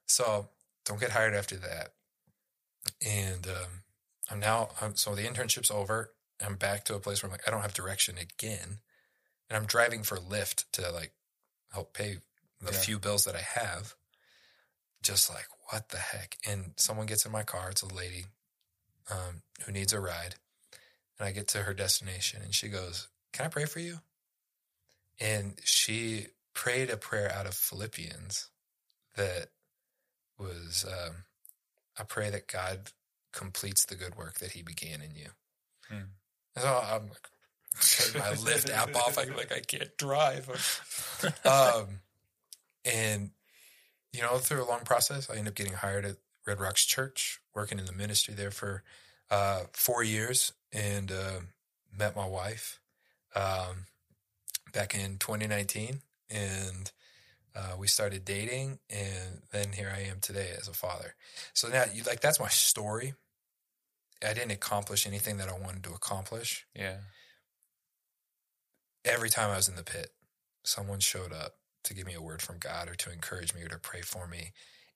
So 0.05 0.49
don't 0.85 0.99
get 0.99 1.11
hired 1.11 1.33
after 1.33 1.55
that. 1.57 1.93
And 3.05 3.47
um, 3.47 3.81
I'm 4.31 4.39
now, 4.39 4.69
I'm, 4.81 4.95
so 4.95 5.15
the 5.15 5.23
internship's 5.23 5.71
over. 5.71 6.11
I'm 6.45 6.55
back 6.55 6.85
to 6.85 6.95
a 6.95 6.99
place 6.99 7.21
where 7.21 7.29
I'm 7.29 7.33
like, 7.33 7.47
I 7.47 7.51
don't 7.51 7.61
have 7.61 7.73
direction 7.73 8.15
again. 8.17 8.79
And 9.49 9.57
I'm 9.57 9.65
driving 9.65 10.03
for 10.03 10.17
Lyft 10.17 10.65
to 10.73 10.91
like 10.91 11.11
help 11.71 11.93
pay 11.93 12.17
the 12.61 12.71
Yeah. 12.71 12.77
few 12.79 12.99
bills 12.99 13.25
that 13.25 13.35
I 13.35 13.41
have. 13.59 13.95
Just 15.01 15.29
like, 15.29 15.47
what 15.69 15.89
the 15.89 15.97
heck? 15.97 16.37
And 16.47 16.73
someone 16.77 17.07
gets 17.07 17.25
in 17.25 17.31
my 17.31 17.43
car. 17.43 17.69
It's 17.69 17.81
a 17.81 17.93
lady 17.93 18.25
um, 19.11 19.41
who 19.65 19.71
needs 19.71 19.91
a 19.93 19.99
ride. 19.99 20.35
And 21.19 21.27
I 21.27 21.31
get 21.31 21.47
to 21.49 21.59
her 21.63 21.73
destination 21.73 22.41
and 22.43 22.53
she 22.55 22.69
goes, 22.69 23.07
Can 23.33 23.45
I 23.45 23.49
pray 23.49 23.65
for 23.65 23.79
you? 23.79 23.99
And 25.19 25.59
she 25.63 26.27
prayed 26.53 26.89
a 26.89 26.97
prayer 26.97 27.31
out 27.31 27.45
of 27.45 27.53
Philippians 27.53 28.49
that 29.15 29.49
was 30.39 30.85
um, 30.87 31.25
I 31.99 32.03
pray 32.03 32.29
that 32.29 32.47
God 32.47 32.91
completes 33.31 33.85
the 33.85 33.95
good 33.95 34.15
work 34.15 34.39
that 34.39 34.51
He 34.51 34.61
began 34.63 35.01
in 35.01 35.15
you. 35.15 35.29
Hmm. 35.89 36.05
So 36.57 36.67
I'm 36.83 37.07
like, 37.07 37.27
turn 37.79 38.21
my 38.21 38.29
Lyft 38.35 38.69
app 38.69 38.95
off. 38.95 39.17
I 39.17 39.23
like 39.23 39.51
I 39.51 39.59
can't 39.59 39.95
drive. 39.97 40.49
um, 41.45 41.99
and 42.85 43.31
you 44.11 44.21
know, 44.21 44.37
through 44.37 44.63
a 44.63 44.69
long 44.69 44.81
process, 44.81 45.29
I 45.29 45.33
ended 45.33 45.49
up 45.49 45.55
getting 45.55 45.73
hired 45.73 46.05
at 46.05 46.17
Red 46.45 46.59
Rocks 46.59 46.85
Church, 46.85 47.39
working 47.55 47.79
in 47.79 47.85
the 47.85 47.93
ministry 47.93 48.33
there 48.33 48.51
for 48.51 48.83
uh, 49.31 49.63
four 49.73 50.03
years, 50.03 50.53
and 50.71 51.11
uh, 51.11 51.39
met 51.97 52.15
my 52.15 52.27
wife 52.27 52.79
um, 53.35 53.87
back 54.73 54.93
in 54.93 55.17
2019, 55.17 56.01
and 56.29 56.91
uh, 57.55 57.75
we 57.77 57.87
started 57.87 58.25
dating, 58.25 58.79
and 58.89 59.41
then 59.51 59.71
here 59.73 59.91
I 59.95 60.01
am 60.01 60.19
today 60.21 60.51
as 60.57 60.67
a 60.67 60.73
father. 60.73 61.15
So 61.53 61.69
now, 61.69 61.85
you 61.93 62.03
like 62.03 62.19
that's 62.19 62.39
my 62.39 62.49
story. 62.49 63.13
I 64.23 64.33
didn't 64.33 64.51
accomplish 64.51 65.05
anything 65.05 65.37
that 65.37 65.49
I 65.49 65.57
wanted 65.57 65.83
to 65.85 65.93
accomplish. 65.93 66.65
Yeah. 66.75 66.97
Every 69.05 69.29
time 69.29 69.51
I 69.51 69.57
was 69.57 69.67
in 69.67 69.75
the 69.75 69.83
pit, 69.83 70.11
someone 70.63 70.99
showed 70.99 71.33
up 71.33 71.55
to 71.83 71.93
give 71.93 72.05
me 72.07 72.13
a 72.13 72.21
word 72.21 72.41
from 72.41 72.57
God 72.57 72.87
or 72.89 72.95
to 72.95 73.11
encourage 73.11 73.53
me 73.53 73.63
or 73.63 73.67
to 73.67 73.77
pray 73.77 74.01
for 74.01 74.27
me. 74.27 74.53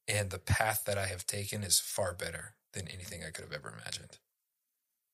And 0.08 0.30
the 0.30 0.40
path 0.40 0.84
that 0.86 0.98
I 0.98 1.08
have 1.08 1.26
taken 1.28 1.64
is 1.64 1.80
far 1.80 2.14
better 2.14 2.56
than 2.74 2.88
anything 2.88 3.24
I 3.24 3.32
could 3.32 3.44
have 3.44 3.54
ever 3.54 3.70
imagined. 3.70 4.18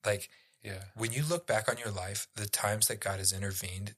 Like 0.06 0.30
Yeah. 0.62 0.86
when 0.96 1.12
you 1.12 1.24
look 1.24 1.48
back 1.48 1.68
on 1.68 1.78
your 1.78 1.92
life, 1.92 2.28
the 2.36 2.48
times 2.48 2.88
that 2.88 3.00
God 3.00 3.20
has 3.20 3.34
intervened 3.34 3.96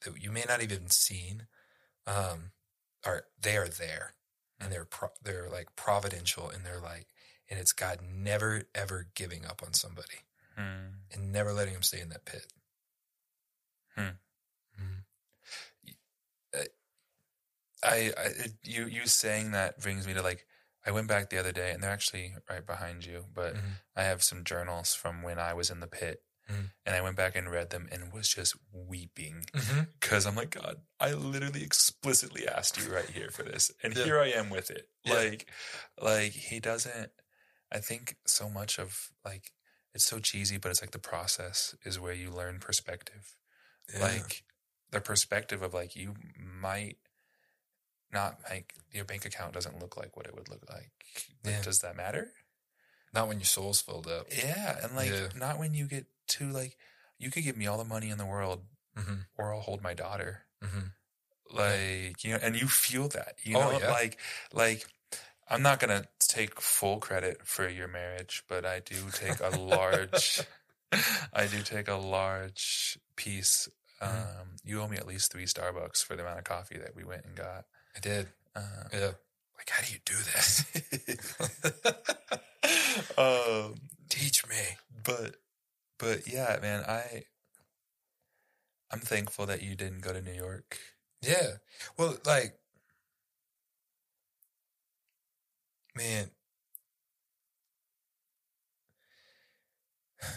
that 0.00 0.22
you 0.22 0.30
may 0.30 0.44
not 0.46 0.62
even 0.62 0.90
seen, 0.90 1.46
um, 2.06 2.52
are 3.04 3.26
they 3.40 3.56
are 3.56 3.68
there, 3.68 4.14
and 4.60 4.70
they're 4.72 4.84
pro- 4.84 5.12
they're 5.22 5.48
like 5.48 5.74
providential, 5.76 6.48
and 6.50 6.64
they're 6.64 6.80
like, 6.80 7.06
and 7.48 7.58
it's 7.58 7.72
God 7.72 8.00
never 8.02 8.64
ever 8.74 9.08
giving 9.14 9.44
up 9.46 9.62
on 9.62 9.72
somebody 9.72 10.24
Hmm. 10.54 10.88
and 11.10 11.32
never 11.32 11.52
letting 11.52 11.74
them 11.74 11.82
stay 11.82 12.00
in 12.00 12.10
that 12.10 12.24
pit. 12.24 12.46
Hmm. 13.98 14.82
Mhm. 14.82 15.04
I, 17.84 18.12
I 18.16 18.22
it, 18.44 18.52
you 18.64 18.86
you 18.86 19.06
saying 19.06 19.52
that 19.52 19.78
brings 19.80 20.06
me 20.06 20.14
to 20.14 20.22
like 20.22 20.46
I 20.84 20.90
went 20.90 21.06
back 21.08 21.30
the 21.30 21.38
other 21.38 21.52
day 21.52 21.70
and 21.70 21.82
they're 21.82 21.90
actually 21.90 22.34
right 22.48 22.64
behind 22.66 23.04
you, 23.04 23.26
but 23.32 23.54
Mhm. 23.54 23.80
I 23.94 24.02
have 24.04 24.22
some 24.22 24.42
journals 24.44 24.94
from 24.94 25.22
when 25.22 25.38
I 25.38 25.52
was 25.54 25.70
in 25.70 25.80
the 25.80 25.86
pit. 25.86 26.22
Mhm. 26.48 26.70
And 26.86 26.96
I 26.96 27.02
went 27.02 27.16
back 27.16 27.36
and 27.36 27.50
read 27.50 27.68
them 27.70 27.88
and 27.92 28.10
was 28.12 28.28
just 28.28 28.56
weeping 28.72 29.44
because 30.00 30.24
I'm 30.24 30.34
like, 30.34 30.50
God, 30.50 30.80
I 30.98 31.12
literally 31.12 31.62
explicitly 31.62 32.48
asked 32.48 32.78
you 32.78 32.90
right 32.92 33.10
here 33.10 33.30
for 33.30 33.42
this, 33.42 33.70
and 33.82 33.94
Yeah. 33.94 34.04
here 34.04 34.18
I 34.20 34.28
am 34.30 34.48
with 34.48 34.70
it. 34.70 34.88
Yeah. 35.04 35.14
Like, 35.14 35.50
like 36.00 36.32
he 36.32 36.58
doesn't. 36.58 37.12
I 37.70 37.80
think 37.80 38.16
so 38.26 38.48
much 38.48 38.78
of 38.78 39.12
like 39.24 39.52
it's 39.94 40.04
so 40.06 40.18
cheesy, 40.20 40.56
but 40.56 40.70
it's 40.70 40.80
like 40.80 40.92
the 40.92 40.98
process 40.98 41.74
is 41.84 41.98
where 42.00 42.14
you 42.14 42.30
learn 42.30 42.60
perspective. 42.60 43.36
Yeah. 43.94 44.00
Like 44.04 44.44
the 44.90 45.00
perspective 45.00 45.62
of 45.62 45.74
like 45.74 45.96
you 45.96 46.14
might 46.38 46.98
not 48.12 48.38
like 48.48 48.74
your 48.90 49.04
bank 49.04 49.24
account 49.24 49.52
doesn't 49.52 49.80
look 49.80 49.96
like 49.96 50.16
what 50.16 50.26
it 50.26 50.34
would 50.34 50.48
look 50.48 50.64
like. 50.70 50.90
But 51.42 51.50
Yeah. 51.50 51.62
Does 51.62 51.80
that 51.80 51.96
matter? 51.96 52.32
not 53.14 53.26
when 53.26 53.38
your 53.38 53.46
soul's 53.46 53.80
filled 53.80 54.06
up. 54.06 54.26
Yeah, 54.30 54.78
and 54.82 54.94
like 54.94 55.08
Yeah. 55.12 55.28
not 55.34 55.58
when 55.58 55.72
you 55.72 55.86
get 55.86 56.06
to 56.28 56.50
like 56.50 56.76
you 57.18 57.30
could 57.30 57.42
give 57.42 57.56
me 57.56 57.66
all 57.66 57.78
the 57.78 57.84
money 57.84 58.10
in 58.10 58.18
the 58.18 58.26
world, 58.26 58.64
hmm 58.96 59.20
or 59.38 59.52
I'll 59.54 59.60
hold 59.60 59.82
my 59.82 59.94
daughter. 59.94 60.44
hmm 60.62 60.88
like 61.50 62.22
you 62.22 62.32
know 62.32 62.38
and 62.42 62.54
you 62.60 62.68
feel 62.68 63.08
that 63.08 63.36
you 63.42 63.56
Oh, 63.56 63.70
know 63.70 63.78
yeah. 63.80 63.88
like 63.90 64.18
like 64.52 64.84
i'm 65.48 65.62
not 65.62 65.80
gonna 65.80 66.04
take 66.18 66.60
full 66.60 66.98
credit 66.98 67.46
for 67.46 67.66
your 67.66 67.88
marriage 67.88 68.44
but 68.48 68.66
i 68.66 68.80
do 68.80 68.96
take 69.12 69.40
a 69.40 69.48
large 69.48 70.42
i 71.32 71.46
do 71.46 71.62
take 71.62 71.88
a 71.88 71.94
large 71.94 72.98
piece 73.16 73.66
um 74.00 74.10
Mhm. 74.10 74.58
you 74.64 74.80
owe 74.82 74.88
me 74.88 74.96
at 74.96 75.06
least 75.06 75.32
three 75.32 75.46
starbucks 75.46 76.04
for 76.04 76.16
the 76.16 76.22
amount 76.22 76.38
of 76.38 76.44
coffee 76.44 76.78
that 76.78 76.94
we 76.94 77.04
went 77.04 77.24
and 77.24 77.36
got 77.36 77.66
I 77.96 78.00
did. 78.00 78.28
uh, 78.54 78.84
Yeah. 78.92 79.12
Like, 79.58 79.70
how 79.70 79.82
do 79.84 79.92
you 79.92 79.98
do 80.04 80.14
this? 80.16 80.64
um 83.18 83.74
Teach 84.08 84.46
me. 84.48 84.76
but 85.04 85.36
but 85.98 86.26
yeah, 86.28 86.58
man, 86.62 86.84
I 86.88 87.24
I'm 88.90 89.00
thankful 89.00 89.46
that 89.46 89.62
you 89.62 89.74
didn't 89.74 90.00
go 90.00 90.12
to 90.12 90.20
New 90.22 90.32
York. 90.32 90.78
Yeah. 91.22 91.56
Well, 91.96 92.18
like, 92.24 92.58
man, 95.94 96.30
how 100.20 100.28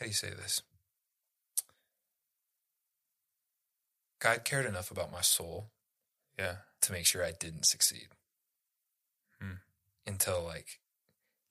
do 0.00 0.06
you 0.06 0.12
say 0.12 0.30
this? 0.30 0.62
God 4.20 4.44
cared 4.44 4.66
enough 4.66 4.90
about 4.90 5.12
my 5.12 5.20
soul 5.20 5.70
Yeah. 6.38 6.56
to 6.82 6.92
make 6.92 7.06
sure 7.06 7.24
I 7.24 7.32
didn't 7.32 7.66
succeed. 7.66 8.08
Hmm. 9.40 9.54
Until 10.06 10.42
like, 10.44 10.80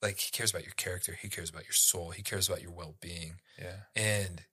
like 0.02 0.18
he 0.18 0.30
cares 0.30 0.50
about 0.50 0.64
your 0.64 0.74
character, 0.74 1.14
he 1.20 1.28
cares 1.28 1.50
about 1.50 1.64
your 1.64 1.72
soul, 1.72 2.10
he 2.10 2.22
cares 2.22 2.48
about 2.48 2.62
your 2.62 2.72
well 2.72 2.96
being, 3.00 3.40
Yeah. 3.58 3.84
and 3.96 4.44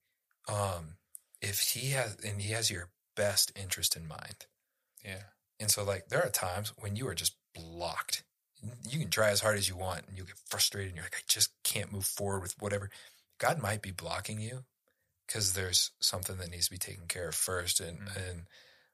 um, 0.47 0.97
if 1.41 1.59
he 1.59 1.91
has 1.91 2.15
and 2.23 2.41
he 2.41 2.51
has 2.53 2.69
your 2.71 2.89
best 3.15 3.51
interest 3.55 3.95
in 3.95 4.07
mind, 4.07 4.45
Yeah. 5.03 5.23
and 5.59 5.69
so 5.71 5.83
like 5.83 6.07
there 6.09 6.23
are 6.23 6.29
times 6.29 6.73
when 6.77 6.95
you 6.95 7.07
are 7.07 7.15
just 7.15 7.35
blocked. 7.53 8.23
You 8.87 8.97
can 8.99 9.11
try 9.11 9.29
as 9.29 9.41
hard 9.41 9.57
as 9.57 9.69
you 9.69 9.75
want, 9.75 10.07
and 10.07 10.17
you 10.17 10.23
get 10.23 10.39
frustrated, 10.47 10.89
and 10.89 10.95
you're 10.95 11.05
like, 11.05 11.17
I 11.17 11.23
just 11.27 11.51
can't 11.63 11.91
move 11.91 12.05
forward 12.05 12.41
with 12.41 12.59
whatever. 12.59 12.89
God 13.37 13.61
might 13.61 13.81
be 13.83 13.91
blocking 13.91 14.39
you 14.39 14.65
because 15.27 15.53
there's 15.53 15.91
something 15.99 16.37
that 16.37 16.49
needs 16.51 16.65
to 16.65 16.71
be 16.71 16.77
taken 16.77 17.07
care 17.07 17.29
of 17.29 17.35
first, 17.35 17.79
and 17.79 17.99
Mhm. 18.09 18.17
and 18.29 18.47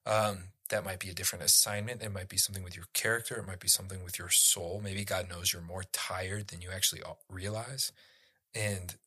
um, 0.06 0.52
that 0.70 0.84
might 0.84 1.00
be 1.00 1.10
a 1.10 1.14
different 1.14 1.46
assignment. 1.46 2.02
It 2.02 2.10
might 2.10 2.30
be 2.30 2.38
something 2.38 2.64
with 2.64 2.76
your 2.76 2.88
character. 2.94 3.38
It 3.38 3.46
might 3.46 3.60
be 3.60 3.68
something 3.68 4.04
with 4.04 4.18
your 4.18 4.30
soul. 4.30 4.82
Maybe 4.82 5.06
God 5.06 5.30
knows 5.30 5.54
you're 5.54 5.62
more 5.62 5.84
tired 5.92 6.48
than 6.48 6.62
you 6.62 6.72
actually 6.72 7.04
realize, 7.30 7.92
and 8.56 8.98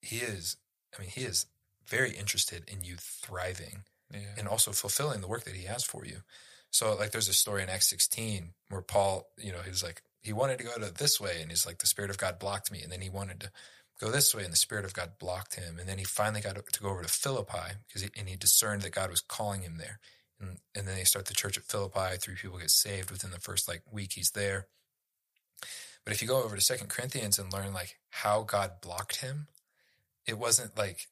He 0.00 0.18
is. 0.20 0.56
I 0.96 1.00
mean, 1.02 1.10
He 1.10 1.24
is 1.24 1.46
very 1.86 2.16
interested 2.16 2.68
in 2.68 2.84
you 2.84 2.96
thriving 2.96 3.84
Yeah. 4.10 4.34
and 4.38 4.48
also 4.48 4.72
fulfilling 4.72 5.20
the 5.20 5.28
work 5.28 5.44
that 5.44 5.54
he 5.56 5.64
has 5.64 5.84
for 5.84 6.04
you. 6.04 6.22
So 6.70 6.94
like 6.94 7.10
there's 7.10 7.28
a 7.28 7.34
story 7.34 7.62
in 7.62 7.68
Acts 7.68 7.88
16 7.88 8.54
where 8.68 8.82
Paul, 8.82 9.32
you 9.36 9.52
know, 9.52 9.62
he 9.62 9.70
was 9.70 9.82
like, 9.82 10.02
he 10.22 10.32
wanted 10.32 10.58
to 10.58 10.64
go 10.64 10.78
to 10.78 10.90
this 10.90 11.20
way 11.20 11.40
and 11.42 11.50
he's 11.50 11.66
like, 11.66 11.78
the 11.78 11.86
Spirit 11.86 12.10
of 12.10 12.18
God 12.18 12.38
blocked 12.38 12.70
me. 12.70 12.80
And 12.82 12.92
then 12.92 13.00
he 13.00 13.10
wanted 13.10 13.40
to 13.40 13.52
go 14.00 14.10
this 14.10 14.34
way 14.34 14.44
and 14.44 14.52
the 14.52 14.56
Spirit 14.56 14.84
of 14.84 14.94
God 14.94 15.18
blocked 15.18 15.56
him. 15.56 15.78
And 15.78 15.88
then 15.88 15.98
he 15.98 16.04
finally 16.04 16.40
got 16.40 16.56
to 16.56 16.80
go 16.82 16.88
over 16.88 17.02
to 17.02 17.08
Philippi 17.08 17.74
because 17.86 18.02
he, 18.02 18.08
and 18.18 18.28
he 18.28 18.36
discerned 18.36 18.82
that 18.82 18.92
God 18.94 19.10
was 19.10 19.20
calling 19.20 19.62
him 19.62 19.76
there. 19.78 20.00
And, 20.40 20.58
and 20.74 20.88
then 20.88 20.96
they 20.96 21.04
start 21.04 21.26
the 21.26 21.34
church 21.34 21.58
at 21.58 21.64
Philippi. 21.64 22.16
Three 22.18 22.34
people 22.34 22.58
get 22.58 22.70
saved 22.70 23.10
within 23.10 23.30
the 23.30 23.38
first 23.38 23.68
like 23.68 23.82
week 23.90 24.12
he's 24.14 24.30
there. 24.30 24.66
But 26.04 26.14
if 26.14 26.22
you 26.22 26.28
go 26.28 26.42
over 26.42 26.56
to 26.56 26.62
Second 26.62 26.88
Corinthians 26.88 27.38
and 27.38 27.52
learn 27.52 27.74
like 27.74 27.98
how 28.08 28.42
God 28.42 28.80
blocked 28.80 29.16
him, 29.16 29.48
it 30.26 30.38
wasn't 30.38 30.78
like 30.78 31.08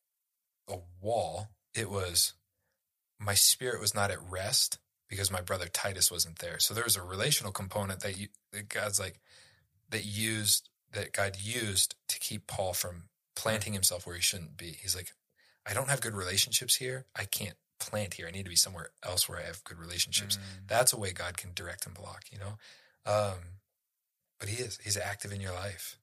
a 0.68 0.76
wall. 1.00 1.48
It 1.74 1.90
was 1.90 2.32
my 3.20 3.34
spirit 3.34 3.80
was 3.80 3.94
not 3.94 4.10
at 4.10 4.30
rest 4.30 4.78
because 5.08 5.30
my 5.30 5.40
brother 5.40 5.66
Titus 5.66 6.10
wasn't 6.10 6.38
there. 6.38 6.58
So 6.58 6.72
there 6.72 6.84
was 6.84 6.96
a 6.96 7.02
relational 7.02 7.52
component 7.52 8.00
that 8.00 8.18
you 8.18 8.28
that 8.52 8.68
God's 8.68 8.98
like 8.98 9.20
that 9.90 10.04
used 10.04 10.68
that 10.92 11.12
God 11.12 11.36
used 11.40 11.94
to 12.08 12.18
keep 12.18 12.46
Paul 12.46 12.72
from 12.72 13.04
planting 13.36 13.72
himself 13.72 14.06
where 14.06 14.16
he 14.16 14.22
shouldn't 14.22 14.56
be. 14.56 14.76
He's 14.80 14.96
like, 14.96 15.12
I 15.66 15.74
don't 15.74 15.90
have 15.90 16.00
good 16.00 16.14
relationships 16.14 16.76
here. 16.76 17.06
I 17.14 17.24
can't 17.24 17.56
plant 17.78 18.14
here. 18.14 18.26
I 18.26 18.30
need 18.30 18.44
to 18.44 18.50
be 18.50 18.56
somewhere 18.56 18.90
else 19.04 19.28
where 19.28 19.38
I 19.38 19.42
have 19.42 19.62
good 19.64 19.78
relationships. 19.78 20.36
Mm. 20.36 20.68
That's 20.68 20.92
a 20.92 20.98
way 20.98 21.12
God 21.12 21.36
can 21.36 21.50
direct 21.54 21.86
and 21.86 21.94
block, 21.94 22.24
you 22.32 22.38
know? 22.38 22.58
Um, 23.06 23.38
but 24.40 24.48
he 24.48 24.62
is, 24.62 24.78
he's 24.82 24.96
active 24.96 25.32
in 25.32 25.40
your 25.40 25.52
life. 25.52 25.98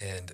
And 0.00 0.32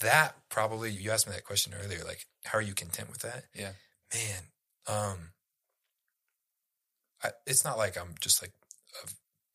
that 0.00 0.36
probably, 0.48 0.90
you 0.90 1.10
asked 1.10 1.26
me 1.26 1.34
that 1.34 1.44
question 1.44 1.74
earlier, 1.74 2.04
like, 2.04 2.26
how 2.44 2.58
are 2.58 2.62
you 2.62 2.74
content 2.74 3.10
with 3.10 3.20
that? 3.20 3.44
Yeah. 3.54 3.72
Man, 4.14 4.42
um, 4.86 5.18
I, 7.22 7.30
it's 7.46 7.64
not 7.64 7.76
like 7.76 7.98
I'm 7.98 8.14
just 8.20 8.42
like 8.42 8.52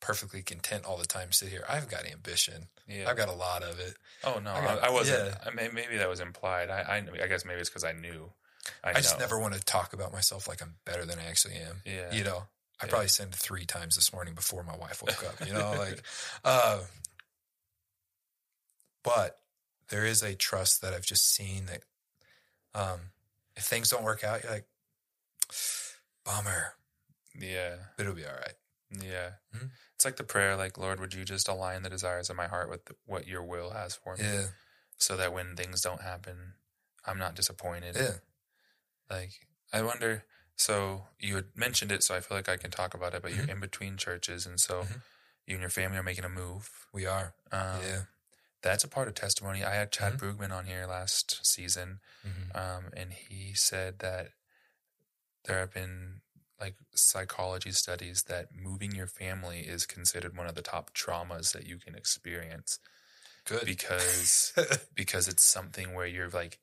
perfectly 0.06 0.42
content 0.42 0.84
all 0.84 0.96
the 0.96 1.06
time, 1.06 1.32
sit 1.32 1.48
here. 1.48 1.64
I've 1.68 1.88
got 1.90 2.06
ambition. 2.06 2.68
Yeah. 2.88 3.10
I've 3.10 3.16
got 3.16 3.28
a 3.28 3.34
lot 3.34 3.62
of 3.62 3.80
it. 3.80 3.94
oh 4.24 4.38
no, 4.38 4.52
I 4.52 4.60
got- 4.64 4.84
I 4.84 4.90
wasn't. 4.90 5.26
yeah. 5.26 5.38
I 5.44 5.50
mean, 5.54 5.74
maybe 5.74 5.96
that 5.98 6.08
was 6.08 6.20
implied. 6.20 6.70
I, 6.70 6.80
I, 6.80 7.24
I 7.24 7.26
guess 7.26 7.44
maybe 7.44 7.60
it's 7.60 7.68
because 7.68 7.84
I 7.84 7.92
knew. 7.92 8.30
I, 8.84 8.90
I, 8.90 8.92
just 8.94 9.18
never 9.18 9.38
want 9.38 9.54
to 9.54 9.60
talk 9.60 9.92
about 9.92 10.12
myself 10.12 10.48
like 10.48 10.62
I'm 10.62 10.74
better 10.84 11.04
than 11.04 11.18
I 11.18 11.26
actually 11.26 11.54
am. 11.54 11.82
Yeah. 11.84 12.12
You 12.12 12.24
know, 12.24 12.44
I 12.80 12.86
Yeah. 12.86 12.90
probably 12.90 13.08
sinned 13.08 13.34
three 13.34 13.64
times 13.64 13.96
this 13.96 14.12
morning 14.12 14.34
before 14.34 14.62
my 14.62 14.76
wife 14.76 15.02
woke 15.02 15.24
up, 15.24 15.46
you 15.46 15.52
know, 15.52 15.74
like, 15.78 16.02
uh, 16.44 16.80
but 19.02 19.38
there 19.88 20.04
is 20.04 20.22
a 20.22 20.34
trust 20.34 20.82
that 20.82 20.94
I've 20.94 21.06
just 21.06 21.32
seen 21.32 21.66
that, 21.66 21.82
um, 22.74 23.00
if 23.56 23.64
things 23.64 23.88
don't 23.88 24.02
work 24.02 24.24
out, 24.24 24.42
you're 24.42 24.52
like, 24.52 24.66
bummer, 26.24 26.74
Yeah. 27.38 27.76
but 27.96 28.02
it'll 28.02 28.16
be 28.16 28.26
all 28.26 28.32
right. 28.34 28.54
Yeah. 28.90 29.32
Mhm. 29.54 29.70
It's 29.94 30.04
like 30.04 30.16
the 30.16 30.24
prayer, 30.24 30.56
like, 30.56 30.78
Lord, 30.78 31.00
would 31.00 31.14
you 31.14 31.24
just 31.24 31.48
align 31.48 31.82
the 31.82 31.90
desires 31.90 32.30
of 32.30 32.36
my 32.36 32.46
heart 32.46 32.68
with 32.68 32.82
what 33.04 33.26
your 33.26 33.42
will 33.42 33.70
has 33.70 33.94
for 33.96 34.16
me? 34.16 34.24
Yeah. 34.24 34.46
So 34.98 35.16
that 35.16 35.32
when 35.32 35.56
things 35.56 35.80
don't 35.82 36.02
happen, 36.02 36.54
I'm 37.04 37.18
not 37.18 37.34
disappointed. 37.34 37.96
Yeah. 37.96 38.18
Like, 39.10 39.32
I 39.72 39.82
wonder. 39.82 40.24
So 40.56 41.08
you 41.18 41.34
had 41.36 41.56
mentioned 41.56 41.92
it, 41.92 42.02
so 42.02 42.14
I 42.14 42.20
feel 42.20 42.36
like 42.36 42.48
I 42.48 42.56
can 42.56 42.70
talk 42.70 42.94
about 42.94 43.14
it. 43.14 43.22
But 43.22 43.32
Mhm. 43.32 43.36
you're 43.36 43.50
in 43.50 43.60
between 43.60 43.96
churches, 43.98 44.46
and 44.46 44.58
so 44.60 44.84
Mhm. 44.84 45.02
you 45.46 45.54
and 45.56 45.60
your 45.60 45.70
family 45.70 45.98
are 45.98 46.02
making 46.02 46.24
a 46.24 46.28
move. 46.28 46.86
We 46.92 47.06
are. 47.06 47.34
Um, 47.52 47.82
yeah. 47.82 48.04
that's 48.62 48.82
a 48.82 48.88
part 48.88 49.06
of 49.06 49.14
testimony. 49.14 49.62
I 49.62 49.74
had 49.74 49.92
Chad 49.92 50.14
Mhm. 50.14 50.18
Brugman 50.18 50.50
on 50.50 50.66
here 50.66 50.86
last 50.86 51.44
season, 51.46 52.00
Mhm. 52.24 52.56
um, 52.56 52.90
and 52.96 53.12
he 53.12 53.54
said 53.54 54.00
that 54.00 54.32
there 55.44 55.58
have 55.58 55.72
been 55.72 56.22
like 56.60 56.74
psychology 56.94 57.72
studies 57.72 58.24
that 58.24 58.48
moving 58.54 58.94
your 58.94 59.06
family 59.06 59.60
is 59.60 59.84
considered 59.86 60.36
one 60.36 60.46
of 60.46 60.54
the 60.54 60.62
top 60.62 60.94
traumas 60.94 61.52
that 61.52 61.66
you 61.66 61.76
can 61.78 61.94
experience 61.94 62.78
Good. 63.44 63.64
because 63.66 64.52
because 64.94 65.28
it's 65.28 65.44
something 65.44 65.94
where 65.94 66.06
you're 66.06 66.30
like 66.30 66.58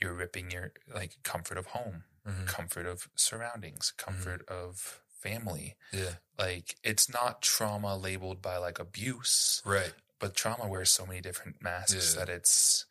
you're 0.00 0.14
ripping 0.14 0.50
your 0.50 0.72
like 0.92 1.16
comfort 1.22 1.56
of 1.58 1.66
home, 1.68 2.04
Mhm. 2.26 2.46
comfort 2.46 2.86
of 2.86 3.08
surroundings, 3.14 3.92
comfort 3.96 4.46
of 4.48 5.00
family. 5.20 5.76
Yeah. 5.92 6.16
Like 6.38 6.76
it's 6.82 7.08
not 7.08 7.40
trauma 7.42 7.96
labeled 7.96 8.42
by 8.42 8.56
like 8.56 8.78
abuse, 8.78 9.62
Right. 9.64 9.92
but 10.18 10.34
trauma 10.34 10.66
wears 10.66 10.90
so 10.90 11.06
many 11.06 11.20
different 11.20 11.62
masks 11.62 12.14
Yeah. 12.14 12.20
that 12.24 12.28
it's 12.28 12.86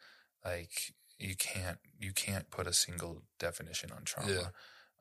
like 0.45 0.93
you 1.17 1.35
can't 1.35 1.79
you 1.99 2.13
can't 2.13 2.49
put 2.49 2.67
a 2.67 2.73
single 2.73 3.23
definition 3.39 3.91
on 3.91 4.03
trauma. 4.05 4.31
Yeah. 4.31 4.47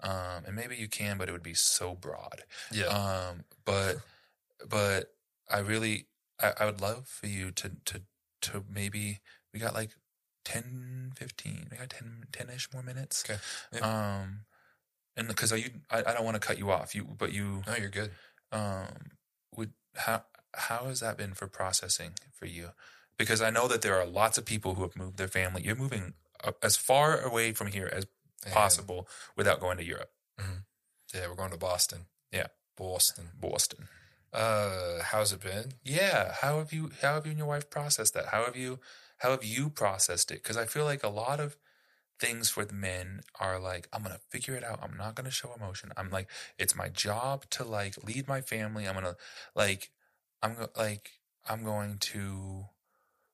Um, 0.02 0.44
and 0.46 0.56
maybe 0.56 0.76
you 0.76 0.88
can, 0.88 1.16
but 1.16 1.28
it 1.28 1.32
would 1.32 1.42
be 1.42 1.54
so 1.54 1.94
broad. 1.94 2.42
Yeah. 2.72 2.86
Um, 2.86 3.44
but 3.64 3.96
but 4.68 5.14
I 5.50 5.58
really 5.58 6.06
I, 6.40 6.52
I 6.60 6.66
would 6.66 6.80
love 6.80 7.06
for 7.06 7.26
you 7.26 7.50
to 7.52 7.70
to 7.86 8.02
to 8.42 8.64
maybe 8.68 9.20
we 9.52 9.60
got 9.60 9.74
like 9.74 9.90
10, 10.44 11.12
15, 11.16 11.68
we 11.70 11.76
got 11.76 11.90
10, 11.90 12.24
10-ish 12.32 12.72
more 12.72 12.82
minutes. 12.82 13.24
Okay. 13.28 13.80
Um, 13.80 14.40
and 15.16 15.28
because 15.28 15.52
you, 15.52 15.70
I, 15.90 15.98
I 15.98 16.14
don't 16.14 16.24
want 16.24 16.40
to 16.40 16.46
cut 16.46 16.58
you 16.58 16.70
off. 16.70 16.94
You, 16.94 17.04
but 17.04 17.32
you, 17.32 17.62
no, 17.66 17.76
you're 17.76 17.88
good. 17.88 18.10
um, 18.50 18.88
would 19.54 19.72
how 19.94 20.24
how 20.54 20.84
has 20.86 21.00
that 21.00 21.16
been 21.16 21.34
for 21.34 21.46
processing 21.46 22.12
for 22.32 22.46
you? 22.46 22.70
Because 23.18 23.40
I 23.42 23.50
know 23.50 23.68
that 23.68 23.82
there 23.82 23.98
are 24.00 24.06
lots 24.06 24.38
of 24.38 24.44
people 24.44 24.74
who 24.74 24.82
have 24.82 24.96
moved 24.96 25.18
their 25.18 25.28
family. 25.28 25.62
You're 25.62 25.76
moving 25.76 26.14
as 26.62 26.76
far 26.76 27.20
away 27.20 27.52
from 27.52 27.68
here 27.68 27.88
as 27.92 28.06
Possible 28.50 29.08
without 29.36 29.60
going 29.60 29.78
to 29.78 29.84
Europe, 29.84 30.10
Yeah. 31.14 31.28
We're 31.28 31.34
going 31.36 31.50
to 31.52 31.58
Boston. 31.58 32.06
Yeah. 32.32 32.46
Boston. 32.76 33.28
Boston. 33.38 33.88
Uh, 34.32 35.02
how's 35.02 35.32
it 35.32 35.42
been? 35.42 35.74
Yeah. 35.84 36.32
How 36.40 36.58
have 36.58 36.72
you 36.72 36.90
how 37.02 37.14
have 37.14 37.26
you 37.26 37.30
and 37.30 37.38
your 37.38 37.48
wife 37.48 37.68
processed 37.70 38.14
that? 38.14 38.26
How 38.26 38.44
have 38.44 38.56
you 38.56 38.80
how 39.18 39.30
have 39.30 39.44
you 39.44 39.68
processed 39.68 40.30
it? 40.30 40.42
Because 40.42 40.56
I 40.56 40.64
feel 40.64 40.84
like 40.84 41.04
a 41.04 41.08
lot 41.08 41.38
of 41.38 41.56
things 42.18 42.48
for 42.48 42.64
the 42.64 42.72
men 42.72 43.20
are 43.40 43.58
like, 43.58 43.88
I'm 43.92 44.02
gonna 44.02 44.20
figure 44.30 44.54
it 44.54 44.64
out. 44.64 44.80
I'm 44.82 44.96
not 44.96 45.14
gonna 45.14 45.30
show 45.30 45.52
emotion. 45.54 45.92
I'm 45.96 46.08
like, 46.10 46.28
it's 46.58 46.74
my 46.74 46.88
job 46.88 47.44
to 47.50 47.64
like 47.64 48.02
lead 48.04 48.26
my 48.26 48.40
family. 48.40 48.88
I'm 48.88 48.94
gonna 48.94 49.16
like, 49.54 49.90
I'm 50.42 50.54
go- 50.54 50.70
like, 50.76 51.10
I'm 51.48 51.62
going 51.64 51.98
to 51.98 52.66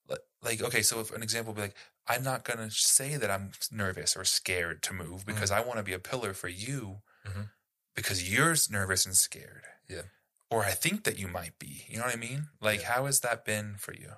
like, 0.08 0.20
like 0.42 0.62
okay. 0.62 0.82
So 0.82 1.00
if 1.00 1.12
an 1.14 1.22
example 1.22 1.52
would 1.52 1.56
be 1.58 1.62
like, 1.62 1.76
I'm 2.08 2.22
not 2.24 2.44
gonna 2.44 2.70
say 2.70 3.16
that 3.16 3.30
I'm 3.30 3.52
nervous 3.70 4.16
or 4.16 4.24
scared 4.24 4.82
to 4.84 4.94
move 4.94 5.26
because 5.26 5.50
I 5.50 5.60
want 5.60 5.76
to 5.78 5.82
be 5.82 5.92
a 5.92 5.98
pillar 5.98 6.32
for 6.34 6.48
you 6.48 7.02
Mhm. 7.26 7.50
because 7.94 8.30
you're 8.32 8.56
nervous 8.70 9.04
and 9.06 9.16
scared. 9.16 9.66
Yeah. 9.88 10.02
Or 10.50 10.64
I 10.64 10.72
think 10.72 11.04
that 11.04 11.18
you 11.18 11.28
might 11.28 11.58
be. 11.58 11.84
You 11.88 11.98
know 11.98 12.04
what 12.04 12.14
I 12.14 12.18
mean? 12.18 12.48
Like, 12.60 12.80
Yeah. 12.80 12.94
how 12.94 13.06
has 13.06 13.20
that 13.20 13.44
been 13.44 13.76
for 13.76 13.92
you? 13.94 14.14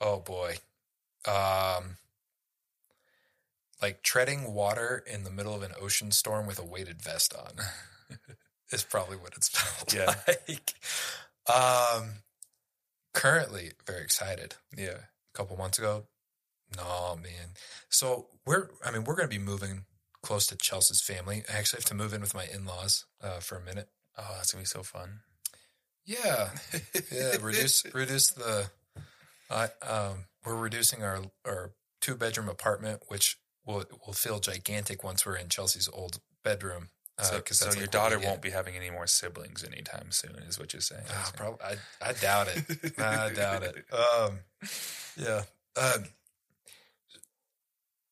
Oh 0.00 0.20
boy. 0.20 0.58
Um 1.26 1.98
like 3.82 4.02
treading 4.02 4.52
water 4.54 4.98
in 5.06 5.24
the 5.24 5.30
middle 5.30 5.54
of 5.54 5.62
an 5.62 5.74
ocean 5.80 6.10
storm 6.10 6.46
with 6.46 6.58
a 6.58 6.64
weighted 6.64 7.00
vest 7.02 7.32
on 7.34 7.52
is 8.72 8.82
probably 8.82 9.16
what 9.16 9.34
it's 9.36 9.48
felt 9.48 9.92
Yeah. 9.92 10.14
like. 10.26 10.74
Um 11.46 12.22
currently 13.12 13.72
very 13.86 14.02
excited. 14.02 14.54
Yeah. 14.76 15.02
A 15.34 15.36
couple 15.36 15.56
months 15.56 15.78
ago, 15.78 16.04
no 16.76 17.16
man. 17.22 17.54
So 17.88 18.28
we're, 18.46 18.70
I 18.84 18.90
mean, 18.90 19.04
we're 19.04 19.14
going 19.14 19.28
to 19.28 19.38
be 19.38 19.42
moving 19.42 19.84
close 20.22 20.46
to 20.48 20.56
Chelsea's 20.56 21.00
family. 21.00 21.42
I 21.52 21.58
actually 21.58 21.78
have 21.78 21.86
to 21.86 21.94
move 21.94 22.12
in 22.12 22.20
with 22.20 22.34
my 22.34 22.46
in 22.52 22.64
laws 22.64 23.06
uh, 23.22 23.40
for 23.40 23.56
a 23.56 23.62
minute. 23.62 23.88
Oh, 24.16 24.34
that's 24.36 24.52
gonna 24.52 24.62
be 24.62 24.66
so 24.66 24.82
fun. 24.82 25.20
Yeah, 26.04 26.50
yeah. 27.12 27.36
Reduce, 27.40 27.84
reduce 27.94 28.30
the. 28.30 28.70
Uh, 29.50 29.68
um, 29.82 30.24
we're 30.44 30.56
reducing 30.56 31.02
our 31.02 31.22
our 31.46 31.72
two 32.00 32.16
bedroom 32.16 32.48
apartment, 32.48 33.02
which 33.08 33.38
will 33.64 33.84
will 34.06 34.12
feel 34.12 34.40
gigantic 34.40 35.04
once 35.04 35.24
we're 35.24 35.36
in 35.36 35.48
Chelsea's 35.48 35.88
old 35.92 36.20
bedroom. 36.42 36.88
Uh, 37.18 37.22
so, 37.22 37.40
so 37.50 37.64
your 37.66 37.72
like 37.72 37.76
what 37.76 37.82
we 37.82 37.86
daughter 37.90 38.18
won't 38.18 38.42
be 38.42 38.50
having 38.50 38.76
any 38.76 38.90
more 38.90 39.06
siblings 39.06 39.64
anytime 39.64 40.10
soon, 40.10 40.36
is 40.48 40.58
what 40.58 40.72
you're 40.72 40.80
saying. 40.80 41.02
Ah, 41.10 41.32
prob- 41.36 41.60
I, 41.62 41.74
I 42.00 42.12
doubt 42.12 42.48
it. 42.48 42.94
I 42.98 43.32
doubt 43.32 43.62
it. 43.64 43.84
Um, 43.92 44.38
yeah. 45.16 45.42
Um, 45.76 46.04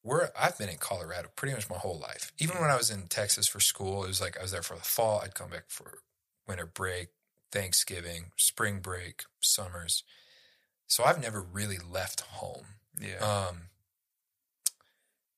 we're 0.02 0.28
I've 0.38 0.56
been 0.56 0.68
in 0.68 0.78
Colorado 0.78 1.28
pretty 1.34 1.54
much 1.54 1.68
my 1.68 1.76
whole 1.76 1.98
life. 1.98 2.32
Even 2.38 2.60
when 2.60 2.70
I 2.70 2.76
was 2.76 2.90
in 2.90 3.08
Texas 3.08 3.48
for 3.48 3.60
school, 3.60 4.04
it 4.04 4.08
was 4.08 4.20
like 4.20 4.38
I 4.38 4.42
was 4.42 4.52
there 4.52 4.62
for 4.62 4.76
the 4.76 4.82
fall. 4.82 5.20
I'd 5.22 5.34
come 5.34 5.50
back 5.50 5.64
for 5.68 5.98
winter 6.46 6.66
break, 6.66 7.08
Thanksgiving, 7.50 8.30
spring 8.36 8.78
break, 8.80 9.24
summers. 9.40 10.04
So 10.86 11.04
I've 11.04 11.20
never 11.20 11.40
really 11.40 11.78
left 11.78 12.20
home. 12.20 12.66
Yeah. 13.00 13.16
Um, 13.18 13.62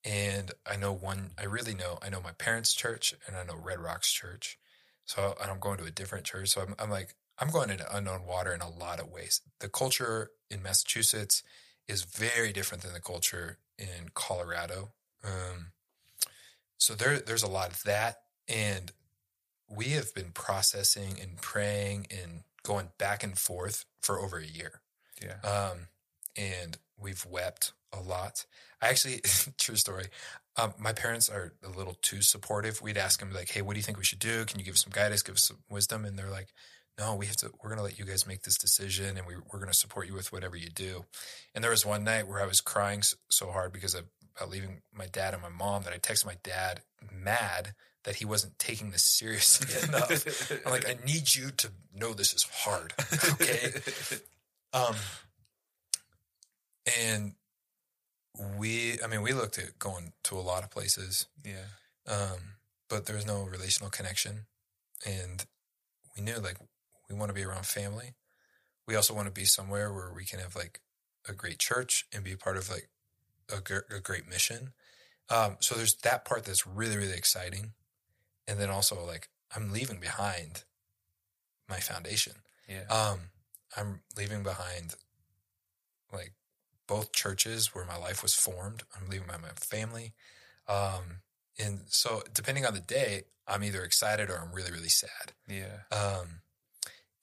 and 0.04 0.52
I 0.66 0.76
know 0.76 0.92
one, 0.92 1.30
I 1.38 1.44
really 1.44 1.74
know, 1.74 1.98
I 2.02 2.08
know 2.08 2.20
my 2.20 2.32
parents' 2.32 2.72
church 2.72 3.14
and 3.26 3.36
I 3.36 3.44
know 3.44 3.56
Red 3.56 3.80
Rocks 3.80 4.12
Church. 4.12 4.58
So, 5.04 5.34
and 5.40 5.50
I'm 5.50 5.58
going 5.58 5.78
to 5.78 5.84
a 5.84 5.90
different 5.90 6.24
church. 6.24 6.50
So 6.50 6.60
I'm, 6.60 6.74
I'm 6.78 6.90
like, 6.90 7.14
I'm 7.38 7.50
going 7.50 7.70
into 7.70 7.96
unknown 7.96 8.24
water 8.26 8.52
in 8.52 8.60
a 8.60 8.68
lot 8.68 9.00
of 9.00 9.10
ways. 9.10 9.40
The 9.60 9.68
culture 9.68 10.30
in 10.50 10.62
Massachusetts 10.62 11.42
is 11.86 12.02
very 12.02 12.52
different 12.52 12.82
than 12.82 12.92
the 12.92 13.00
culture 13.00 13.58
in 13.78 14.10
Colorado. 14.14 14.90
Um, 15.24 15.72
so 16.76 16.94
there, 16.94 17.18
there's 17.18 17.42
a 17.42 17.48
lot 17.48 17.70
of 17.70 17.82
that. 17.84 18.18
And 18.48 18.92
we 19.68 19.90
have 19.90 20.14
been 20.14 20.30
processing 20.32 21.18
and 21.20 21.40
praying 21.40 22.06
and 22.10 22.42
going 22.62 22.90
back 22.98 23.22
and 23.22 23.38
forth 23.38 23.84
for 24.00 24.20
over 24.20 24.38
a 24.38 24.46
year. 24.46 24.80
yeah. 25.22 25.40
Um, 25.48 25.88
and 26.36 26.78
we've 26.98 27.24
wept 27.26 27.72
a 27.92 28.00
lot. 28.00 28.44
I 28.80 28.88
actually, 28.88 29.20
true 29.58 29.76
story. 29.76 30.06
Um, 30.56 30.74
my 30.78 30.92
parents 30.92 31.28
are 31.28 31.52
a 31.64 31.68
little 31.68 31.96
too 32.02 32.22
supportive. 32.22 32.82
We'd 32.82 32.98
ask 32.98 33.20
them 33.20 33.32
like, 33.32 33.50
"Hey, 33.50 33.62
what 33.62 33.74
do 33.74 33.78
you 33.78 33.84
think 33.84 33.98
we 33.98 34.04
should 34.04 34.18
do? 34.18 34.44
Can 34.44 34.58
you 34.58 34.64
give 34.64 34.74
us 34.74 34.82
some 34.82 34.92
guidance, 34.92 35.22
give 35.22 35.36
us 35.36 35.46
some 35.46 35.58
wisdom?" 35.70 36.04
And 36.04 36.18
they're 36.18 36.30
like, 36.30 36.48
"No, 36.98 37.14
we 37.14 37.26
have 37.26 37.36
to. 37.36 37.50
We're 37.62 37.70
going 37.70 37.78
to 37.78 37.84
let 37.84 37.98
you 37.98 38.04
guys 38.04 38.26
make 38.26 38.42
this 38.42 38.58
decision, 38.58 39.16
and 39.16 39.26
we, 39.26 39.34
we're 39.36 39.60
going 39.60 39.70
to 39.70 39.78
support 39.78 40.08
you 40.08 40.14
with 40.14 40.32
whatever 40.32 40.56
you 40.56 40.68
do." 40.68 41.04
And 41.54 41.62
there 41.62 41.70
was 41.70 41.86
one 41.86 42.04
night 42.04 42.26
where 42.26 42.40
I 42.40 42.46
was 42.46 42.60
crying 42.60 43.02
so 43.28 43.50
hard 43.50 43.72
because 43.72 43.94
of 43.94 44.04
about 44.36 44.50
leaving 44.50 44.82
my 44.92 45.06
dad 45.06 45.34
and 45.34 45.42
my 45.42 45.48
mom 45.48 45.82
that 45.82 45.92
I 45.92 45.98
texted 45.98 46.26
my 46.26 46.36
dad 46.42 46.80
mad 47.12 47.74
that 48.04 48.16
he 48.16 48.24
wasn't 48.24 48.58
taking 48.58 48.90
this 48.90 49.04
seriously 49.04 49.68
enough. 49.88 50.50
I'm 50.64 50.72
like, 50.72 50.88
I 50.88 50.96
need 51.04 51.34
you 51.34 51.50
to 51.50 51.70
know 51.94 52.14
this 52.14 52.32
is 52.32 52.44
hard, 52.44 52.94
okay? 53.32 53.72
Um, 54.70 54.96
and 57.00 57.32
we, 58.58 58.98
I 59.02 59.06
mean, 59.06 59.22
we 59.22 59.32
looked 59.32 59.58
at 59.58 59.78
going 59.78 60.12
to 60.24 60.36
a 60.36 60.40
lot 60.40 60.62
of 60.62 60.70
places, 60.70 61.26
yeah. 61.44 61.66
um, 62.06 62.56
but 62.88 63.06
there 63.06 63.16
was 63.16 63.26
no 63.26 63.42
relational 63.42 63.90
connection. 63.90 64.46
And 65.06 65.44
we 66.16 66.22
knew 66.22 66.36
like 66.36 66.56
we 67.08 67.16
want 67.16 67.30
to 67.30 67.34
be 67.34 67.44
around 67.44 67.66
family. 67.66 68.14
We 68.86 68.96
also 68.96 69.14
want 69.14 69.26
to 69.26 69.32
be 69.32 69.44
somewhere 69.44 69.92
where 69.92 70.12
we 70.12 70.24
can 70.24 70.40
have 70.40 70.56
like 70.56 70.80
a 71.28 71.32
great 71.32 71.58
church 71.58 72.06
and 72.12 72.24
be 72.24 72.32
a 72.32 72.38
part 72.38 72.56
of 72.56 72.70
like 72.70 72.88
a, 73.54 73.60
gr- 73.60 73.94
a 73.94 74.00
great 74.00 74.28
mission. 74.28 74.72
Um, 75.30 75.56
so 75.60 75.74
there's 75.74 75.96
that 75.96 76.24
part 76.24 76.44
that's 76.44 76.66
really, 76.66 76.96
really 76.96 77.16
exciting. 77.16 77.72
And 78.46 78.58
then 78.58 78.70
also 78.70 79.04
like 79.04 79.28
I'm 79.54 79.72
leaving 79.72 80.00
behind 80.00 80.64
my 81.68 81.80
foundation. 81.80 82.34
Yeah. 82.68 82.84
Um, 82.88 83.20
I'm 83.76 84.00
leaving 84.16 84.42
behind 84.42 84.94
like 86.12 86.32
both 86.88 87.12
churches 87.12 87.72
where 87.74 87.84
my 87.84 87.96
life 87.96 88.22
was 88.22 88.34
formed. 88.34 88.82
I'm 88.96 89.08
leaving 89.08 89.26
behind 89.26 89.42
my 89.44 89.50
family. 89.50 90.14
Um, 90.66 91.20
and 91.58 91.82
so 91.86 92.22
depending 92.34 92.66
on 92.66 92.74
the 92.74 92.80
day, 92.80 93.22
I'm 93.46 93.62
either 93.62 93.82
excited 93.84 94.28
or 94.30 94.38
I'm 94.38 94.52
really, 94.52 94.72
really 94.72 94.88
sad. 94.88 95.32
yeah. 95.46 95.82
Um, 95.92 96.40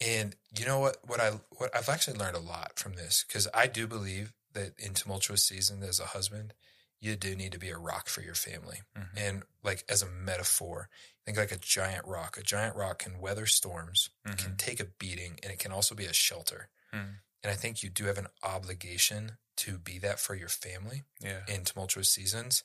and 0.01 0.35
you 0.57 0.65
know 0.65 0.79
what, 0.79 0.97
what 1.07 1.19
I, 1.19 1.31
what 1.57 1.75
I've 1.75 1.89
actually 1.89 2.17
learned 2.17 2.35
a 2.35 2.39
lot 2.41 2.77
from 2.77 2.93
this 2.93 3.23
because 3.27 3.47
I 3.53 3.67
do 3.67 3.87
believe 3.87 4.33
that 4.53 4.73
in 4.79 4.93
tumultuous 4.93 5.43
seasons 5.43 5.83
as 5.83 5.99
a 5.99 6.05
husband, 6.07 6.53
you 6.99 7.15
do 7.15 7.35
need 7.35 7.51
to 7.51 7.59
be 7.59 7.69
a 7.69 7.77
rock 7.77 8.07
for 8.09 8.21
your 8.21 8.35
family. 8.35 8.81
Mhm. 8.97 9.07
And 9.17 9.43
like 9.63 9.83
as 9.89 10.01
a 10.01 10.05
metaphor, 10.09 10.89
think 11.25 11.37
like 11.37 11.51
a 11.51 11.57
giant 11.57 12.05
rock. 12.05 12.37
A 12.37 12.43
giant 12.43 12.75
rock 12.75 12.99
can 12.99 13.19
weather 13.19 13.45
storms, 13.45 14.09
Mhm. 14.27 14.37
can 14.37 14.57
take 14.57 14.79
a 14.79 14.85
beating, 14.85 15.39
and 15.43 15.51
it 15.51 15.59
can 15.59 15.71
also 15.71 15.95
be 15.95 16.05
a 16.05 16.13
shelter. 16.13 16.69
Mm. 16.93 17.19
And 17.43 17.51
I 17.51 17.55
think 17.55 17.81
you 17.83 17.89
do 17.89 18.05
have 18.05 18.17
an 18.17 18.27
obligation 18.43 19.37
to 19.57 19.77
be 19.77 19.97
that 19.99 20.19
for 20.19 20.35
your 20.35 20.49
family 20.49 21.03
Yeah. 21.19 21.41
in 21.47 21.63
tumultuous 21.63 22.09
seasons. 22.09 22.63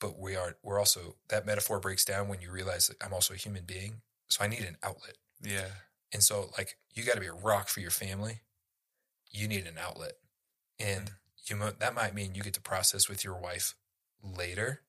But 0.00 0.18
we 0.18 0.36
are 0.36 0.56
we're 0.62 0.78
also 0.78 1.16
that 1.28 1.46
metaphor 1.46 1.78
breaks 1.80 2.04
down 2.04 2.28
when 2.28 2.40
you 2.40 2.50
realize 2.50 2.88
that 2.88 3.02
I'm 3.02 3.12
also 3.14 3.32
a 3.34 3.36
human 3.38 3.64
being. 3.64 4.02
So 4.28 4.44
I 4.44 4.48
need 4.48 4.60
an 4.64 4.76
outlet. 4.82 5.16
Yeah. 5.40 5.70
And 6.12 6.22
so 6.22 6.50
like 6.58 6.76
you 6.94 7.04
gotta 7.04 7.20
be 7.20 7.26
a 7.26 7.32
rock 7.32 7.68
for 7.68 7.80
your 7.80 7.90
family. 7.90 8.40
You 9.30 9.48
need 9.48 9.66
an 9.66 9.78
outlet. 9.78 10.18
And 10.78 11.10
Mm. 11.10 11.14
you 11.50 11.56
mo- 11.56 11.70
that 11.78 11.94
might 11.94 12.14
mean 12.14 12.34
you 12.34 12.42
get 12.42 12.54
to 12.54 12.60
process 12.60 13.08
with 13.08 13.22
your 13.24 13.34
wife 13.38 13.74
later. 14.22 14.82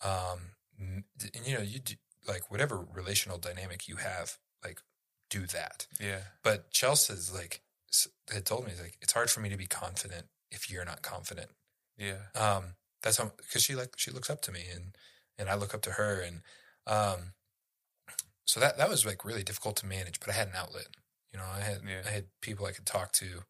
Um 0.00 0.54
and 0.78 1.04
you 1.46 1.54
know, 1.56 1.62
you 1.62 1.80
do, 1.80 1.94
like 2.26 2.50
whatever 2.50 2.78
relational 2.78 3.38
dynamic 3.38 3.88
you 3.88 3.96
have, 3.96 4.38
like 4.64 4.80
do 5.28 5.46
that. 5.46 5.86
Yeah. 6.00 6.22
But 6.42 6.70
Chelsea's 6.70 7.32
like 7.32 7.62
had 8.32 8.46
told 8.46 8.66
me 8.66 8.72
like 8.80 8.96
it's 9.00 9.12
hard 9.12 9.30
for 9.30 9.40
me 9.40 9.48
to 9.50 9.56
be 9.56 9.66
confident 9.66 10.26
if 10.50 10.70
you're 10.70 10.84
not 10.84 11.02
confident. 11.02 11.50
Yeah. 11.96 12.26
Um, 12.34 12.74
that's 13.02 13.16
how 13.18 13.32
because 13.36 13.62
she 13.62 13.74
like 13.74 13.94
she 13.96 14.10
looks 14.10 14.30
up 14.30 14.40
to 14.42 14.52
me 14.52 14.64
and 14.72 14.96
and 15.38 15.48
I 15.48 15.54
look 15.54 15.74
up 15.74 15.82
to 15.82 15.92
her 15.92 16.20
and 16.20 16.42
um, 16.86 17.32
so 18.44 18.60
that 18.60 18.78
that 18.78 18.88
was 18.88 19.04
like 19.04 19.24
really 19.24 19.42
difficult 19.42 19.76
to 19.76 19.86
manage. 19.86 20.20
But 20.20 20.30
I 20.30 20.32
had 20.32 20.48
an 20.48 20.54
outlet. 20.56 20.88
You 21.32 21.38
know, 21.38 21.44
I 21.46 21.60
had 21.60 21.80
Yeah. 21.86 22.02
I 22.06 22.10
had 22.10 22.26
people 22.40 22.66
I 22.66 22.72
could 22.72 22.86
talk 22.86 23.12
to. 23.14 23.44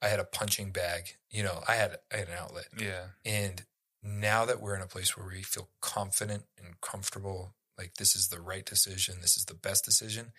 I 0.00 0.08
had 0.08 0.20
a 0.20 0.24
punching 0.24 0.70
bag. 0.70 1.16
You 1.30 1.42
know, 1.42 1.62
I 1.68 1.74
had 1.74 1.96
I 2.12 2.18
had 2.18 2.28
an 2.28 2.34
outlet. 2.38 2.68
Yeah. 2.78 3.08
And 3.24 3.64
now 4.02 4.44
that 4.44 4.60
we're 4.60 4.76
in 4.76 4.82
a 4.82 4.86
place 4.86 5.16
where 5.16 5.26
we 5.26 5.42
feel 5.42 5.68
confident 5.80 6.44
and 6.56 6.80
comfortable, 6.80 7.54
like 7.76 7.94
this 7.94 8.14
is 8.14 8.28
the 8.28 8.40
right 8.40 8.64
decision, 8.64 9.16
this 9.20 9.36
is 9.36 9.44
the 9.44 9.54
best 9.54 9.84
decision, 9.84 10.32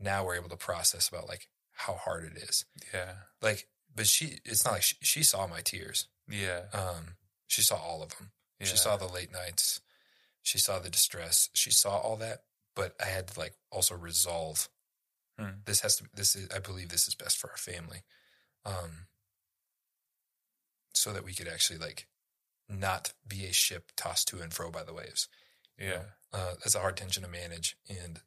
now 0.00 0.24
we're 0.24 0.34
able 0.34 0.48
to 0.48 0.56
process 0.56 1.08
about 1.08 1.28
like 1.28 1.48
how 1.72 1.94
hard 1.94 2.24
it 2.24 2.36
is. 2.42 2.64
Yeah. 2.92 3.12
Like, 3.40 3.68
but 3.94 4.06
she, 4.06 4.38
it's 4.44 4.64
not 4.64 4.72
like 4.72 4.82
she, 4.82 4.96
she 5.02 5.22
saw 5.22 5.46
my 5.46 5.60
tears. 5.60 6.08
Yeah. 6.28 6.62
Um, 6.72 7.16
she 7.46 7.62
saw 7.62 7.76
all 7.76 8.02
of 8.02 8.16
them. 8.16 8.32
Yeah. 8.58 8.66
She 8.66 8.76
saw 8.76 8.96
the 8.96 9.06
late 9.06 9.32
nights. 9.32 9.80
She 10.42 10.58
saw 10.58 10.78
the 10.78 10.90
distress. 10.90 11.48
She 11.54 11.70
saw 11.70 11.98
all 11.98 12.16
that. 12.16 12.42
But 12.74 12.94
I 13.00 13.06
had 13.06 13.28
to 13.28 13.38
like 13.38 13.54
also 13.70 13.94
resolve. 13.94 14.68
Hmm. 15.38 15.60
This 15.64 15.80
has 15.80 15.96
to. 15.96 16.04
This 16.14 16.34
is. 16.34 16.48
I 16.54 16.58
believe 16.58 16.88
this 16.88 17.06
is 17.06 17.14
best 17.14 17.38
for 17.38 17.50
our 17.50 17.56
family. 17.56 18.02
Um. 18.64 19.06
So 20.92 21.12
that 21.12 21.24
we 21.24 21.34
could 21.34 21.48
actually 21.48 21.78
like, 21.78 22.06
not 22.68 23.12
be 23.26 23.44
a 23.46 23.52
ship 23.52 23.92
tossed 23.96 24.28
to 24.28 24.40
and 24.40 24.52
fro 24.52 24.70
by 24.70 24.84
the 24.84 24.94
waves. 24.94 25.28
Yeah. 25.78 26.02
Uh, 26.32 26.54
that's 26.54 26.74
a 26.74 26.80
hard 26.80 26.96
tension 26.96 27.22
to 27.22 27.28
manage. 27.28 27.76
And 27.88 28.20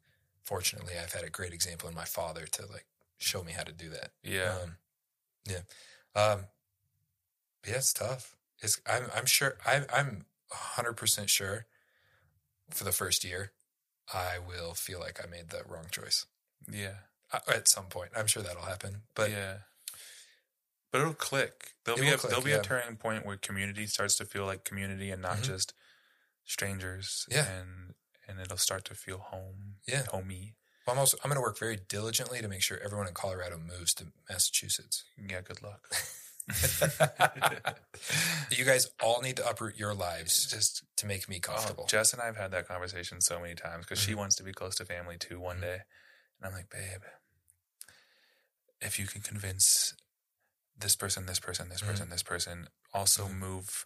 fortunately, 0.44 0.94
I've 1.02 1.12
had 1.12 1.24
a 1.24 1.30
great 1.30 1.52
example 1.52 1.88
in 1.88 1.94
my 1.94 2.04
father 2.04 2.46
to 2.46 2.66
like 2.66 2.86
show 3.18 3.42
me 3.42 3.52
how 3.52 3.64
to 3.64 3.72
do 3.72 3.88
that. 3.90 4.10
Yeah. 4.22 4.54
Um, 4.62 4.76
yeah. 5.48 5.62
Um, 6.14 6.40
yeah, 7.66 7.76
it's 7.76 7.92
tough. 7.92 8.36
It's, 8.60 8.80
I'm, 8.86 9.04
I'm 9.14 9.26
sure, 9.26 9.56
I, 9.66 9.82
I'm 9.94 10.24
hundred 10.50 10.94
percent 10.94 11.30
sure 11.30 11.66
for 12.70 12.84
the 12.84 12.92
first 12.92 13.24
year, 13.24 13.52
I 14.12 14.38
will 14.38 14.74
feel 14.74 15.00
like 15.00 15.20
I 15.22 15.28
made 15.28 15.50
the 15.50 15.62
wrong 15.68 15.86
choice 15.90 16.26
yeah. 16.70 16.94
Uh, 17.32 17.40
at 17.54 17.68
some 17.68 17.86
point. 17.86 18.10
I'm 18.16 18.26
sure 18.26 18.42
that'll 18.42 18.62
happen, 18.62 19.02
but 19.14 19.30
yeah. 19.30 19.58
But 20.90 21.02
it'll 21.02 21.12
click. 21.14 21.72
There'll 21.84 21.98
It 21.98 22.02
be 22.02 22.08
a 22.08 22.16
click, 22.16 22.30
there'll 22.30 22.44
be 22.44 22.50
yeah. 22.52 22.56
a 22.56 22.62
turning 22.62 22.96
point 22.96 23.26
where 23.26 23.36
community 23.36 23.86
starts 23.86 24.16
to 24.16 24.24
feel 24.24 24.46
like 24.46 24.64
community 24.64 25.10
and 25.10 25.20
not 25.20 25.38
Mhm. 25.38 25.42
just 25.42 25.74
strangers. 26.44 27.26
Yeah. 27.30 27.46
And 27.46 27.94
and 28.26 28.40
it'll 28.40 28.56
start 28.58 28.84
to 28.86 28.94
feel 28.94 29.18
home. 29.18 29.76
Yeah. 29.86 30.04
Homey. 30.06 30.54
I'm 30.88 30.98
also, 30.98 31.16
I'm 31.24 31.28
going 31.30 31.36
to 31.36 31.40
work 31.42 31.58
very 31.58 31.78
diligently 31.88 32.40
to 32.40 32.48
make 32.48 32.62
sure 32.62 32.78
everyone 32.84 33.08
in 33.08 33.14
Colorado 33.14 33.58
moves 33.58 33.94
to 33.94 34.06
Massachusetts. 34.28 35.04
Yeah, 35.16 35.40
good 35.40 35.62
luck. 35.62 35.88
you 38.50 38.64
guys 38.64 38.88
all 39.02 39.20
need 39.20 39.36
to 39.36 39.46
uproot 39.48 39.76
your 39.76 39.94
lives 39.94 40.46
just 40.50 40.82
to 40.96 41.06
make 41.06 41.28
me 41.28 41.40
comfortable. 41.40 41.84
Oh, 41.84 41.90
Jess 41.90 42.12
and 42.12 42.22
I 42.22 42.26
have 42.26 42.36
had 42.38 42.50
that 42.52 42.66
conversation 42.66 43.20
so 43.20 43.38
many 43.38 43.54
times 43.54 43.84
because 43.84 43.98
she 43.98 44.12
Mhm. 44.12 44.16
wants 44.18 44.36
to 44.36 44.42
be 44.42 44.52
close 44.52 44.74
to 44.76 44.84
family 44.86 45.18
too 45.18 45.38
one 45.40 45.58
Mhm. 45.58 45.62
day. 45.62 45.80
And 46.38 46.46
I'm 46.46 46.52
like, 46.52 46.70
babe, 46.70 47.02
if 48.80 48.98
you 48.98 49.06
can 49.06 49.20
convince 49.20 49.94
this 50.76 50.96
person, 50.96 51.26
this 51.26 51.40
person, 51.40 51.68
this 51.68 51.82
Mhm. 51.82 51.86
person, 51.88 52.08
this 52.10 52.22
person 52.22 52.68
also 52.94 53.26
Mhm. 53.28 53.34
move 53.34 53.84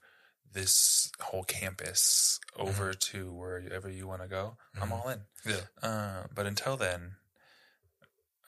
this 0.52 1.10
whole 1.20 1.44
campus 1.44 2.38
over 2.56 2.92
to 2.92 3.32
wherever 3.32 3.88
you 3.90 4.06
want 4.06 4.22
to 4.22 4.28
go. 4.28 4.56
I'm 4.80 4.88
Mhm. 4.88 4.92
all 4.92 5.08
in. 5.08 5.26
Yeah. 5.44 5.66
Uh, 5.82 6.26
but 6.32 6.46
until 6.46 6.76
then, 6.76 7.16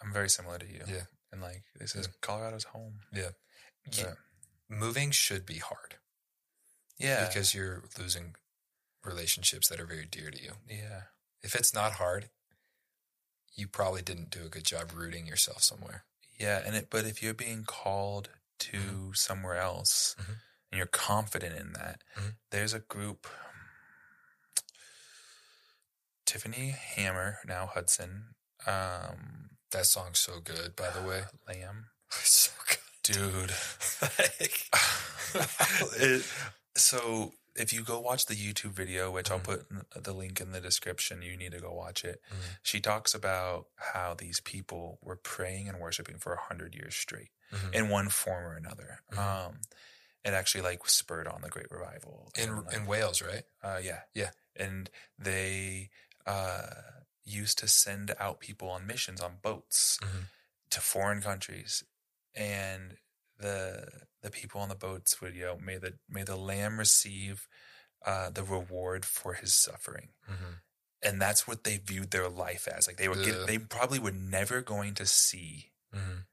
I'm 0.02 0.12
very 0.12 0.28
similar 0.28 0.58
to 0.58 0.66
you. 0.66 0.84
Yeah. 0.86 1.06
And 1.32 1.40
like, 1.40 1.64
this 1.74 1.94
is 1.94 2.08
Colorado's 2.20 2.64
home. 2.64 3.00
Yeah. 3.12 3.30
Yeah. 3.90 4.14
Moving 4.68 5.10
should 5.10 5.44
be 5.46 5.58
hard 5.58 5.96
Yeah. 6.98 7.26
because 7.26 7.54
you're 7.54 7.84
losing 7.98 8.36
relationships 9.02 9.68
that 9.68 9.80
are 9.80 9.86
very 9.86 10.06
dear 10.06 10.30
to 10.30 10.42
you. 10.42 10.56
yeah. 10.68 11.04
If 11.42 11.54
it's 11.54 11.74
not 11.74 11.94
hard, 11.94 12.30
you 13.54 13.68
probably 13.68 14.00
didn't 14.02 14.30
do 14.30 14.44
a 14.46 14.48
good 14.48 14.64
job 14.64 14.92
rooting 14.92 15.26
yourself 15.26 15.62
somewhere. 15.62 16.04
Yeah. 16.38 16.62
And 16.64 16.74
it, 16.74 16.88
but 16.90 17.04
if 17.04 17.22
you're 17.22 17.34
being 17.34 17.64
called 17.64 18.30
to 18.60 19.12
somewhere 19.14 19.56
else 19.56 20.14
Mhm. 20.18 20.40
And 20.74 20.78
you're 20.78 20.86
confident 20.88 21.56
in 21.56 21.72
that, 21.74 22.02
Mhm. 22.16 22.34
there's 22.50 22.74
a 22.74 22.80
group, 22.80 23.28
Tiffany 26.26 26.70
Hammer, 26.70 27.38
now 27.46 27.66
Hudson, 27.66 28.34
um, 28.66 29.50
That 29.70 29.86
song's 29.86 30.18
so 30.20 30.40
good, 30.40 30.74
by 30.76 30.90
the 30.90 31.02
way. 31.02 31.24
Lamb. 31.48 31.90
so 32.10 32.50
good. 32.68 32.78
Dude. 33.02 33.54
Like, 34.02 34.68
It- 36.00 36.24
so 36.76 37.34
if 37.56 37.72
you 37.72 37.82
go 37.84 38.00
watch 38.00 38.26
the 38.26 38.34
YouTube 38.34 38.72
video, 38.72 39.10
which 39.12 39.30
I'll 39.30 39.38
Mhm. 39.40 39.78
put 39.90 40.04
the 40.04 40.12
link 40.12 40.40
in 40.40 40.50
the 40.52 40.60
description, 40.60 41.22
you 41.22 41.36
need 41.36 41.52
to 41.52 41.60
go 41.60 41.72
watch 41.72 42.04
it. 42.04 42.20
Mhm. 42.32 42.58
She 42.64 42.80
talks 42.80 43.14
about 43.14 43.68
how 43.76 44.14
these 44.14 44.40
people 44.40 44.98
were 45.02 45.16
praying 45.16 45.68
and 45.68 45.78
worshiping 45.78 46.18
for 46.18 46.32
a 46.34 46.40
hundred 46.40 46.74
years 46.74 46.94
straight 46.96 47.30
Mhm. 47.52 47.74
in 47.74 47.88
one 47.88 48.08
form 48.10 48.44
or 48.44 48.54
another. 48.56 49.02
Mhm. 49.12 49.18
Um, 49.18 49.60
it 50.24 50.32
actually 50.34 50.62
like 50.62 50.86
spurred 50.88 51.28
on 51.28 51.42
the 51.42 51.48
Great 51.50 51.70
Revival 51.70 52.30
in 52.36 52.64
like, 52.64 52.74
in 52.74 52.86
Wales, 52.86 53.20
right? 53.22 53.44
uh, 53.62 53.80
yeah, 53.82 54.02
Yeah. 54.14 54.30
and 54.56 54.90
they 55.18 55.90
uh 56.26 56.70
used 57.24 57.58
to 57.58 57.68
send 57.68 58.14
out 58.18 58.40
people 58.40 58.68
on 58.68 58.86
missions 58.86 59.20
on 59.20 59.36
boats 59.42 59.98
Mhm. 60.02 60.24
to 60.70 60.80
foreign 60.80 61.20
countries, 61.22 61.82
and 62.34 62.98
the 63.38 64.06
the 64.22 64.30
people 64.30 64.60
on 64.60 64.68
the 64.68 64.74
boats 64.74 65.20
would 65.20 65.34
you 65.34 65.44
know 65.44 65.56
may 65.58 65.76
the 65.78 65.98
may 66.08 66.22
the 66.22 66.36
lamb 66.36 66.78
receive 66.78 67.48
uh, 68.06 68.28
the 68.30 68.42
reward 68.44 69.04
for 69.06 69.32
his 69.34 69.54
suffering, 69.54 70.12
Mhm. 70.28 70.60
and 71.02 71.20
that's 71.22 71.46
what 71.46 71.64
they 71.64 71.78
viewed 71.78 72.10
their 72.10 72.28
life 72.28 72.68
as. 72.68 72.86
Like 72.86 72.96
they 72.98 73.08
were 73.08 73.16
get, 73.16 73.46
they 73.46 73.58
probably 73.58 73.98
were 73.98 74.12
never 74.12 74.60
going 74.62 74.94
to 74.94 75.06
see 75.06 75.72
Mhm. 75.92 76.26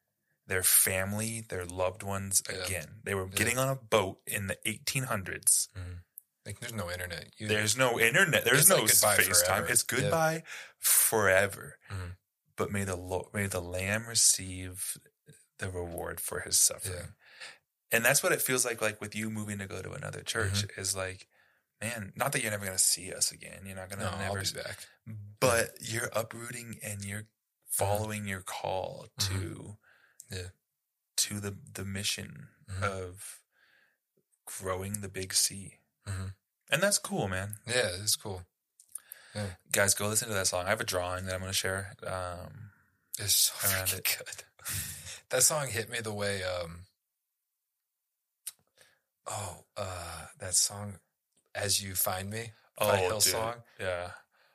Their 0.51 0.63
family, 0.63 1.41
their 1.47 1.65
loved 1.65 2.03
ones 2.03 2.43
Yeah. 2.49 2.55
again. 2.57 2.99
They 3.03 3.15
were 3.15 3.27
Yeah. 3.27 3.35
getting 3.35 3.57
on 3.57 3.69
a 3.69 3.75
boat 3.75 4.19
in 4.27 4.47
the 4.47 4.57
1800s. 4.67 5.69
Mhm. 5.75 6.01
Like, 6.45 6.59
there's 6.59 6.73
no 6.73 6.91
internet. 6.91 7.33
You, 7.37 7.47
There's 7.47 7.77
no 7.77 7.99
internet. 7.99 8.43
There's 8.43 8.67
no 8.67 8.77
like 8.81 8.91
FaceTime. 8.91 9.69
It's 9.69 9.83
goodbye 9.83 10.43
forever. 10.79 11.77
Mhm. 11.89 12.17
But 12.57 12.71
may 12.71 12.83
the 12.83 12.95
Lo- 12.95 13.29
may 13.33 13.47
the 13.47 13.61
Lamb 13.61 14.07
receive 14.07 14.97
the 15.59 15.69
reward 15.69 16.19
for 16.19 16.41
his 16.41 16.57
suffering. 16.59 17.15
And 17.91 18.03
that's 18.03 18.21
what 18.23 18.31
it 18.31 18.41
feels 18.41 18.65
like. 18.65 18.81
Like 18.81 18.99
with 19.01 19.15
you 19.15 19.29
moving 19.29 19.59
to 19.59 19.67
go 19.67 19.81
to 19.81 19.91
another 19.93 20.21
church 20.23 20.63
Mm-hmm. 20.65 20.79
is 20.81 20.95
like, 20.95 21.27
man. 21.79 22.11
Not 22.15 22.31
that 22.33 22.41
you're 22.41 22.51
never 22.51 22.65
going 22.65 22.77
to 22.77 22.83
see 22.83 23.13
us 23.13 23.31
again. 23.31 23.65
You're 23.65 23.75
not 23.75 23.89
going 23.89 23.99
no, 23.99 24.09
to 24.09 24.15
I'll 24.17 24.33
never. 24.35 24.41
be 24.43 24.61
back. 24.61 24.79
But 25.39 25.75
you're 25.81 26.09
uprooting 26.13 26.79
and 26.83 27.03
you're 27.05 27.27
following 27.69 28.27
your 28.27 28.41
call 28.41 29.07
to 29.19 29.29
Mm-hmm. 29.29 29.71
Yeah. 30.31 30.49
to 31.17 31.39
the 31.39 31.57
the 31.73 31.85
mission 31.85 32.49
Mhm. 32.69 32.83
of 32.83 33.41
growing 34.45 35.01
the 35.01 35.09
big 35.09 35.33
C. 35.33 35.79
Mhm. 36.07 36.33
And 36.69 36.81
that's 36.81 36.97
cool, 36.97 37.27
man. 37.27 37.59
Yeah, 37.67 37.89
it's 38.01 38.15
cool. 38.15 38.45
Guys, 39.71 39.93
go 39.93 40.07
listen 40.07 40.27
to 40.29 40.33
that 40.33 40.47
song. 40.47 40.65
I 40.65 40.69
have 40.69 40.81
a 40.81 40.85
drawing 40.85 41.25
that 41.25 41.33
I'm 41.35 41.39
going 41.41 41.51
to 41.51 41.57
share. 41.57 41.93
Um, 42.05 42.71
It's 43.19 43.35
so 43.35 43.67
Around 43.69 43.93
it. 43.93 44.17
good. 44.17 44.43
that 45.29 45.43
song 45.43 45.67
hit 45.69 45.89
me 45.89 45.99
the 46.01 46.13
way 46.13 46.43
um 46.43 46.85
oh 49.27 49.65
uh 49.77 50.27
that 50.39 50.55
song 50.55 50.99
As 51.53 51.81
You 51.81 51.95
Find 51.95 52.29
Me 52.29 52.53
by 52.77 52.99
Hillsong. 53.01 53.63
yeah. 53.79 54.11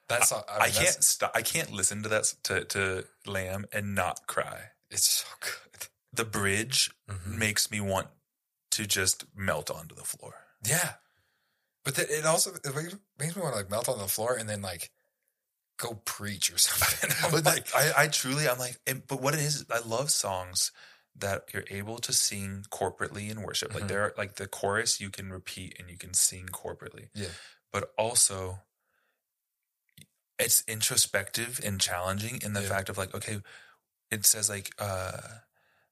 That 0.09 0.25
song 0.25 0.45
I, 0.49 0.57
I, 0.57 0.65
mean, 0.67 0.75
can't 0.75 1.05
stop. 1.05 1.33
I 1.35 1.43
can't 1.43 1.71
listen 1.73 2.03
to 2.03 2.09
that 2.11 2.25
to 2.45 2.65
to 2.67 3.07
Lamb 3.27 3.67
and 3.73 3.95
not 3.95 4.27
cry. 4.27 4.71
It's 4.91 5.09
so 5.09 5.27
good. 5.41 5.89
The 6.13 6.25
bridge 6.25 6.91
Mhm. 7.09 7.39
makes 7.39 7.71
me 7.71 7.81
want 7.81 8.09
to 8.73 8.87
just 8.87 9.25
melt 9.35 9.71
onto 9.71 9.95
the 9.95 10.05
floor. 10.05 10.35
Yeah. 10.65 10.95
But 11.85 11.97
th- 11.97 12.09
it 12.09 12.25
also 12.27 12.55
it 12.55 12.75
makes- 12.75 12.95
me 13.37 13.43
want 13.43 13.55
to 13.55 13.59
like 13.59 13.71
melt 13.71 13.89
on 13.89 13.99
the 13.99 14.09
floor 14.09 14.35
and 14.37 14.49
then 14.49 14.63
like 14.63 14.91
go 15.79 15.95
preach 16.05 16.51
or 16.51 16.59
something. 16.59 17.11
But 17.31 17.45
like, 17.45 17.73
like, 17.75 17.97
I, 17.97 18.05
I 18.05 18.09
truly, 18.09 18.49
I'm 18.49 18.59
like, 18.59 18.79
and- 18.87 19.07
but 19.07 19.21
what 19.21 19.35
it 19.35 19.41
is, 19.41 19.65
I 19.71 19.79
love 19.81 20.11
songs 20.11 20.73
that 21.19 21.45
you're 21.53 21.65
able 21.71 21.99
to 21.99 22.13
sing 22.13 22.65
corporately 22.71 23.31
in 23.31 23.43
worship. 23.43 23.75
Like 23.75 23.85
Mhm. 23.85 23.89
there, 23.89 24.03
are, 24.03 24.15
like 24.19 24.37
the 24.37 24.47
chorus 24.47 25.01
you 25.01 25.11
can 25.11 25.31
repeat 25.31 25.77
and 25.79 25.89
you 25.91 25.97
can 25.97 26.13
sing 26.15 26.47
corporately. 26.47 27.09
Yeah. 27.15 27.29
But 27.73 27.93
also, 27.97 28.63
it's 30.39 30.63
introspective 30.69 31.61
and 31.65 31.81
challenging 31.81 32.41
in 32.43 32.53
the 32.53 32.63
Yeah. 32.63 32.69
fact 32.69 32.89
of 32.89 32.99
like, 32.99 33.15
okay, 33.15 33.43
it 34.11 34.25
says 34.27 34.49
like, 34.49 34.73
uh, 34.79 35.19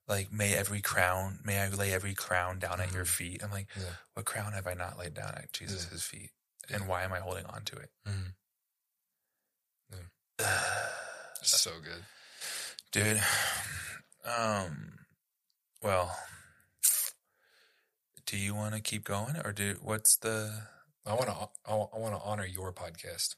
like 0.07 0.33
may 0.33 0.55
every 0.55 0.81
crown, 0.83 1.41
may 1.45 1.61
I 1.61 1.69
lay 1.69 1.93
every 1.93 2.15
crown 2.15 2.59
down 2.59 2.81
at 2.81 2.93
your 2.93 3.05
Mhm. 3.05 3.09
feet. 3.09 3.43
I'm 3.43 3.51
like, 3.51 3.69
Yeah. 3.77 3.95
what 4.15 4.27
crown 4.27 4.53
have 4.53 4.67
I 4.67 4.75
not 4.75 4.99
laid 4.99 5.15
down 5.15 5.35
at 5.35 5.53
Jesus' 5.53 6.03
feet? 6.03 6.33
And 6.69 6.83
Yeah. 6.83 6.87
why 6.89 7.03
am 7.05 7.13
I 7.13 7.21
holding 7.21 7.47
on 7.47 7.65
to 7.67 7.77
it? 7.77 7.91
Mhm. 8.07 8.35
it's 11.41 11.61
so 11.61 11.81
good. 11.81 12.05
dude. 12.91 13.23
Um, 14.25 15.07
well, 15.83 16.19
do 18.27 18.37
you 18.37 18.55
want 18.55 18.75
to 18.75 18.81
keep 18.81 19.05
going, 19.05 19.37
or 19.45 19.53
do 19.53 19.79
what's 19.83 20.17
the? 20.17 20.69
I 21.07 21.13
want 21.15 21.27
to 21.29 21.49
I 21.71 21.75
want 21.75 22.15
to 22.15 22.21
honor 22.21 22.47
your 22.47 22.73
podcast. 22.73 23.37